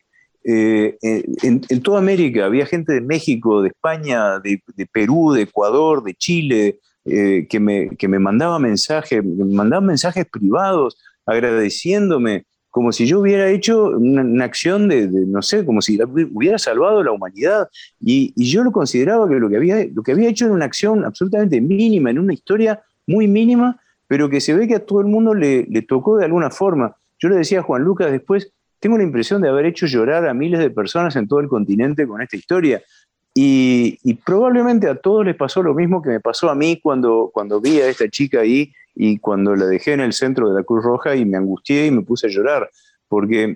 Eh, 0.51 0.97
eh, 1.03 1.23
en, 1.43 1.83
toda 1.83 1.99
América 1.99 2.45
había 2.45 2.65
gente 2.65 2.93
de 2.93 3.01
México, 3.01 3.61
de 3.61 3.67
España, 3.67 4.39
de, 4.39 4.59
Perú, 4.91 5.31
de 5.33 5.43
Ecuador, 5.43 6.03
de 6.03 6.15
Chile, 6.15 6.79
eh, 7.05 7.45
que, 7.47 7.59
me, 7.59 7.89
que 7.97 8.07
me 8.07 8.17
mandaba 8.17 8.57
mensajes, 8.57 9.23
me 9.23 9.45
mandaban 9.45 9.85
mensajes 9.85 10.25
privados 10.25 10.97
agradeciéndome 11.27 12.45
como 12.71 12.91
si 12.91 13.05
yo 13.05 13.19
hubiera 13.19 13.49
hecho 13.49 13.89
una, 13.89 14.43
acción 14.43 14.87
de, 14.87 15.07
no 15.07 15.41
sé, 15.41 15.65
como 15.65 15.81
si 15.81 15.99
hubiera 16.33 16.57
salvado 16.57 17.03
la 17.03 17.11
humanidad. 17.11 17.67
Y, 17.99 18.33
yo 18.35 18.63
lo 18.63 18.71
consideraba 18.71 19.27
que 19.27 19.35
lo 19.35 19.49
que, 19.49 19.57
había, 19.57 19.85
lo 19.93 20.01
que 20.01 20.13
había 20.13 20.29
hecho 20.29 20.45
era 20.45 20.53
una 20.53 20.65
acción 20.65 21.05
absolutamente 21.05 21.61
mínima, 21.61 22.09
en 22.09 22.19
una 22.19 22.33
historia 22.33 22.81
muy 23.07 23.27
mínima, 23.27 23.79
pero 24.07 24.29
que 24.29 24.41
se 24.41 24.53
ve 24.53 24.67
que 24.67 24.75
a 24.75 24.85
todo 24.85 25.01
el 25.01 25.07
mundo 25.07 25.33
le, 25.33 25.65
tocó 25.87 26.17
de 26.17 26.25
alguna 26.25 26.49
forma. 26.49 26.95
Yo 27.19 27.29
le 27.29 27.37
decía 27.37 27.59
a 27.59 27.63
Juan 27.63 27.83
Lucas 27.83 28.11
después, 28.11 28.51
tengo 28.79 28.97
la 28.97 29.03
impresión 29.03 29.41
de 29.41 29.49
haber 29.49 29.65
hecho 29.65 29.85
llorar 29.85 30.27
a 30.27 30.33
miles 30.33 30.59
de 30.59 30.69
personas 30.69 31.15
en 31.15 31.27
todo 31.27 31.39
el 31.39 31.47
continente 31.47 32.07
con 32.07 32.21
esta 32.21 32.37
historia. 32.37 32.81
Y, 33.35 33.99
y, 34.03 34.15
probablemente 34.15 34.89
a 34.89 34.95
todos 34.95 35.25
les 35.25 35.35
pasó 35.35 35.61
lo 35.61 35.75
mismo 35.75 36.01
que 36.01 36.09
me 36.09 36.19
pasó 36.19 36.49
a 36.49 36.55
mí 36.55 36.79
cuando, 36.81 37.29
cuando 37.31 37.61
vi 37.61 37.79
a 37.79 37.87
esta 37.87 38.09
chica 38.09 38.39
ahí 38.41 38.73
y 38.95 39.19
cuando 39.19 39.55
la 39.55 39.65
dejé 39.65 39.93
en 39.93 40.01
el 40.01 40.13
centro 40.13 40.49
de 40.49 40.55
la 40.55 40.63
Cruz 40.63 40.83
Roja 40.83 41.15
y 41.15 41.25
me 41.25 41.37
angustié 41.37 41.85
y 41.85 41.91
me 41.91 42.01
puse 42.01 42.27
a 42.27 42.29
llorar, 42.29 42.69
porque 43.07 43.55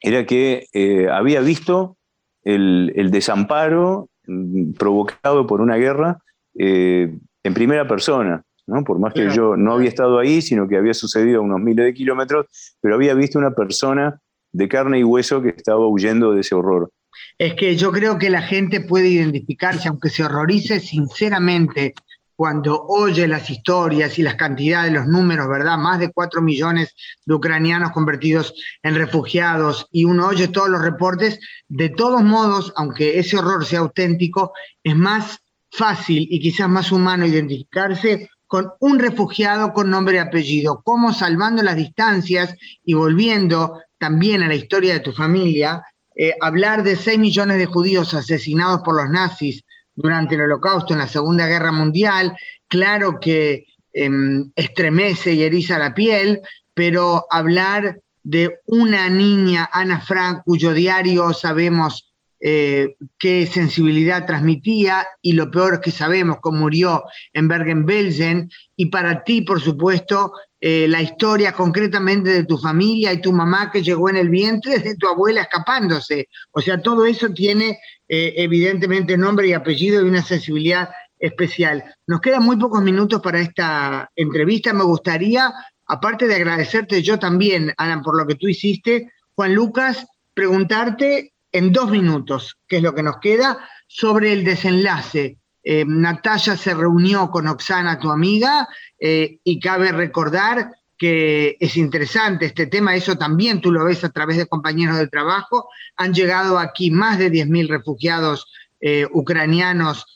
era 0.00 0.26
que 0.26 0.66
eh, 0.72 1.08
había 1.08 1.40
visto 1.40 1.96
el, 2.42 3.08
desamparo 3.10 4.08
mm, 4.26 4.72
provocado 4.72 5.46
por 5.46 5.60
una 5.60 5.76
guerra 5.76 6.18
eh, 6.58 7.16
en 7.42 7.54
primera 7.54 7.86
persona, 7.88 8.42
¿no? 8.66 8.84
por 8.84 8.98
más 8.98 9.14
que 9.14 9.30
yo 9.30 9.56
no 9.56 9.74
había 9.74 9.88
estado 9.88 10.18
ahí, 10.18 10.42
sino 10.42 10.68
que 10.68 10.76
había 10.76 10.94
sucedido 10.94 11.40
a 11.40 11.44
unos 11.44 11.60
miles 11.60 11.84
de 11.86 11.94
kilómetros, 11.94 12.46
pero 12.80 12.94
había 12.94 13.14
visto 13.14 13.38
una 13.38 13.52
persona 13.52 14.20
de 14.52 14.68
carne 14.68 15.00
y 15.00 15.04
hueso 15.04 15.42
que 15.42 15.50
estaba 15.50 15.86
huyendo 15.86 16.32
de 16.32 16.40
ese 16.40 16.54
horror. 16.54 16.90
Es 17.38 17.54
que 17.54 17.76
yo 17.76 17.92
creo 17.92 18.18
que 18.18 18.30
la 18.30 18.42
gente 18.42 18.80
puede 18.80 19.08
identificarse, 19.08 19.88
aunque 19.88 20.10
se 20.10 20.24
horrorice 20.24 20.80
sinceramente 20.80 21.94
cuando 22.38 22.84
oye 22.86 23.26
las 23.26 23.50
historias 23.50 24.16
y 24.16 24.22
las 24.22 24.36
cantidades, 24.36 24.92
los 24.92 25.08
números, 25.08 25.48
¿verdad? 25.48 25.76
Más 25.76 25.98
de 25.98 26.12
cuatro 26.12 26.40
millones 26.40 26.94
de 27.26 27.34
ucranianos 27.34 27.90
convertidos 27.90 28.54
en 28.84 28.94
refugiados 28.94 29.88
y 29.90 30.04
uno 30.04 30.28
oye 30.28 30.46
todos 30.46 30.68
los 30.68 30.80
reportes, 30.80 31.40
de 31.66 31.88
todos 31.88 32.22
modos, 32.22 32.72
aunque 32.76 33.18
ese 33.18 33.38
horror 33.38 33.66
sea 33.66 33.80
auténtico, 33.80 34.52
es 34.84 34.94
más 34.94 35.40
fácil 35.72 36.28
y 36.30 36.38
quizás 36.38 36.68
más 36.68 36.92
humano 36.92 37.26
identificarse 37.26 38.30
con 38.46 38.70
un 38.78 39.00
refugiado 39.00 39.72
con 39.72 39.90
nombre 39.90 40.16
y 40.16 40.20
apellido, 40.20 40.80
como 40.84 41.12
salvando 41.12 41.64
las 41.64 41.74
distancias 41.74 42.54
y 42.84 42.94
volviendo 42.94 43.80
también 43.98 44.42
a 44.42 44.48
la 44.48 44.54
historia 44.54 44.94
de 44.94 45.00
tu 45.00 45.12
familia, 45.12 45.82
eh, 46.16 46.34
hablar 46.40 46.82
de 46.82 46.96
seis 46.96 47.18
millones 47.18 47.58
de 47.58 47.66
judíos 47.66 48.14
asesinados 48.14 48.80
por 48.82 48.96
los 48.96 49.10
nazis 49.10 49.64
durante 49.94 50.34
el 50.34 50.42
Holocausto, 50.42 50.92
en 50.92 51.00
la 51.00 51.08
Segunda 51.08 51.46
Guerra 51.46 51.72
Mundial, 51.72 52.36
claro 52.68 53.18
que 53.20 53.66
em, 53.92 54.50
estremece 54.54 55.32
y 55.32 55.42
eriza 55.42 55.78
la 55.78 55.94
piel, 55.94 56.40
pero 56.74 57.26
hablar 57.30 58.00
de 58.22 58.58
una 58.66 59.08
niña, 59.08 59.68
Ana 59.72 60.00
Frank, 60.00 60.42
cuyo 60.44 60.72
diario 60.72 61.32
sabemos 61.32 62.12
eh, 62.40 62.94
qué 63.18 63.46
sensibilidad 63.46 64.26
transmitía 64.26 65.06
y 65.20 65.32
lo 65.32 65.50
peor 65.50 65.80
que 65.80 65.90
sabemos 65.90 66.38
cómo 66.40 66.58
murió 66.58 67.04
en 67.32 67.48
Bergen-Belsen. 67.48 68.50
Y 68.76 68.86
para 68.86 69.24
ti, 69.24 69.42
por 69.42 69.60
supuesto, 69.60 70.32
eh, 70.60 70.86
la 70.88 71.00
historia 71.00 71.52
concretamente 71.52 72.30
de 72.30 72.44
tu 72.44 72.58
familia 72.58 73.12
y 73.12 73.20
tu 73.20 73.32
mamá 73.32 73.70
que 73.70 73.82
llegó 73.82 74.10
en 74.10 74.16
el 74.16 74.28
vientre 74.28 74.80
de 74.80 74.96
tu 74.96 75.06
abuela 75.06 75.42
escapándose. 75.42 76.28
O 76.50 76.60
sea, 76.60 76.82
todo 76.82 77.06
eso 77.06 77.30
tiene 77.30 77.78
eh, 78.08 78.34
evidentemente 78.36 79.16
nombre 79.16 79.46
y 79.46 79.52
apellido 79.52 80.02
y 80.02 80.08
una 80.08 80.22
sensibilidad 80.22 80.90
especial. 81.18 81.84
Nos 82.06 82.20
quedan 82.20 82.42
muy 82.42 82.56
pocos 82.56 82.82
minutos 82.82 83.20
para 83.20 83.40
esta 83.40 84.10
entrevista. 84.16 84.72
Me 84.72 84.84
gustaría, 84.84 85.52
aparte 85.86 86.26
de 86.26 86.34
agradecerte 86.34 87.02
yo 87.02 87.18
también, 87.18 87.72
Alan, 87.76 88.02
por 88.02 88.16
lo 88.16 88.26
que 88.26 88.34
tú 88.34 88.48
hiciste, 88.48 89.12
Juan 89.34 89.54
Lucas, 89.54 90.06
preguntarte 90.34 91.34
en 91.52 91.72
dos 91.72 91.90
minutos, 91.90 92.56
que 92.66 92.78
es 92.78 92.82
lo 92.82 92.94
que 92.94 93.02
nos 93.02 93.18
queda, 93.18 93.58
sobre 93.86 94.32
el 94.32 94.44
desenlace. 94.44 95.37
Eh, 95.62 95.84
Natalia 95.86 96.56
se 96.56 96.74
reunió 96.74 97.30
con 97.30 97.46
Oxana, 97.46 97.98
tu 97.98 98.10
amiga, 98.10 98.68
eh, 98.98 99.38
y 99.44 99.60
cabe 99.60 99.92
recordar 99.92 100.72
que 100.96 101.56
es 101.60 101.76
interesante 101.76 102.46
este 102.46 102.66
tema, 102.66 102.96
eso 102.96 103.16
también 103.16 103.60
tú 103.60 103.70
lo 103.70 103.84
ves 103.84 104.02
a 104.02 104.10
través 104.10 104.36
de 104.36 104.46
compañeros 104.46 104.98
de 104.98 105.06
trabajo. 105.06 105.68
Han 105.96 106.12
llegado 106.12 106.58
aquí 106.58 106.90
más 106.90 107.18
de 107.18 107.30
10.000 107.30 107.68
refugiados 107.68 108.46
eh, 108.80 109.06
ucranianos 109.12 110.06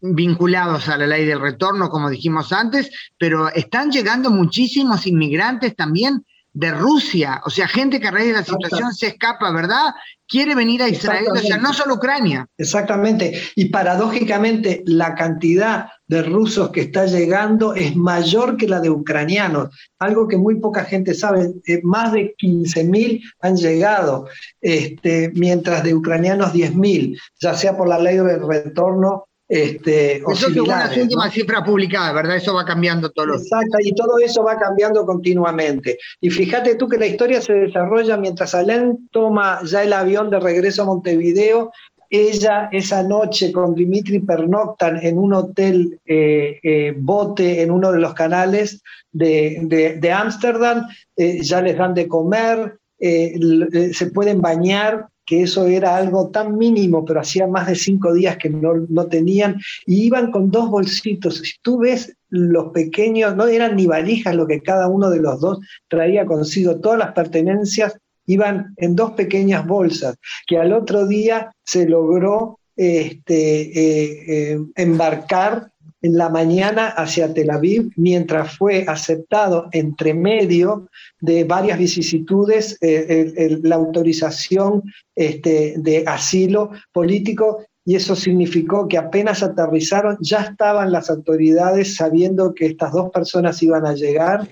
vinculados 0.00 0.88
a 0.88 0.96
la 0.96 1.06
ley 1.06 1.26
del 1.26 1.40
retorno, 1.40 1.90
como 1.90 2.08
dijimos 2.08 2.52
antes, 2.52 2.90
pero 3.18 3.50
están 3.50 3.90
llegando 3.90 4.30
muchísimos 4.30 5.06
inmigrantes 5.06 5.76
también 5.76 6.24
de 6.60 6.72
Rusia, 6.72 7.40
o 7.46 7.48
sea, 7.48 7.66
gente 7.66 7.98
que 7.98 8.08
a 8.08 8.10
raíz 8.10 8.26
de 8.26 8.34
la 8.34 8.44
situación 8.44 8.92
se 8.92 9.06
escapa, 9.06 9.50
¿verdad? 9.50 9.94
Quiere 10.28 10.54
venir 10.54 10.82
a 10.82 10.90
Israel, 10.90 11.28
o 11.32 11.36
sea, 11.38 11.56
no 11.56 11.72
solo 11.72 11.94
Ucrania. 11.94 12.46
Exactamente, 12.58 13.40
y 13.56 13.70
paradójicamente 13.70 14.82
la 14.84 15.14
cantidad 15.14 15.86
de 16.06 16.22
rusos 16.22 16.70
que 16.70 16.82
está 16.82 17.06
llegando 17.06 17.72
es 17.74 17.96
mayor 17.96 18.58
que 18.58 18.68
la 18.68 18.80
de 18.80 18.90
ucranianos, 18.90 19.74
algo 19.98 20.28
que 20.28 20.36
muy 20.36 20.60
poca 20.60 20.84
gente 20.84 21.14
sabe. 21.14 21.50
Eh, 21.66 21.80
más 21.82 22.12
de 22.12 22.34
15.000 22.36 23.22
han 23.40 23.56
llegado, 23.56 24.28
este, 24.60 25.32
mientras 25.34 25.82
de 25.82 25.94
ucranianos 25.94 26.52
10.000, 26.52 27.18
ya 27.40 27.54
sea 27.54 27.74
por 27.74 27.88
la 27.88 27.98
ley 27.98 28.18
del 28.18 28.46
retorno 28.46 29.29
este, 29.50 30.18
eso 30.18 30.46
es 30.46 30.56
las 30.64 30.96
últimas 30.96 31.32
cifras 31.32 31.62
publicadas, 31.64 32.14
¿verdad? 32.14 32.36
Eso 32.36 32.54
va 32.54 32.64
cambiando 32.64 33.10
todos 33.10 33.28
los 33.30 33.42
Exacto, 33.42 33.78
y 33.82 33.92
todo 33.96 34.16
eso 34.20 34.44
va 34.44 34.56
cambiando 34.56 35.04
continuamente. 35.04 35.98
Y 36.20 36.30
fíjate 36.30 36.76
tú 36.76 36.88
que 36.88 36.98
la 36.98 37.06
historia 37.06 37.40
se 37.40 37.54
desarrolla 37.54 38.16
mientras 38.16 38.54
Alain 38.54 39.08
toma 39.10 39.58
ya 39.64 39.82
el 39.82 39.92
avión 39.92 40.30
de 40.30 40.38
regreso 40.38 40.82
a 40.82 40.84
Montevideo. 40.84 41.72
Ella 42.08 42.68
esa 42.70 43.02
noche 43.02 43.50
con 43.50 43.74
Dimitri 43.74 44.20
pernoctan 44.20 45.04
en 45.04 45.18
un 45.18 45.32
hotel 45.32 45.98
eh, 46.06 46.60
eh, 46.62 46.94
bote 46.96 47.62
en 47.62 47.72
uno 47.72 47.90
de 47.90 47.98
los 47.98 48.14
canales 48.14 48.80
de 49.10 50.12
Ámsterdam, 50.14 50.86
de, 51.16 51.38
eh, 51.38 51.42
ya 51.42 51.60
les 51.60 51.76
dan 51.76 51.94
de 51.94 52.06
comer, 52.06 52.78
se 53.00 54.10
pueden 54.14 54.40
bañar, 54.40 55.08
que 55.30 55.42
eso 55.42 55.68
era 55.68 55.96
algo 55.96 56.28
tan 56.30 56.58
mínimo, 56.58 57.04
pero 57.04 57.20
hacía 57.20 57.46
más 57.46 57.68
de 57.68 57.76
cinco 57.76 58.12
días 58.12 58.36
que 58.36 58.50
no, 58.50 58.84
no 58.88 59.06
tenían, 59.06 59.60
y 59.86 60.02
iban 60.06 60.32
con 60.32 60.50
dos 60.50 60.68
bolsitos. 60.68 61.36
Si 61.36 61.52
tú 61.62 61.78
ves 61.78 62.16
los 62.30 62.72
pequeños, 62.72 63.36
no 63.36 63.46
eran 63.46 63.76
ni 63.76 63.86
valijas 63.86 64.34
lo 64.34 64.48
que 64.48 64.60
cada 64.60 64.88
uno 64.88 65.08
de 65.08 65.20
los 65.20 65.40
dos 65.40 65.60
traía 65.86 66.26
consigo, 66.26 66.80
todas 66.80 66.98
las 66.98 67.12
pertenencias 67.12 67.96
iban 68.26 68.74
en 68.76 68.96
dos 68.96 69.12
pequeñas 69.12 69.64
bolsas, 69.64 70.16
que 70.48 70.58
al 70.58 70.72
otro 70.72 71.06
día 71.06 71.52
se 71.62 71.88
logró 71.88 72.58
este, 72.74 73.60
eh, 73.60 74.24
eh, 74.26 74.58
embarcar 74.74 75.70
en 76.02 76.16
la 76.16 76.28
mañana 76.28 76.88
hacia 76.88 77.32
Tel 77.32 77.50
Aviv, 77.50 77.90
mientras 77.96 78.56
fue 78.56 78.84
aceptado 78.88 79.68
entre 79.72 80.14
medio 80.14 80.88
de 81.20 81.44
varias 81.44 81.78
vicisitudes 81.78 82.78
eh, 82.80 83.58
la 83.62 83.76
autorización 83.76 84.82
este, 85.14 85.74
de 85.76 86.04
asilo 86.06 86.70
político 86.92 87.64
y 87.84 87.96
eso 87.96 88.14
significó 88.14 88.86
que 88.88 88.98
apenas 88.98 89.42
aterrizaron 89.42 90.16
ya 90.20 90.42
estaban 90.42 90.92
las 90.92 91.10
autoridades 91.10 91.96
sabiendo 91.96 92.54
que 92.54 92.66
estas 92.66 92.92
dos 92.92 93.10
personas 93.10 93.62
iban 93.62 93.86
a 93.86 93.94
llegar, 93.94 94.48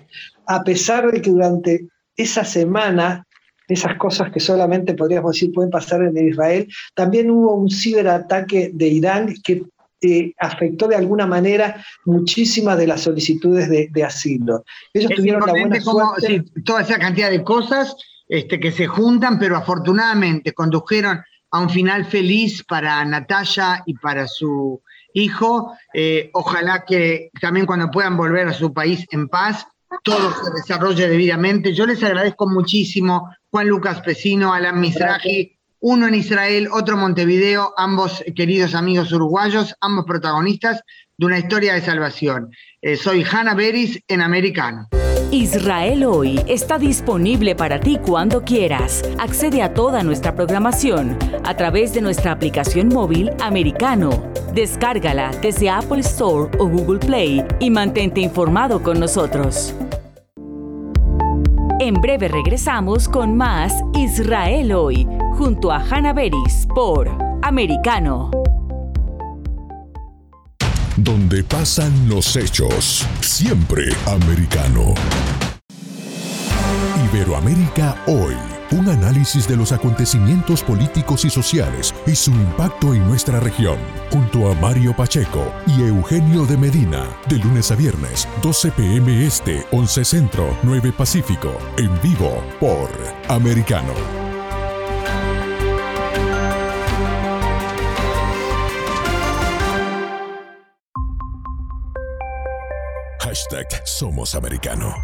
a 0.46 0.64
pesar 0.64 1.11
de 1.12 1.20
que 1.20 1.30
durante 1.30 1.88
esa 2.16 2.44
semana 2.44 3.26
esas 3.68 3.96
cosas 3.99 4.32
que 4.32 4.40
solamente 4.40 4.94
podríamos 4.94 5.32
decir 5.32 5.53
pueden 5.53 5.70
pasar 5.70 6.03
en 6.03 6.16
Israel. 6.16 6.66
También 6.94 7.30
hubo 7.30 7.55
un 7.55 7.70
ciberataque 7.70 8.70
de 8.72 8.88
Irán 8.88 9.34
que 9.44 9.62
eh, 10.01 10.32
afectó 10.38 10.86
de 10.86 10.96
alguna 10.96 11.26
manera 11.26 11.84
muchísimas 12.05 12.78
de 12.78 12.86
las 12.86 13.03
solicitudes 13.03 13.68
de, 13.68 14.05
asilo. 14.05 14.64
Ellos 14.94 15.12
tuvieron 15.16 15.44
la 15.44 15.53
buena 15.53 15.80
suerte. 15.80 16.44
toda 16.64 16.82
esa 16.82 16.99
cantidad 16.99 17.30
de 17.30 17.42
cosas 17.42 17.96
este, 18.28 18.61
que 18.61 18.70
se 18.70 18.86
juntan, 18.86 19.38
pero 19.38 19.57
afortunadamente 19.57 20.53
condujeron 20.53 21.20
a 21.51 21.61
un 21.61 21.70
final 21.70 22.05
feliz 22.05 22.62
para 22.62 23.05
Natalia 23.05 23.82
y 23.86 23.94
para 23.94 24.28
su 24.28 24.82
hijo. 25.14 25.72
Eh, 25.92 26.30
ojalá 26.32 26.84
que 26.86 27.30
también 27.40 27.66
cuando 27.66 27.90
puedan 27.90 28.16
volver 28.16 28.49
a 28.49 28.53
su 28.53 28.72
país 28.72 29.05
en 29.11 29.28
paz, 29.28 29.66
todo 30.05 30.32
se 30.32 30.51
desarrolle 30.53 31.09
debidamente. 31.09 31.74
Yo 31.74 31.86
les 31.86 32.03
agradezco 32.05 32.49
muchísimo, 32.49 33.30
Juan 33.51 33.68
Lucas 33.68 34.01
Pesino, 34.03 34.53
Alan 34.53 34.78
Misraji 34.78 35.57
uno 35.81 36.07
en 36.09 36.14
Israel, 36.14 36.68
otro 36.72 36.95
en 36.95 37.01
Montevideo, 37.01 37.72
ambos 37.76 38.24
queridos 38.35 38.74
amigos 38.74 39.12
uruguayos, 39.12 39.74
ambos 39.81 40.05
protagonistas 40.07 40.83
de 41.16 41.26
una 41.26 41.39
historia 41.39 41.74
de 41.74 41.81
salvación. 41.81 42.51
Eh, 42.83 42.97
soy 42.97 43.24
Hanna 43.24 43.55
Beris 43.55 44.01
en 44.09 44.22
Americano. 44.22 44.89
Israel 45.31 46.05
hoy 46.05 46.41
está 46.47 46.79
disponible 46.79 47.55
para 47.55 47.79
ti 47.79 47.99
cuando 48.03 48.45
quieras. 48.45 49.03
Accede 49.18 49.62
a 49.62 49.74
toda 49.74 50.03
nuestra 50.03 50.35
programación 50.35 51.18
a 51.45 51.55
través 51.55 51.93
de 51.93 52.01
nuestra 52.01 52.33
aplicación 52.33 52.89
móvil 52.89 53.31
americano. 53.41 54.11
Descárgala 54.55 55.31
desde 55.43 55.68
Apple 55.68 56.01
Store 56.01 56.51
o 56.59 56.66
Google 56.66 56.99
Play 56.99 57.45
y 57.61 57.68
mantente 57.68 58.20
informado 58.20 58.83
con 58.83 58.99
nosotros. 58.99 59.74
En 61.81 61.95
breve 62.01 62.29
regresamos 62.29 63.09
con 63.09 63.37
más 63.37 63.72
Israel 63.95 64.72
hoy, 64.72 65.07
junto 65.39 65.70
a 65.70 65.78
Hannah 65.78 66.12
Beris 66.12 66.66
por 66.74 67.09
Americano. 67.43 68.30
Donde 70.97 71.45
pasan 71.45 72.09
los 72.09 72.34
hechos, 72.34 73.07
siempre 73.20 73.84
americano. 74.07 74.95
Iberoamérica 77.12 77.97
hoy. 78.09 78.34
Un 78.72 78.86
análisis 78.89 79.49
de 79.49 79.57
los 79.57 79.72
acontecimientos 79.72 80.62
políticos 80.62 81.24
y 81.24 81.30
sociales 81.30 81.95
y 82.07 82.14
su 82.14 82.32
impacto 82.32 82.93
en 82.93 83.07
nuestra 83.09 83.41
región, 83.41 83.78
junto 84.11 84.51
a 84.51 84.55
Mario 84.57 84.95
Pacheco 84.95 85.51
y 85.68 85.82
Eugenio 85.84 86.45
de 86.45 86.59
Medina, 86.59 87.07
de 87.28 87.39
lunes 87.39 87.70
a 87.70 87.76
viernes, 87.76 88.28
12 88.43 88.72
pm 88.72 89.24
este, 89.24 89.64
11 89.70 90.05
centro, 90.05 90.55
9 90.64 90.93
pacífico, 90.93 91.57
en 91.78 91.91
vivo 92.03 92.43
por 92.61 92.91
Americano. 93.28 94.28
Hashtag 103.29 103.66
Somos 103.85 104.35
Americano. 104.35 104.95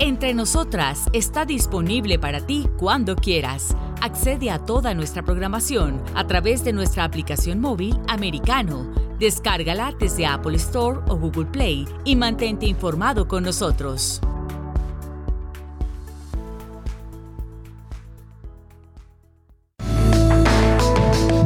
Entre 0.00 0.34
nosotras 0.34 1.06
está 1.12 1.44
disponible 1.44 2.18
para 2.18 2.44
ti 2.44 2.68
cuando 2.76 3.14
quieras. 3.14 3.76
Accede 4.00 4.50
a 4.50 4.58
toda 4.58 4.94
nuestra 4.94 5.22
programación 5.22 6.02
a 6.16 6.26
través 6.26 6.64
de 6.64 6.72
nuestra 6.72 7.04
aplicación 7.04 7.60
móvil 7.60 8.00
americano. 8.08 8.92
Descárgala 9.20 9.94
desde 9.96 10.26
Apple 10.26 10.56
Store 10.56 10.98
o 11.06 11.16
Google 11.16 11.46
Play 11.46 11.86
y 12.04 12.16
mantente 12.16 12.66
informado 12.66 13.28
con 13.28 13.44
nosotros. 13.44 14.20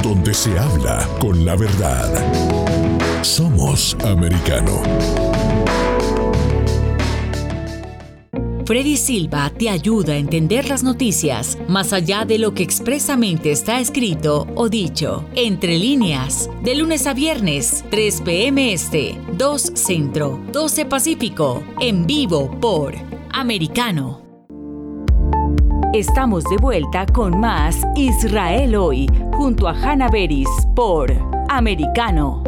Donde 0.02 0.32
se 0.32 0.58
habla 0.58 1.06
con 1.20 1.44
la 1.44 1.56
verdad. 1.56 2.99
Somos 3.22 3.94
americano. 4.02 4.80
Freddy 8.64 8.96
Silva 8.96 9.50
te 9.50 9.68
ayuda 9.68 10.14
a 10.14 10.16
entender 10.16 10.68
las 10.68 10.82
noticias 10.82 11.58
más 11.68 11.92
allá 11.92 12.24
de 12.24 12.38
lo 12.38 12.54
que 12.54 12.62
expresamente 12.62 13.50
está 13.50 13.80
escrito 13.80 14.46
o 14.54 14.68
dicho. 14.68 15.24
Entre 15.34 15.78
líneas, 15.78 16.48
de 16.62 16.76
lunes 16.76 17.06
a 17.06 17.12
viernes, 17.12 17.84
3 17.90 18.22
p.m. 18.22 18.72
Este, 18.72 19.20
2 19.36 19.72
Centro, 19.74 20.40
12 20.52 20.86
Pacífico, 20.86 21.62
en 21.80 22.06
vivo 22.06 22.50
por 22.60 22.94
Americano. 23.32 24.22
Estamos 25.92 26.44
de 26.44 26.56
vuelta 26.56 27.04
con 27.06 27.38
más 27.38 27.76
Israel 27.96 28.76
hoy, 28.76 29.08
junto 29.32 29.68
a 29.68 29.72
Hannah 29.72 30.08
Beris 30.08 30.48
por 30.74 31.12
Americano. 31.48 32.44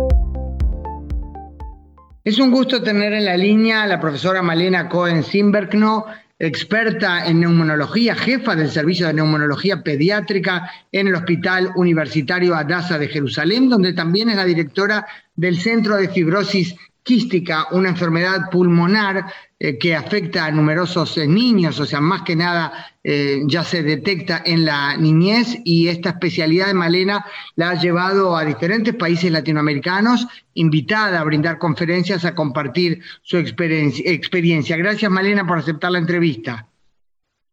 Es 2.25 2.39
un 2.39 2.53
gusto 2.53 2.81
tener 2.81 3.13
en 3.15 3.25
la 3.25 3.37
línea 3.37 3.83
a 3.83 3.87
la 3.89 4.01
profesora 4.01 4.43
Malena 4.43 4.89
Cohen-Simberkno, 4.89 6.07
experta 6.39 7.27
en 7.27 7.41
neumonología, 7.41 8.15
jefa 8.15 8.55
del 8.55 8.71
Servicio 8.71 9.09
de 9.09 9.15
Neumonología 9.15 9.83
Pediátrica 9.83 10.71
en 10.93 11.09
el 11.09 11.17
Hospital 11.17 11.73
Universitario 11.75 12.55
Adasa 12.55 12.97
de 12.97 13.09
Jerusalén, 13.09 13.69
donde 13.69 13.93
también 13.93 14.31
es 14.31 14.37
la 14.37 14.45
directora 14.45 15.05
del 15.35 15.59
Centro 15.59 15.97
de 15.97 16.11
Fibrosis 16.11 16.77
quística, 17.03 17.67
una 17.73 17.89
enfermedad 17.89 18.49
pulmonar 18.53 19.25
eh, 19.65 19.79
que 19.79 19.95
afecta 19.95 20.47
a 20.47 20.51
numerosos 20.51 21.17
eh, 21.19 21.29
niños, 21.29 21.79
o 21.79 21.87
sea, 21.87 22.01
más 22.01 22.23
que 22.23 22.35
nada 22.35 22.73
eh, 23.05 23.43
ya 23.47 23.63
se 23.63 23.85
detecta 23.85 24.43
en 24.45 24.65
la 24.65 24.97
niñez 24.97 25.57
y 25.65 25.87
esta 25.87 26.09
especialidad 26.09 26.67
de 26.67 26.75
Malena 26.75 27.25
la 27.55 27.71
ha 27.71 27.75
llevado 27.81 28.37
a 28.37 28.45
diferentes 28.45 28.93
países 28.93 29.31
latinoamericanos, 29.31 30.27
invitada 30.55 31.21
a 31.21 31.23
brindar 31.23 31.59
conferencias, 31.59 32.25
a 32.25 32.35
compartir 32.35 33.03
su 33.23 33.37
experiencia. 33.37 34.77
Gracias 34.77 35.09
Malena 35.09 35.47
por 35.47 35.59
aceptar 35.59 35.93
la 35.93 36.01
entrevista. 36.01 36.67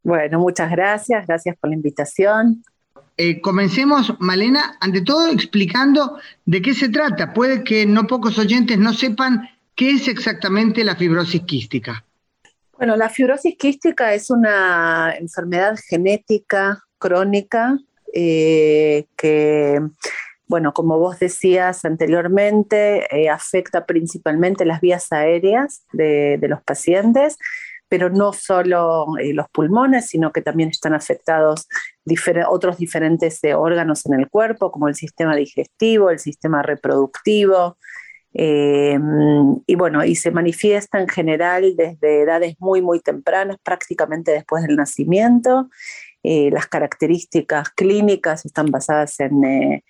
Bueno, 0.01 0.39
muchas 0.39 0.72
gracias, 0.72 1.28
gracias 1.28 1.57
por 1.60 1.70
la 1.70 1.76
invitación. 1.76 2.64
Eh, 3.18 3.39
comencemos, 3.39 4.16
Malena, 4.18 4.78
ante 4.80 5.01
todo 5.01 5.28
explicando 5.28 6.18
de 6.45 6.60
qué 6.64 6.74
se 6.74 6.89
trata. 6.89 7.36
Puede 7.36 7.64
que 7.64 7.86
no 7.86 8.07
pocos 8.07 8.39
oyentes 8.39 8.80
no 8.80 8.93
sepan 8.93 9.47
qué 9.80 9.92
es 9.92 10.10
exactamente 10.10 10.84
la 10.84 10.94
fibrosis 10.94 11.42
quística. 11.44 12.04
Bueno, 12.78 12.98
la 12.98 13.08
fibrosis 13.08 13.56
quística 13.58 14.14
es 14.14 14.30
una 14.30 15.16
enfermedad 15.18 15.80
genética 15.88 16.84
crónica 16.98 17.80
eh, 18.14 19.06
que 19.16 19.80
bueno, 20.48 20.74
como 20.74 20.98
vos 20.98 21.20
decías 21.20 21.86
anteriormente, 21.86 23.06
eh, 23.16 23.30
afecta 23.30 23.86
principalmente 23.86 24.66
las 24.66 24.82
vías 24.82 25.14
aéreas 25.14 25.86
de, 25.94 26.40
los 26.42 26.62
pacientes, 26.64 27.38
pero 27.88 28.10
no 28.10 28.34
solo 28.34 29.06
eh, 29.22 29.34
los 29.34 29.48
pulmones, 29.50 30.08
sino 30.08 30.34
que 30.34 30.42
también 30.42 30.70
están 30.70 30.94
afectados 30.94 31.68
otros 32.50 32.78
diferentes 32.78 33.40
órganos 33.56 34.06
en 34.08 34.20
el 34.20 34.28
cuerpo, 34.28 34.72
como 34.72 34.90
el 34.90 34.96
sistema 34.96 35.36
digestivo, 35.38 36.10
el 36.10 36.20
sistema 36.20 36.64
reproductivo. 36.64 37.78
Y 38.32 39.76
bueno, 39.76 40.06
y 40.06 40.16
se 40.16 40.32
manifiesta 40.32 41.00
en 41.00 41.08
general 41.08 41.76
desde 41.76 42.22
edades 42.22 42.56
muy, 42.60 42.82
muy 42.82 43.00
tempranas, 43.00 43.58
prácticamente 43.64 44.32
después 44.32 44.64
del 44.64 44.76
nacimiento. 44.76 45.70
las 46.24 46.68
características 46.68 47.70
clínicas 47.72 48.46
están 48.46 48.68
basadas 48.68 49.20
en, 49.20 49.82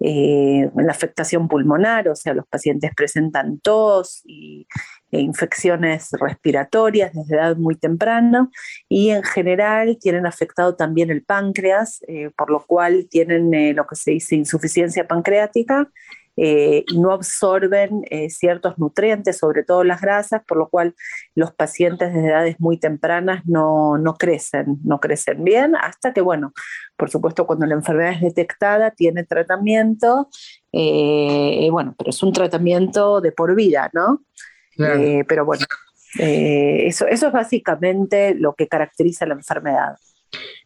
eh, 0.00 0.68
la 0.74 0.90
afectación 0.90 1.46
pulmonar, 1.48 2.08
o 2.08 2.16
sea, 2.16 2.34
los 2.34 2.46
pacientes 2.46 2.90
presentan 2.94 3.60
tos 3.60 4.22
e 4.26 4.66
infecciones 5.12 6.10
respiratorias 6.20 7.12
desde 7.14 7.36
edad 7.36 7.56
muy 7.56 7.76
temprana 7.76 8.50
y 8.88 9.10
en 9.10 9.22
general 9.22 9.96
tienen 10.00 10.26
afectado 10.26 10.74
también 10.74 11.10
el 11.10 11.22
páncreas, 11.24 12.04
eh, 12.08 12.30
por 12.36 12.50
lo 12.50 12.66
cual 12.66 13.06
tienen 13.08 13.54
eh, 13.54 13.72
lo 13.72 13.86
que 13.86 13.94
se 13.94 14.10
dice 14.10 14.34
insuficiencia 14.34 15.06
pancreática 15.06 15.88
eh, 16.36 16.84
y 16.88 16.98
no 16.98 17.12
absorben 17.12 18.02
eh, 18.10 18.28
ciertos 18.28 18.76
nutrientes, 18.78 19.38
sobre 19.38 19.62
todo 19.62 19.84
las 19.84 20.00
grasas, 20.00 20.42
por 20.46 20.58
lo 20.58 20.68
cual 20.68 20.94
los 21.34 21.52
pacientes 21.52 22.12
desde 22.12 22.28
edades 22.28 22.56
muy 22.58 22.78
tempranas 22.78 23.42
no, 23.46 23.98
no 23.98 24.14
crecen, 24.14 24.78
no 24.82 24.98
crecen 24.98 25.44
bien, 25.44 25.76
hasta 25.76 26.12
que, 26.12 26.20
bueno, 26.20 26.52
por 26.96 27.08
supuesto, 27.08 27.46
cuando 27.46 27.66
la 27.66 27.74
enfermedad 27.74 28.12
es 28.14 28.20
detectada, 28.20 28.90
tiene 28.90 29.22
tratamiento, 29.24 30.28
eh, 30.72 31.68
bueno, 31.70 31.94
pero 31.96 32.10
es 32.10 32.22
un 32.22 32.32
tratamiento 32.32 33.20
de 33.20 33.30
por 33.30 33.54
vida, 33.54 33.90
¿no? 33.92 34.22
pero 34.76 35.44
bueno, 35.44 35.64
eso, 36.18 37.06
eso 37.06 37.26
es 37.28 37.32
básicamente 37.32 38.34
lo 38.34 38.54
que 38.54 38.66
caracteriza 38.66 39.24
la 39.24 39.34
enfermedad. 39.34 39.96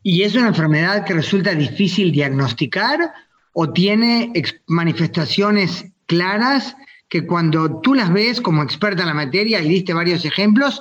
¿Y 0.03 0.23
es 0.23 0.35
una 0.35 0.49
enfermedad 0.49 1.05
que 1.05 1.13
resulta 1.13 1.55
difícil 1.55 2.11
diagnosticar 2.11 3.13
o 3.61 3.73
tiene 3.73 4.33
manifestaciones 4.69 5.87
claras 6.07 6.77
que 7.09 7.27
cuando 7.27 7.81
tú 7.81 7.93
las 7.93 8.13
ves 8.13 8.41
como 8.41 8.63
experta 8.63 9.03
en 9.03 9.09
la 9.09 9.15
materia 9.15 9.61
y 9.61 9.69
diste 9.69 9.93
varios 9.93 10.25
ejemplos, 10.25 10.81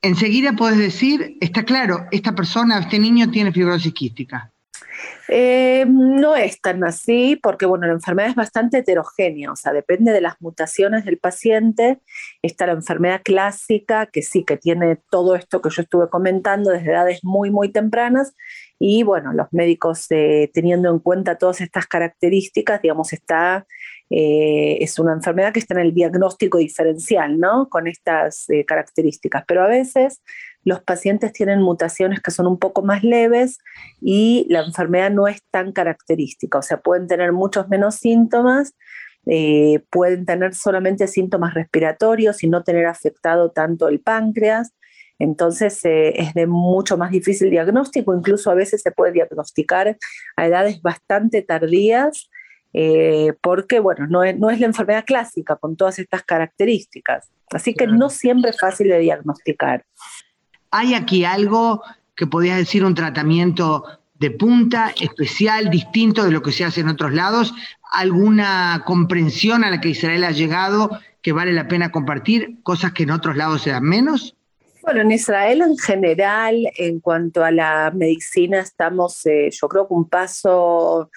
enseguida 0.00 0.54
puedes 0.54 0.78
decir, 0.78 1.36
está 1.42 1.64
claro, 1.64 2.06
esta 2.10 2.34
persona, 2.34 2.78
este 2.78 2.98
niño 2.98 3.30
tiene 3.30 3.52
fibrosis 3.52 3.92
quística. 3.92 4.50
Eh, 5.28 5.84
no 5.86 6.34
es 6.34 6.62
tan 6.62 6.82
así, 6.82 7.38
porque 7.42 7.66
bueno, 7.66 7.86
la 7.86 7.92
enfermedad 7.92 8.30
es 8.30 8.34
bastante 8.34 8.78
heterogénea, 8.78 9.52
o 9.52 9.56
sea, 9.56 9.74
depende 9.74 10.10
de 10.10 10.22
las 10.22 10.40
mutaciones 10.40 11.04
del 11.04 11.18
paciente. 11.18 11.98
Está 12.40 12.66
la 12.66 12.72
enfermedad 12.72 13.20
clásica, 13.22 14.06
que 14.06 14.22
sí, 14.22 14.44
que 14.44 14.56
tiene 14.56 14.98
todo 15.10 15.36
esto 15.36 15.60
que 15.60 15.68
yo 15.68 15.82
estuve 15.82 16.08
comentando 16.08 16.70
desde 16.70 16.90
edades 16.90 17.22
muy, 17.22 17.50
muy 17.50 17.68
tempranas, 17.68 18.34
y 18.78 19.02
bueno, 19.02 19.32
los 19.32 19.48
médicos 19.52 20.06
eh, 20.10 20.50
teniendo 20.54 20.90
en 20.90 21.00
cuenta 21.00 21.36
todas 21.36 21.60
estas 21.60 21.86
características, 21.86 22.80
digamos, 22.80 23.12
está, 23.12 23.66
eh, 24.08 24.78
es 24.80 24.98
una 25.00 25.12
enfermedad 25.12 25.52
que 25.52 25.58
está 25.58 25.74
en 25.74 25.80
el 25.80 25.94
diagnóstico 25.94 26.58
diferencial, 26.58 27.40
¿no? 27.40 27.68
Con 27.68 27.88
estas 27.88 28.48
eh, 28.50 28.64
características. 28.64 29.44
Pero 29.48 29.64
a 29.64 29.66
veces 29.66 30.22
los 30.62 30.80
pacientes 30.82 31.32
tienen 31.32 31.60
mutaciones 31.60 32.20
que 32.20 32.30
son 32.30 32.46
un 32.46 32.58
poco 32.58 32.82
más 32.82 33.02
leves 33.02 33.58
y 34.00 34.46
la 34.48 34.60
enfermedad 34.62 35.10
no 35.10 35.26
es 35.26 35.42
tan 35.50 35.72
característica, 35.72 36.58
o 36.58 36.62
sea, 36.62 36.80
pueden 36.80 37.08
tener 37.08 37.32
muchos 37.32 37.68
menos 37.68 37.96
síntomas. 37.96 38.74
pueden 39.90 40.24
tener 40.24 40.54
solamente 40.54 41.06
síntomas 41.06 41.52
respiratorios 41.54 42.42
y 42.42 42.48
no 42.48 42.62
tener 42.62 42.86
afectado 42.86 43.50
tanto 43.50 43.88
el 43.88 44.00
páncreas, 44.00 44.72
entonces 45.18 45.84
eh, 45.84 46.20
es 46.20 46.34
de 46.34 46.46
mucho 46.46 46.96
más 46.96 47.10
difícil 47.10 47.50
diagnóstico, 47.50 48.14
incluso 48.14 48.50
a 48.50 48.54
veces 48.54 48.82
se 48.82 48.92
puede 48.92 49.12
diagnosticar 49.12 49.96
a 50.36 50.46
edades 50.46 50.80
bastante 50.80 51.42
tardías, 51.42 52.30
eh, 52.72 53.32
porque 53.42 53.80
bueno, 53.80 54.06
no 54.06 54.22
es, 54.22 54.60
la 54.60 54.66
enfermedad 54.66 55.04
clásica 55.04 55.56
con 55.56 55.76
todas 55.76 55.98
estas 55.98 56.22
características. 56.22 57.30
Así 57.50 57.74
que 57.74 57.86
no 57.86 58.10
siempre 58.10 58.50
es 58.50 58.60
fácil 58.60 58.88
de 58.88 58.98
diagnosticar. 58.98 59.84
¿Hay 60.70 60.94
aquí 60.94 61.24
algo 61.24 61.82
que 62.14 62.26
podrías 62.26 62.58
decir 62.58 62.84
un 62.84 62.94
tratamiento 62.94 63.84
de 64.14 64.30
punta, 64.30 64.92
especial, 65.00 65.70
distinto 65.70 66.24
de 66.24 66.30
lo 66.30 66.42
que 66.42 66.52
se 66.52 66.64
hace 66.64 66.82
en 66.82 66.88
otros 66.88 67.14
lados? 67.14 67.54
¿Alguna 67.90 68.82
comprensión 68.84 69.64
a 69.64 69.70
la 69.70 69.80
que 69.80 69.88
Israel 69.88 70.24
ha 70.24 70.30
llegado 70.30 71.00
que 71.22 71.32
vale 71.32 71.52
la 71.52 71.68
pena 71.68 71.90
compartir, 71.90 72.58
cosas 72.62 72.92
que 72.92 73.04
en 73.04 73.10
otros 73.10 73.36
lados 73.36 73.62
se 73.62 73.70
dan 73.70 73.84
menos? 73.84 74.36
Bueno, 74.88 75.02
en 75.02 75.12
Israel 75.12 75.60
en 75.60 75.76
general, 75.76 76.66
en 76.78 77.00
cuanto 77.00 77.44
a 77.44 77.50
la 77.50 77.92
medicina, 77.94 78.60
estamos, 78.60 79.26
eh, 79.26 79.50
yo 79.52 79.68
creo 79.68 79.86
que 79.86 79.92
un 79.92 80.08
paso 80.08 81.10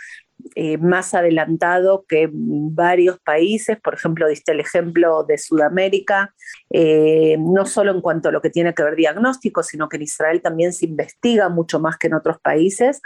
eh, 0.55 0.77
más 0.77 1.13
adelantado 1.13 2.03
que 2.05 2.29
varios 2.33 3.17
países, 3.21 3.79
por 3.79 3.93
ejemplo, 3.93 4.27
diste 4.27 4.51
el 4.51 4.59
ejemplo 4.59 5.23
de 5.23 5.37
Sudamérica, 5.37 6.35
eh, 6.69 7.37
no 7.39 7.65
solo 7.65 7.93
en 7.93 8.01
cuanto 8.01 8.27
a 8.27 8.33
lo 8.33 8.41
que 8.41 8.49
tiene 8.49 8.73
que 8.73 8.83
ver 8.83 8.97
diagnóstico, 8.97 9.63
sino 9.63 9.87
que 9.87 9.95
en 9.95 10.03
Israel 10.03 10.41
también 10.41 10.73
se 10.73 10.87
investiga 10.87 11.47
mucho 11.47 11.79
más 11.79 11.95
que 11.97 12.07
en 12.07 12.15
otros 12.15 12.41
países, 12.41 13.01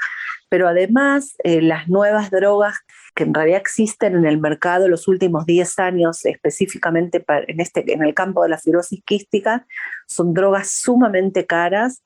pero 0.49 0.68
además 0.68 1.36
las 1.43 1.88
nuevas 1.89 2.32
drogas 2.32 2.80
que 3.16 3.24
en 3.24 3.34
realidad 3.34 3.61
existen 3.61 4.16
en 4.16 4.26
el 4.26 4.39
mercado 4.39 4.88
los 4.88 5.07
últimos 5.07 5.45
10 5.45 5.80
años, 5.80 6.26
específicamente 6.26 7.24
en, 7.47 7.61
este, 7.61 7.93
en 7.93 8.03
el 8.03 8.13
campo 8.13 8.43
de 8.43 8.49
la 8.49 8.57
fibrosis 8.57 9.01
quística, 9.03 9.66
son 10.05 10.34
drogas 10.34 10.70
sumamente 10.70 11.45
caras 11.45 12.03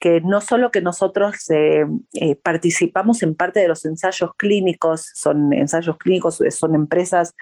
que 0.00 0.20
no 0.20 0.40
solo 0.40 0.70
que 0.70 0.80
nosotros 0.80 1.50
eh, 1.50 1.86
eh, 2.14 2.36
participamos 2.36 3.22
en 3.22 3.34
parte 3.34 3.60
de 3.60 3.68
los 3.68 3.84
ensayos 3.84 4.30
clínicos, 4.36 5.10
son 5.14 5.52
ensayos 5.52 5.96
clínicos, 5.98 6.40
son 6.50 6.74
empresas 6.74 7.34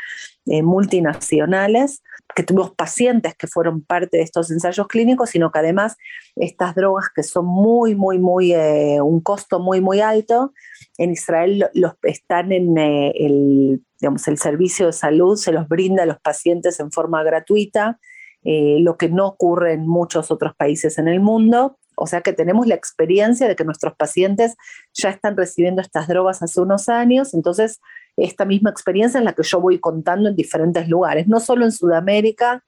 eh, 0.47 0.63
multinacionales, 0.63 2.03
que 2.35 2.43
tuvimos 2.43 2.75
pacientes 2.75 3.35
que 3.37 3.47
fueron 3.47 3.83
parte 3.83 4.17
de 4.17 4.23
estos 4.23 4.51
ensayos 4.51 4.87
clínicos, 4.89 5.31
sino 5.31 5.51
que 5.51 5.59
además 5.59 5.97
estas 6.37 6.75
drogas 6.75 7.07
que 7.15 7.23
son 7.23 7.47
muy, 7.47 7.95
muy, 7.95 8.19
muy, 8.19 8.55
un 9.01 9.21
costo 9.21 9.61
muy, 9.61 9.81
muy 9.81 10.01
alto, 10.01 10.53
en 10.99 11.11
Israel 11.13 11.67
los, 11.75 11.95
están 12.03 12.53
en 12.53 12.77
el, 12.79 13.83
digamos, 14.01 14.27
el 14.29 14.39
servicio 14.39 14.87
de 14.87 14.93
salud, 14.93 15.37
se 15.37 15.53
los 15.53 15.69
brinda 15.69 16.03
a 16.03 16.07
los 16.07 16.21
pacientes 16.21 16.81
en 16.81 16.91
forma 16.91 17.23
gratuita, 17.23 17.99
lo 18.45 18.97
que 18.97 19.09
no 19.09 19.27
ocurre 19.27 19.75
en 19.75 19.87
muchos 19.87 20.31
otros 20.31 20.55
países 20.57 20.99
en 20.99 21.09
el 21.09 21.21
mundo. 21.21 21.79
O 21.95 22.07
sea 22.07 22.23
que 22.23 22.33
tenemos 22.33 22.67
la 22.67 22.75
experiencia 22.75 23.47
de 23.47 23.55
que 23.55 23.65
nuestros 23.65 23.95
pacientes 23.95 24.57
ya 24.95 25.11
están 25.11 25.37
recibiendo 25.37 25.83
estas 25.83 26.09
drogas 26.09 26.43
hace 26.43 26.61
unos 26.61 26.89
años, 26.89 27.35
entonces 27.35 27.81
esta 28.17 28.45
misma 28.45 28.71
experiencia 28.71 29.19
es 29.19 29.25
la 29.25 29.33
que 29.33 29.43
yo 29.43 29.61
voy 29.61 29.79
contando 29.79 30.29
en 30.29 30.37
diferentes 30.37 30.89
lugares, 30.89 31.29
no 31.29 31.41
solo 31.41 31.65
en 31.65 31.73
Sudamérica, 31.73 32.63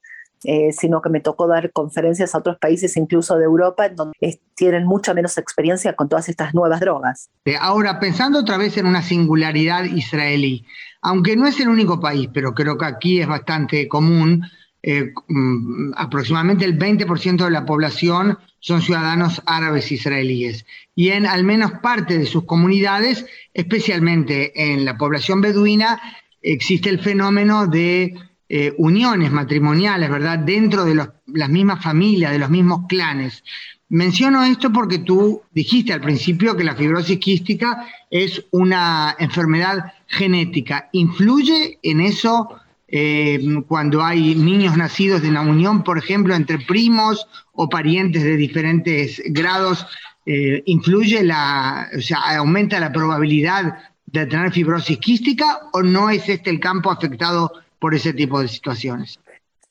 eh, 0.46 0.72
sino 0.72 1.00
que 1.00 1.08
me 1.08 1.20
tocó 1.20 1.46
dar 1.46 1.72
conferencias 1.72 2.34
a 2.34 2.38
otros 2.38 2.58
países, 2.58 2.98
incluso 2.98 3.36
de 3.38 3.44
Europa, 3.44 3.86
en 3.86 3.96
donde 3.96 4.40
tienen 4.54 4.84
mucha 4.84 5.14
menos 5.14 5.38
experiencia 5.38 5.94
con 5.94 6.08
todas 6.08 6.28
estas 6.28 6.52
nuevas 6.52 6.80
drogas. 6.80 7.30
Ahora, 7.60 7.98
pensando 7.98 8.40
otra 8.40 8.58
vez 8.58 8.76
en 8.76 8.86
una 8.86 9.00
singularidad 9.00 9.84
israelí, 9.84 10.66
aunque 11.00 11.34
no 11.34 11.46
es 11.46 11.58
el 11.60 11.68
único 11.68 11.98
país, 11.98 12.28
pero 12.32 12.54
creo 12.54 12.76
que 12.76 12.84
aquí 12.84 13.20
es 13.20 13.26
bastante 13.26 13.88
común, 13.88 14.42
eh, 14.86 15.14
mm, 15.28 15.92
aproximadamente 15.96 16.66
el 16.66 16.78
20% 16.78 17.46
de 17.46 17.50
la 17.50 17.64
población 17.64 18.36
son 18.60 18.82
ciudadanos 18.82 19.40
árabes 19.46 19.90
israelíes. 19.90 20.66
Y 20.94 21.08
en 21.08 21.24
al 21.24 21.42
menos 21.42 21.72
parte 21.82 22.18
de 22.18 22.26
sus 22.26 22.44
comunidades, 22.44 23.24
especialmente 23.54 24.72
en 24.72 24.84
la 24.84 24.98
población 24.98 25.40
beduina, 25.40 26.02
existe 26.42 26.90
el 26.90 26.98
fenómeno 26.98 27.66
de 27.66 28.14
eh, 28.50 28.74
uniones 28.76 29.32
matrimoniales, 29.32 30.10
¿verdad? 30.10 30.38
Dentro 30.40 30.84
de 30.84 30.96
las 30.96 31.48
mismas 31.48 31.82
familias, 31.82 32.32
de 32.32 32.38
los 32.40 32.50
mismos 32.50 32.80
clanes. 32.86 33.42
Menciono 33.88 34.44
esto 34.44 34.70
porque 34.70 34.98
tú 34.98 35.40
dijiste 35.52 35.94
al 35.94 36.02
principio 36.02 36.58
que 36.58 36.64
la 36.64 36.76
fibrosis 36.76 37.18
quística 37.18 37.86
es 38.10 38.44
una 38.50 39.16
enfermedad 39.18 39.94
genética. 40.08 40.90
¿Influye 40.92 41.78
en 41.82 42.02
eso 42.02 42.60
eh, 42.86 43.40
cuando 43.66 44.02
hay 44.02 44.34
niños 44.34 44.76
nacidos 44.76 45.22
de 45.22 45.30
una 45.30 45.40
unión, 45.40 45.82
por 45.82 45.98
ejemplo, 45.98 46.34
entre 46.34 46.58
primos 46.58 47.26
o 47.52 47.68
parientes 47.68 48.22
de 48.22 48.36
diferentes 48.36 49.22
grados, 49.26 49.86
eh, 50.26 50.62
influye 50.66 51.22
la, 51.22 51.88
o 51.96 52.00
sea, 52.00 52.18
aumenta 52.36 52.78
la 52.80 52.92
probabilidad 52.92 53.78
de 54.06 54.26
tener 54.26 54.52
fibrosis 54.52 54.98
quística 54.98 55.60
o 55.72 55.82
no 55.82 56.10
es 56.10 56.28
este 56.28 56.50
el 56.50 56.60
campo 56.60 56.90
afectado 56.90 57.52
por 57.78 57.94
ese 57.94 58.12
tipo 58.12 58.40
de 58.40 58.48
situaciones? 58.48 59.18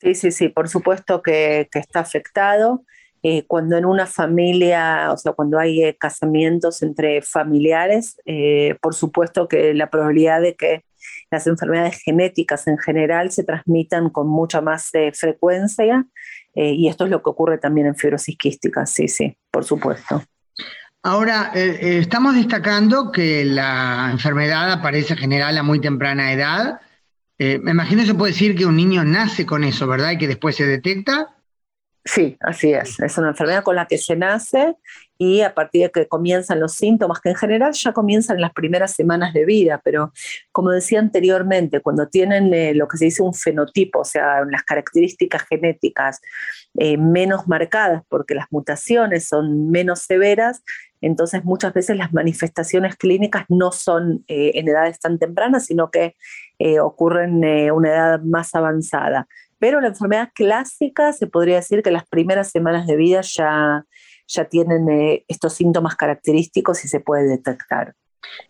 Sí, 0.02 0.16
sí, 0.16 0.32
sí, 0.32 0.50
por 0.50 0.68
supuesto 0.68 1.22
que, 1.22 1.70
está 1.72 2.02
afectado. 2.02 2.84
eh, 3.26 3.46
cuando 3.48 3.78
en 3.78 3.86
una 3.86 4.06
familia, 4.06 5.14
o 5.14 5.18
sea, 5.18 5.32
cuando 5.32 5.58
hay 5.58 5.94
casamientos 5.94 6.84
entre 6.84 7.22
familiares, 7.22 8.18
por 8.82 8.94
supuesto 8.94 9.48
que 9.48 9.74
la 9.74 9.90
probabilidad 9.90 10.42
de 10.42 10.56
que 10.56 10.84
las 11.34 11.48
enfermedades 11.48 12.02
genéticas 12.02 12.68
en 12.68 12.78
general 12.78 13.32
se 13.32 13.44
transmitan 13.44 14.10
con 14.10 14.28
mucha 14.28 14.62
más 14.62 14.92
frecuencia 15.14 16.06
y 16.56 16.88
esto 16.88 17.04
es 17.04 17.10
lo 17.12 17.22
que 17.22 17.30
ocurre 17.30 17.58
también 17.58 17.88
en 17.88 17.96
fibrosis 17.96 18.38
quística, 18.38 18.86
sí, 18.86 19.08
sí, 19.08 19.36
por 19.52 19.66
supuesto. 19.66 20.24
Ahora, 21.02 21.52
estamos 21.54 22.36
destacando 22.36 23.12
que 23.12 23.44
la 23.44 24.10
enfermedad 24.12 24.72
aparece 24.72 25.14
en 25.14 25.20
general 25.20 25.58
a 25.58 25.64
muy 25.64 25.82
temprana 25.82 26.32
edad. 26.32 26.80
me 27.40 27.72
imagino 27.72 28.06
se 28.06 28.14
puede 28.14 28.32
decir 28.32 28.56
que 28.56 28.66
un 28.66 28.76
niño 28.76 29.04
nace 29.04 29.46
con 29.46 29.64
eso, 29.64 29.88
¿verdad? 29.88 30.12
Y 30.12 30.18
que 30.18 30.28
después 30.28 30.56
se 30.56 30.66
detecta. 30.66 31.36
Sí, 32.06 32.38
así 32.42 32.74
es. 32.74 33.00
Es 33.00 33.18
una 33.18 33.30
enfermedad 33.30 33.64
con 33.64 33.76
la 33.76 33.86
que 33.86 33.98
se 33.98 34.16
nace 34.16 34.76
y 35.18 35.42
a 35.42 35.54
partir 35.54 35.84
de 35.84 35.92
que 35.92 36.08
comienzan 36.08 36.60
los 36.60 36.74
síntomas, 36.74 37.22
que 37.22 37.30
en 37.30 37.36
general 37.36 37.74
ya 37.74 37.94
comienzan 37.94 38.38
en 38.38 38.42
las 38.42 38.54
primeras 38.54 38.94
semanas 38.94 39.34
de 39.34 39.46
vida, 39.46 39.80
pero 39.84 40.12
como 40.52 40.72
decía 40.72 41.00
anteriormente, 41.00 41.82
cuando 41.82 42.08
tienen 42.08 42.54
eh, 42.54 42.74
lo 42.74 42.88
que 42.88 42.98
se 42.98 43.06
dice 43.06 43.24
un 43.24 43.34
fenotipo, 43.34 44.00
o 44.00 44.06
sea, 44.06 44.44
las 44.50 44.64
características 44.64 45.44
genéticas 45.44 46.22
eh, 46.78 46.98
menos 46.98 47.48
marcadas 47.48 48.04
porque 48.10 48.36
las 48.36 48.48
mutaciones 48.52 49.28
son 49.28 49.70
menos 49.70 50.00
severas, 50.00 50.64
entonces 51.02 51.44
muchas 51.44 51.74
veces 51.74 51.98
las 51.98 52.14
manifestaciones 52.14 52.96
clínicas 52.96 53.46
no 53.50 53.72
son 53.72 54.24
eh, 54.28 54.52
en 54.56 54.68
edades 54.68 55.00
tan 55.00 55.20
tempranas, 55.20 55.66
sino 55.66 55.92
que 55.92 56.16
ocurren 56.82 57.44
en 57.44 57.72
una 57.72 57.90
edad 57.90 58.22
más 58.22 58.56
avanzada. 58.56 59.28
Pero 59.60 59.82
la 59.82 59.90
enfermedad 59.90 60.30
clásica 60.34 61.12
se 61.12 61.28
podría 61.28 61.58
decir 61.58 61.84
que 61.84 61.92
las 61.92 62.08
primeras 62.08 62.52
semanas 62.52 62.88
de 62.88 62.96
vida 62.96 63.20
ya, 63.22 63.86
ya 64.28 64.46
tienen 64.46 64.90
eh, 64.90 65.26
estos 65.28 65.54
síntomas 65.54 65.96
característicos 65.96 66.84
y 66.86 66.88
se 66.88 67.00
puede 67.00 67.28
detectar. 67.28 67.96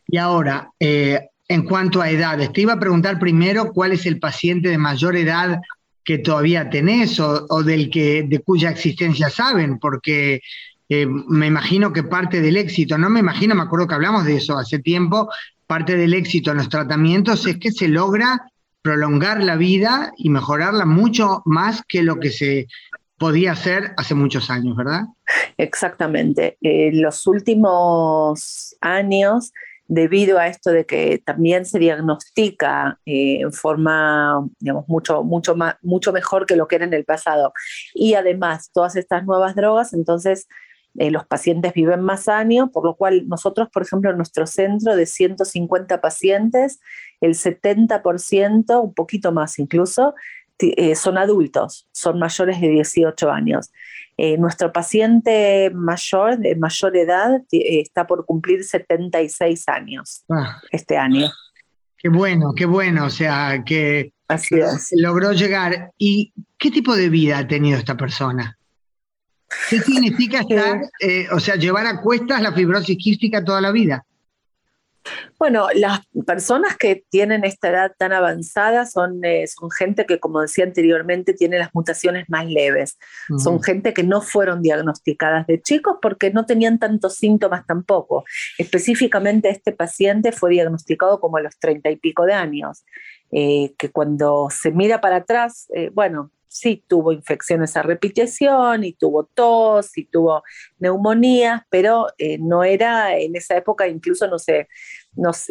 Y 0.07 0.17
ahora, 0.17 0.71
eh, 0.79 1.29
en 1.47 1.65
cuanto 1.65 2.01
a 2.01 2.09
edades, 2.09 2.53
te 2.53 2.61
iba 2.61 2.73
a 2.73 2.79
preguntar 2.79 3.19
primero 3.19 3.71
cuál 3.73 3.91
es 3.91 4.05
el 4.05 4.19
paciente 4.19 4.69
de 4.69 4.77
mayor 4.77 5.15
edad 5.15 5.61
que 6.03 6.17
todavía 6.17 6.69
tenés 6.69 7.19
o, 7.19 7.63
del 7.63 7.89
que, 7.89 8.23
de 8.23 8.39
cuya 8.39 8.69
existencia 8.69 9.29
saben, 9.29 9.79
porque 9.79 10.41
eh, 10.89 11.05
me 11.05 11.47
imagino 11.47 11.93
que 11.93 12.03
parte 12.03 12.41
del 12.41 12.57
éxito, 12.57 12.97
no 12.97 13.09
me 13.09 13.21
imagino, 13.21 13.55
me 13.55 13.63
acuerdo 13.63 13.87
que 13.87 13.95
hablamos 13.95 14.25
de 14.25 14.35
eso 14.37 14.57
hace 14.57 14.79
tiempo, 14.79 15.29
parte 15.65 15.95
del 15.95 16.13
éxito 16.13 16.51
en 16.51 16.57
los 16.57 16.69
tratamientos 16.69 17.47
es 17.47 17.57
que 17.57 17.71
se 17.71 17.87
logra 17.87 18.41
prolongar 18.81 19.41
la 19.41 19.55
vida 19.55 20.11
y 20.17 20.29
mejorarla 20.29 20.85
mucho 20.85 21.41
más 21.45 21.81
que 21.87 22.03
lo 22.03 22.19
que 22.19 22.31
se 22.31 22.67
podía 23.23 23.53
hacer 23.53 23.93
hace 23.95 24.15
muchos 24.15 24.49
años, 24.49 24.75
¿verdad? 24.75 25.03
Exactamente. 25.57 26.57
En 26.59 27.01
los 27.01 27.25
últimos 27.25 28.75
años, 28.81 29.53
debido 29.87 30.39
a 30.39 30.47
esto 30.47 30.71
de 30.71 30.85
que 30.85 31.21
también 31.23 31.65
se 31.65 31.79
diagnostica 31.79 32.99
eh, 33.05 33.39
en 33.39 33.53
forma, 33.53 34.45
digamos, 34.59 34.89
mucho, 34.89 35.23
mucho, 35.23 35.55
más, 35.55 35.75
mucho 35.81 36.11
mejor 36.11 36.45
que 36.45 36.57
lo 36.57 36.67
que 36.67 36.75
era 36.75 36.83
en 36.83 36.93
el 36.93 37.05
pasado, 37.05 37.53
y 37.93 38.15
además 38.15 38.69
todas 38.73 38.97
estas 38.97 39.23
nuevas 39.23 39.55
drogas, 39.55 39.93
entonces 39.93 40.49
eh, 40.99 41.09
los 41.09 41.25
pacientes 41.25 41.73
viven 41.73 42.01
más 42.01 42.27
años, 42.27 42.71
por 42.73 42.83
lo 42.83 42.97
cual 42.97 43.25
nosotros, 43.29 43.69
por 43.71 43.83
ejemplo, 43.83 44.11
en 44.11 44.17
nuestro 44.17 44.45
centro 44.47 44.97
de 44.97 45.05
150 45.05 46.01
pacientes, 46.01 46.81
el 47.21 47.35
70%, 47.35 48.83
un 48.83 48.93
poquito 48.93 49.31
más 49.31 49.59
incluso, 49.59 50.13
eh, 50.77 50.95
son 50.95 51.17
adultos, 51.17 51.87
son 51.91 52.19
mayores 52.19 52.61
de 52.61 52.69
18 52.69 53.31
años. 53.31 53.71
Eh, 54.17 54.37
nuestro 54.37 54.71
paciente 54.71 55.71
mayor, 55.73 56.37
de 56.37 56.55
mayor 56.55 56.95
edad, 56.95 57.41
está 57.51 58.05
por 58.05 58.25
cumplir 58.25 58.63
76 58.63 59.67
años 59.69 60.23
ah. 60.29 60.61
este 60.71 60.97
año. 60.97 61.31
Qué 61.97 62.09
bueno, 62.09 62.53
qué 62.55 62.65
bueno, 62.65 63.05
o 63.05 63.09
sea, 63.09 63.63
que 63.65 64.13
Así 64.27 64.55
logró 64.97 65.31
llegar. 65.33 65.91
¿Y 65.97 66.33
qué 66.57 66.71
tipo 66.71 66.95
de 66.95 67.09
vida 67.09 67.39
ha 67.39 67.47
tenido 67.47 67.77
esta 67.77 67.95
persona? 67.95 68.57
¿Qué 69.69 69.79
significa 69.79 70.39
estar, 70.39 70.81
eh, 70.99 71.27
o 71.31 71.39
sea, 71.39 71.55
llevar 71.55 71.85
a 71.85 72.01
cuestas 72.01 72.41
la 72.41 72.53
fibrosis 72.53 72.97
quística 72.97 73.43
toda 73.43 73.61
la 73.61 73.71
vida? 73.71 74.05
Bueno, 75.37 75.67
las 75.73 76.01
personas 76.25 76.77
que 76.77 77.03
tienen 77.09 77.43
esta 77.43 77.69
edad 77.69 77.91
tan 77.97 78.13
avanzada 78.13 78.85
son, 78.85 79.23
eh, 79.23 79.45
son 79.47 79.69
gente 79.71 80.05
que, 80.05 80.19
como 80.19 80.41
decía 80.41 80.65
anteriormente, 80.65 81.33
tiene 81.33 81.59
las 81.59 81.69
mutaciones 81.73 82.29
más 82.29 82.45
leves. 82.45 82.97
Son 83.37 83.61
gente 83.61 83.93
que 83.93 84.03
no 84.03 84.21
fueron 84.21 84.61
diagnosticadas 84.61 85.47
de 85.47 85.61
chicos 85.61 85.97
porque 86.01 86.31
no 86.31 86.45
tenían 86.45 86.79
tantos 86.79 87.15
síntomas 87.15 87.65
tampoco. 87.65 88.23
Específicamente 88.57 89.49
este 89.49 89.71
paciente 89.71 90.31
fue 90.31 90.51
diagnosticado 90.51 91.19
como 91.19 91.37
a 91.37 91.41
los 91.41 91.57
treinta 91.59 91.89
y 91.89 91.95
pico 91.95 92.25
de 92.25 92.33
años, 92.33 92.83
eh, 93.31 93.73
que 93.77 93.89
cuando 93.89 94.49
se 94.51 94.71
mira 94.71 95.01
para 95.01 95.17
atrás, 95.17 95.67
bueno, 95.93 96.31
sí 96.53 96.83
tuvo 96.87 97.11
infecciones 97.11 97.75
a 97.75 97.81
repetición 97.81 98.83
y 98.83 98.93
tuvo 98.93 99.23
tos 99.23 99.97
y 99.97 100.05
tuvo 100.05 100.43
neumonía, 100.77 101.65
pero 101.71 102.07
eh, 102.19 102.37
no 102.37 102.63
era 102.63 103.17
en 103.17 103.35
esa 103.35 103.57
época, 103.57 103.87
incluso 103.87 104.27
no 104.27 104.37
sé, 104.37 104.67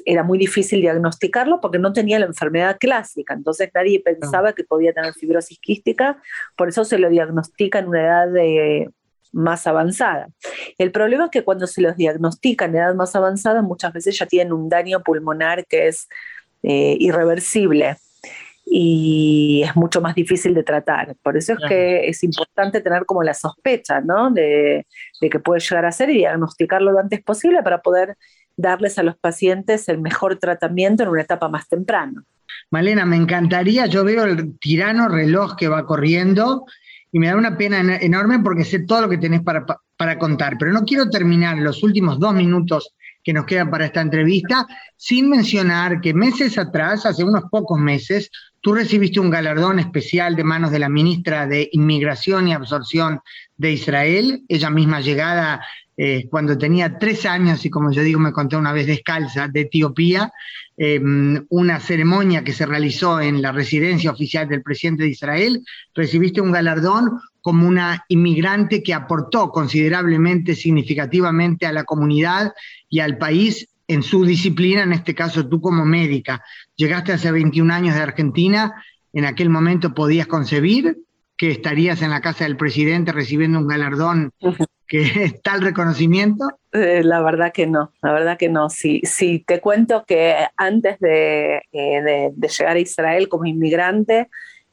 era 0.04 0.22
muy 0.22 0.38
difícil 0.38 0.80
diagnosticarlo 0.80 1.60
porque 1.60 1.80
no 1.80 1.92
tenía 1.92 2.20
la 2.20 2.26
enfermedad 2.26 2.76
clásica, 2.78 3.34
entonces 3.34 3.70
nadie 3.74 3.98
pensaba 3.98 4.52
que 4.52 4.62
podía 4.62 4.92
tener 4.92 5.12
fibrosis 5.14 5.58
quística, 5.58 6.22
por 6.56 6.68
eso 6.68 6.84
se 6.84 6.98
lo 6.98 7.10
diagnostica 7.10 7.80
en 7.80 7.88
una 7.88 8.02
edad 8.02 8.28
más 9.32 9.66
avanzada. 9.66 10.28
El 10.78 10.92
problema 10.92 11.24
es 11.24 11.30
que 11.30 11.42
cuando 11.42 11.66
se 11.66 11.80
los 11.80 11.96
diagnostica 11.96 12.66
en 12.66 12.76
edad 12.76 12.94
más 12.94 13.16
avanzada, 13.16 13.60
muchas 13.60 13.92
veces 13.92 14.16
ya 14.16 14.26
tienen 14.26 14.52
un 14.52 14.68
daño 14.68 15.02
pulmonar 15.02 15.66
que 15.66 15.88
es 15.88 16.08
eh, 16.62 16.96
irreversible 17.00 17.96
y 18.74 19.62
es 19.64 19.76
mucho 19.76 20.00
más 20.00 20.14
difícil 20.14 20.54
de 20.54 20.62
tratar. 20.62 21.14
Por 21.22 21.36
eso 21.36 21.52
es 21.52 21.58
que 21.68 22.08
es 22.08 22.24
importante 22.24 22.80
tener 22.80 23.04
como 23.04 23.22
la 23.22 23.34
sospecha, 23.34 24.00
¿no? 24.00 24.30
De, 24.30 24.86
que 25.20 25.38
puede 25.40 25.60
llegar 25.60 25.84
a 25.84 25.92
ser 25.92 26.08
y 26.08 26.18
diagnosticarlo 26.18 26.90
lo 26.90 26.98
antes 26.98 27.22
posible 27.22 27.62
para 27.62 27.82
poder 27.82 28.16
darles 28.56 28.98
a 28.98 29.02
los 29.02 29.18
pacientes 29.18 29.90
el 29.90 29.98
mejor 30.00 30.38
tratamiento 30.38 31.02
en 31.02 31.10
una 31.10 31.20
etapa 31.20 31.50
más 31.50 31.68
temprana. 31.68 32.24
Malena, 32.70 33.04
me 33.04 33.16
encantaría, 33.16 33.84
yo 33.84 34.04
veo 34.04 34.24
el 34.24 34.58
tirano 34.58 35.06
reloj 35.08 35.54
que 35.54 35.68
va 35.68 35.84
corriendo 35.84 36.64
y 37.12 37.18
me 37.18 37.26
da 37.26 37.36
una 37.36 37.58
pena 37.58 37.98
enorme 37.98 38.38
porque 38.38 38.64
sé 38.64 38.86
todo 38.86 39.02
lo 39.02 39.08
que 39.10 39.18
tenés 39.18 39.42
para, 39.42 39.66
para 39.98 40.18
contar, 40.18 40.56
pero 40.58 40.72
no 40.72 40.84
quiero 40.86 41.10
terminar 41.10 41.58
los 41.58 41.82
últimos 41.82 42.18
dos 42.18 42.32
minutos 42.32 42.94
que 43.22 43.34
nos 43.34 43.44
quedan 43.44 43.70
para 43.70 43.84
esta 43.84 44.00
entrevista 44.00 44.66
sin 44.96 45.28
mencionar 45.28 46.00
que 46.00 46.14
meses 46.14 46.56
atrás, 46.56 47.04
hace 47.04 47.22
unos 47.22 47.44
pocos 47.50 47.78
meses, 47.78 48.30
Tú 48.62 48.74
recibiste 48.74 49.18
un 49.18 49.28
galardón 49.28 49.80
especial 49.80 50.36
de 50.36 50.44
manos 50.44 50.70
de 50.70 50.78
la 50.78 50.88
ministra 50.88 51.48
de 51.48 51.68
Inmigración 51.72 52.46
y 52.46 52.52
Absorción 52.52 53.20
de 53.56 53.72
Israel, 53.72 54.44
ella 54.48 54.70
misma 54.70 55.00
llegada 55.00 55.62
eh, 55.96 56.28
cuando 56.30 56.56
tenía 56.56 56.96
tres 56.96 57.26
años 57.26 57.64
y 57.66 57.70
como 57.70 57.90
yo 57.90 58.02
digo 58.02 58.20
me 58.20 58.32
conté 58.32 58.56
una 58.56 58.72
vez 58.72 58.86
descalza 58.86 59.48
de 59.48 59.62
Etiopía, 59.62 60.32
em, 60.76 61.44
una 61.50 61.80
ceremonia 61.80 62.44
que 62.44 62.52
se 62.52 62.64
realizó 62.64 63.20
en 63.20 63.42
la 63.42 63.50
residencia 63.50 64.12
oficial 64.12 64.48
del 64.48 64.62
presidente 64.62 65.02
de 65.02 65.10
Israel, 65.10 65.64
recibiste 65.92 66.40
un 66.40 66.52
galardón 66.52 67.20
como 67.40 67.66
una 67.66 68.04
inmigrante 68.06 68.80
que 68.80 68.94
aportó 68.94 69.50
considerablemente, 69.50 70.54
significativamente 70.54 71.66
a 71.66 71.72
la 71.72 71.82
comunidad 71.82 72.52
y 72.88 73.00
al 73.00 73.18
país 73.18 73.68
en 73.92 74.02
su 74.02 74.24
disciplina, 74.24 74.82
en 74.82 74.92
este 74.92 75.14
caso 75.14 75.48
tú 75.48 75.60
como 75.60 75.84
médica. 75.84 76.42
Llegaste 76.76 77.12
hace 77.12 77.30
21 77.30 77.72
años 77.72 77.94
de 77.94 78.02
Argentina, 78.02 78.84
en 79.12 79.24
aquel 79.24 79.50
momento 79.50 79.94
podías 79.94 80.26
concebir 80.26 80.98
que 81.36 81.50
estarías 81.50 82.02
en 82.02 82.10
la 82.10 82.20
casa 82.20 82.44
del 82.44 82.56
presidente 82.56 83.12
recibiendo 83.12 83.58
un 83.58 83.66
galardón 83.66 84.30
que 84.86 85.02
es 85.24 85.42
tal 85.42 85.62
reconocimiento. 85.62 86.46
Eh, 86.72 87.02
la 87.02 87.22
verdad 87.22 87.52
que 87.52 87.66
no, 87.66 87.92
la 88.02 88.12
verdad 88.12 88.38
que 88.38 88.48
no. 88.48 88.70
Sí, 88.70 89.00
sí 89.04 89.42
te 89.46 89.60
cuento 89.60 90.04
que 90.06 90.36
antes 90.56 90.98
de, 91.00 91.62
eh, 91.72 92.30
llegar 92.36 92.76
a 92.76 92.78
Israel 92.78 93.28
como 93.28 93.46
inmigrante, 93.46 94.28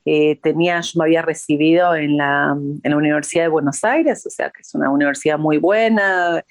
eh, 0.06 0.38
tenía, 0.42 0.82
yo 0.82 1.00
me 1.00 1.06
había 1.06 1.22
recibido 1.22 1.96
en 1.96 2.18
la, 2.18 2.56
en 2.84 2.92
la 2.92 2.98
Universidad 2.98 3.44
de 3.44 3.50
Buenos 3.50 3.84
Aires, 3.84 4.26
o 4.26 4.30
sea 4.30 4.50
que 4.50 4.62
es 4.62 4.74
una 4.74 4.90
universidad 4.90 5.38
muy 5.38 5.58
buena, 5.58 6.44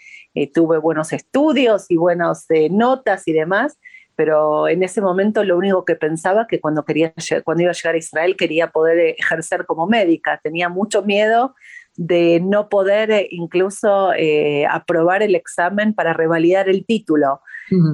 eh, 0.43 0.51
tuve 0.53 0.78
buenos 0.78 1.12
estudios 1.12 1.91
y 1.91 1.97
buenas 1.97 2.47
eh, 2.51 2.68
notas 2.70 3.26
y 3.26 3.32
demás, 3.32 3.78
pero 4.16 4.68
en 4.68 4.82
ese 4.82 5.01
momento 5.01 5.45
lo 5.45 5.57
único 5.57 5.84
que 5.84 5.95
pensaba 5.95 6.47
que 6.47 6.61
cuando, 6.61 6.84
quería, 6.84 7.14
cuando 7.45 7.62
iba 7.62 7.70
a 7.70 7.74
llegar 7.74 7.95
a 7.95 7.99
Israel 7.99 8.36
quería 8.36 8.70
poder 8.70 9.14
ejercer 9.18 9.64
como 9.66 9.86
médica. 9.86 10.41
Tenía 10.43 10.68
mucho 10.68 11.03
miedo 11.03 11.55
de 11.99 12.41
no 12.41 12.68
poder 12.68 13.11
eh, 13.11 13.28
incluso 13.32 14.12
eh, 14.14 14.64
aprobar 14.70 15.20
el 15.22 15.34
examen 15.34 15.93
para 15.93 16.12
revalidar 16.12 16.68
el 16.68 16.86
título. 16.86 17.41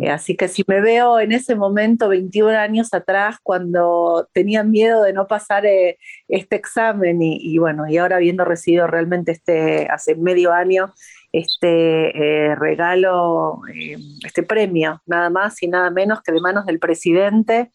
Eh, 0.02 0.08
así 0.08 0.36
que 0.36 0.46
si 0.46 0.62
me 0.68 0.80
veo 0.80 1.18
en 1.18 1.32
ese 1.32 1.56
momento, 1.56 2.08
21 2.08 2.50
años 2.50 2.94
atrás, 2.94 3.38
cuando 3.42 4.28
tenía 4.32 4.62
miedo 4.62 5.02
de 5.02 5.12
no 5.12 5.26
pasar 5.26 5.64
este 5.66 6.54
examen 6.54 7.18
y, 7.20 7.58
bueno, 7.58 7.88
y 7.88 7.96
ahora 7.96 8.16
habiendo 8.16 8.44
recibido 8.44 8.86
realmente 8.86 9.32
este, 9.32 9.88
hace 9.88 10.14
medio 10.14 10.52
año, 10.52 10.92
este 11.34 12.54
regalo, 12.56 13.60
este 14.24 14.42
premio, 14.42 15.02
nada 15.06 15.30
más 15.30 15.62
y 15.62 15.68
nada 15.68 15.90
menos 15.90 16.22
que 16.22 16.32
de 16.32 16.40
manos 16.40 16.66
del 16.66 16.78
presidente, 16.78 17.70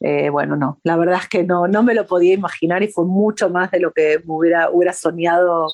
eh, 0.00 0.28
bueno, 0.28 0.56
no, 0.56 0.80
la 0.82 0.96
verdad 0.96 1.20
es 1.22 1.28
que 1.28 1.44
no, 1.44 1.68
no 1.68 1.82
me 1.82 1.94
lo 1.94 2.06
podía 2.06 2.34
imaginar 2.34 2.82
y 2.82 2.88
fue 2.88 3.04
mucho 3.04 3.48
más 3.50 3.70
de 3.70 3.80
lo 3.80 3.92
que 3.92 4.20
hubiera, 4.26 4.68
hubiera 4.70 4.92
soñado 4.92 5.68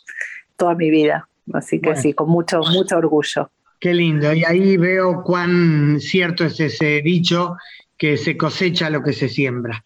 toda 0.56 0.74
mi 0.74 0.90
vida. 0.90 1.28
Así 1.52 1.80
que 1.80 1.96
sí, 1.96 2.12
con 2.12 2.28
mucho, 2.28 2.60
mucho 2.60 2.98
orgullo. 2.98 3.50
Qué 3.80 3.94
lindo. 3.94 4.32
Y 4.32 4.44
ahí 4.44 4.76
veo 4.76 5.22
cuán 5.24 5.98
cierto 5.98 6.44
es 6.44 6.60
ese 6.60 7.00
dicho 7.02 7.56
que 7.98 8.16
se 8.16 8.36
cosecha 8.36 8.90
lo 8.90 9.02
que 9.02 9.12
se 9.12 9.28
siembra. 9.28 9.82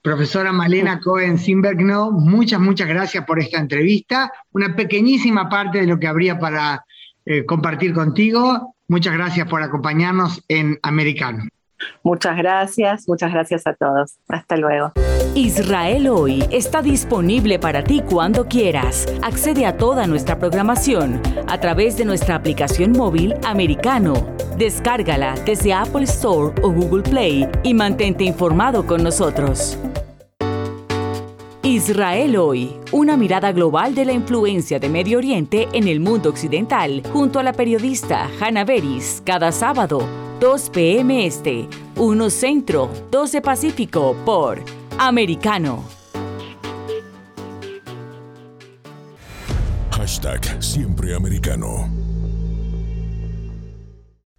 Profesora 0.00 0.52
Malena 0.52 1.00
Cohen 1.00 1.36
no 1.78 2.12
muchas, 2.12 2.60
muchas 2.60 2.86
gracias 2.86 3.24
por 3.24 3.40
esta 3.40 3.58
entrevista. 3.58 4.30
Una 4.52 4.76
pequeñísima 4.76 5.48
parte 5.48 5.80
de 5.80 5.86
lo 5.86 5.98
que 5.98 6.06
habría 6.06 6.38
para 6.38 6.84
eh, 7.30 7.44
compartir 7.44 7.92
contigo. 7.92 8.74
Muchas 8.88 9.12
gracias 9.12 9.46
por 9.48 9.62
acompañarnos 9.62 10.42
en 10.48 10.78
Americano. 10.82 11.44
Muchas 12.02 12.38
gracias, 12.38 13.06
muchas 13.06 13.30
gracias 13.30 13.66
a 13.66 13.74
todos. 13.74 14.16
Hasta 14.28 14.56
luego. 14.56 14.92
Israel 15.34 16.08
hoy 16.08 16.42
está 16.50 16.80
disponible 16.80 17.58
para 17.58 17.84
ti 17.84 18.00
cuando 18.08 18.46
quieras. 18.46 19.06
Accede 19.22 19.66
a 19.66 19.76
toda 19.76 20.06
nuestra 20.06 20.38
programación 20.38 21.20
a 21.46 21.60
través 21.60 21.98
de 21.98 22.06
nuestra 22.06 22.34
aplicación 22.34 22.92
móvil 22.92 23.34
americano. 23.44 24.14
Descárgala 24.56 25.34
desde 25.44 25.74
Apple 25.74 26.04
Store 26.04 26.54
o 26.62 26.72
Google 26.72 27.02
Play 27.02 27.46
y 27.62 27.74
mantente 27.74 28.24
informado 28.24 28.86
con 28.86 29.02
nosotros. 29.04 29.78
Israel 31.68 32.36
hoy, 32.38 32.74
una 32.92 33.18
mirada 33.18 33.52
global 33.52 33.94
de 33.94 34.06
la 34.06 34.12
influencia 34.12 34.78
de 34.78 34.88
Medio 34.88 35.18
Oriente 35.18 35.68
en 35.74 35.86
el 35.86 36.00
mundo 36.00 36.30
occidental, 36.30 37.02
junto 37.12 37.38
a 37.38 37.42
la 37.42 37.52
periodista 37.52 38.30
Hannah 38.40 38.64
Beris, 38.64 39.22
cada 39.22 39.52
sábado 39.52 40.00
2 40.40 40.70
p.m. 40.70 41.26
Este, 41.26 41.68
1 41.96 42.30
Centro, 42.30 42.90
12 43.10 43.42
Pacífico 43.42 44.16
por 44.24 44.62
Americano. 44.98 45.84
Hashtag 49.90 50.62
Siempre 50.62 51.14
Americano. 51.14 51.97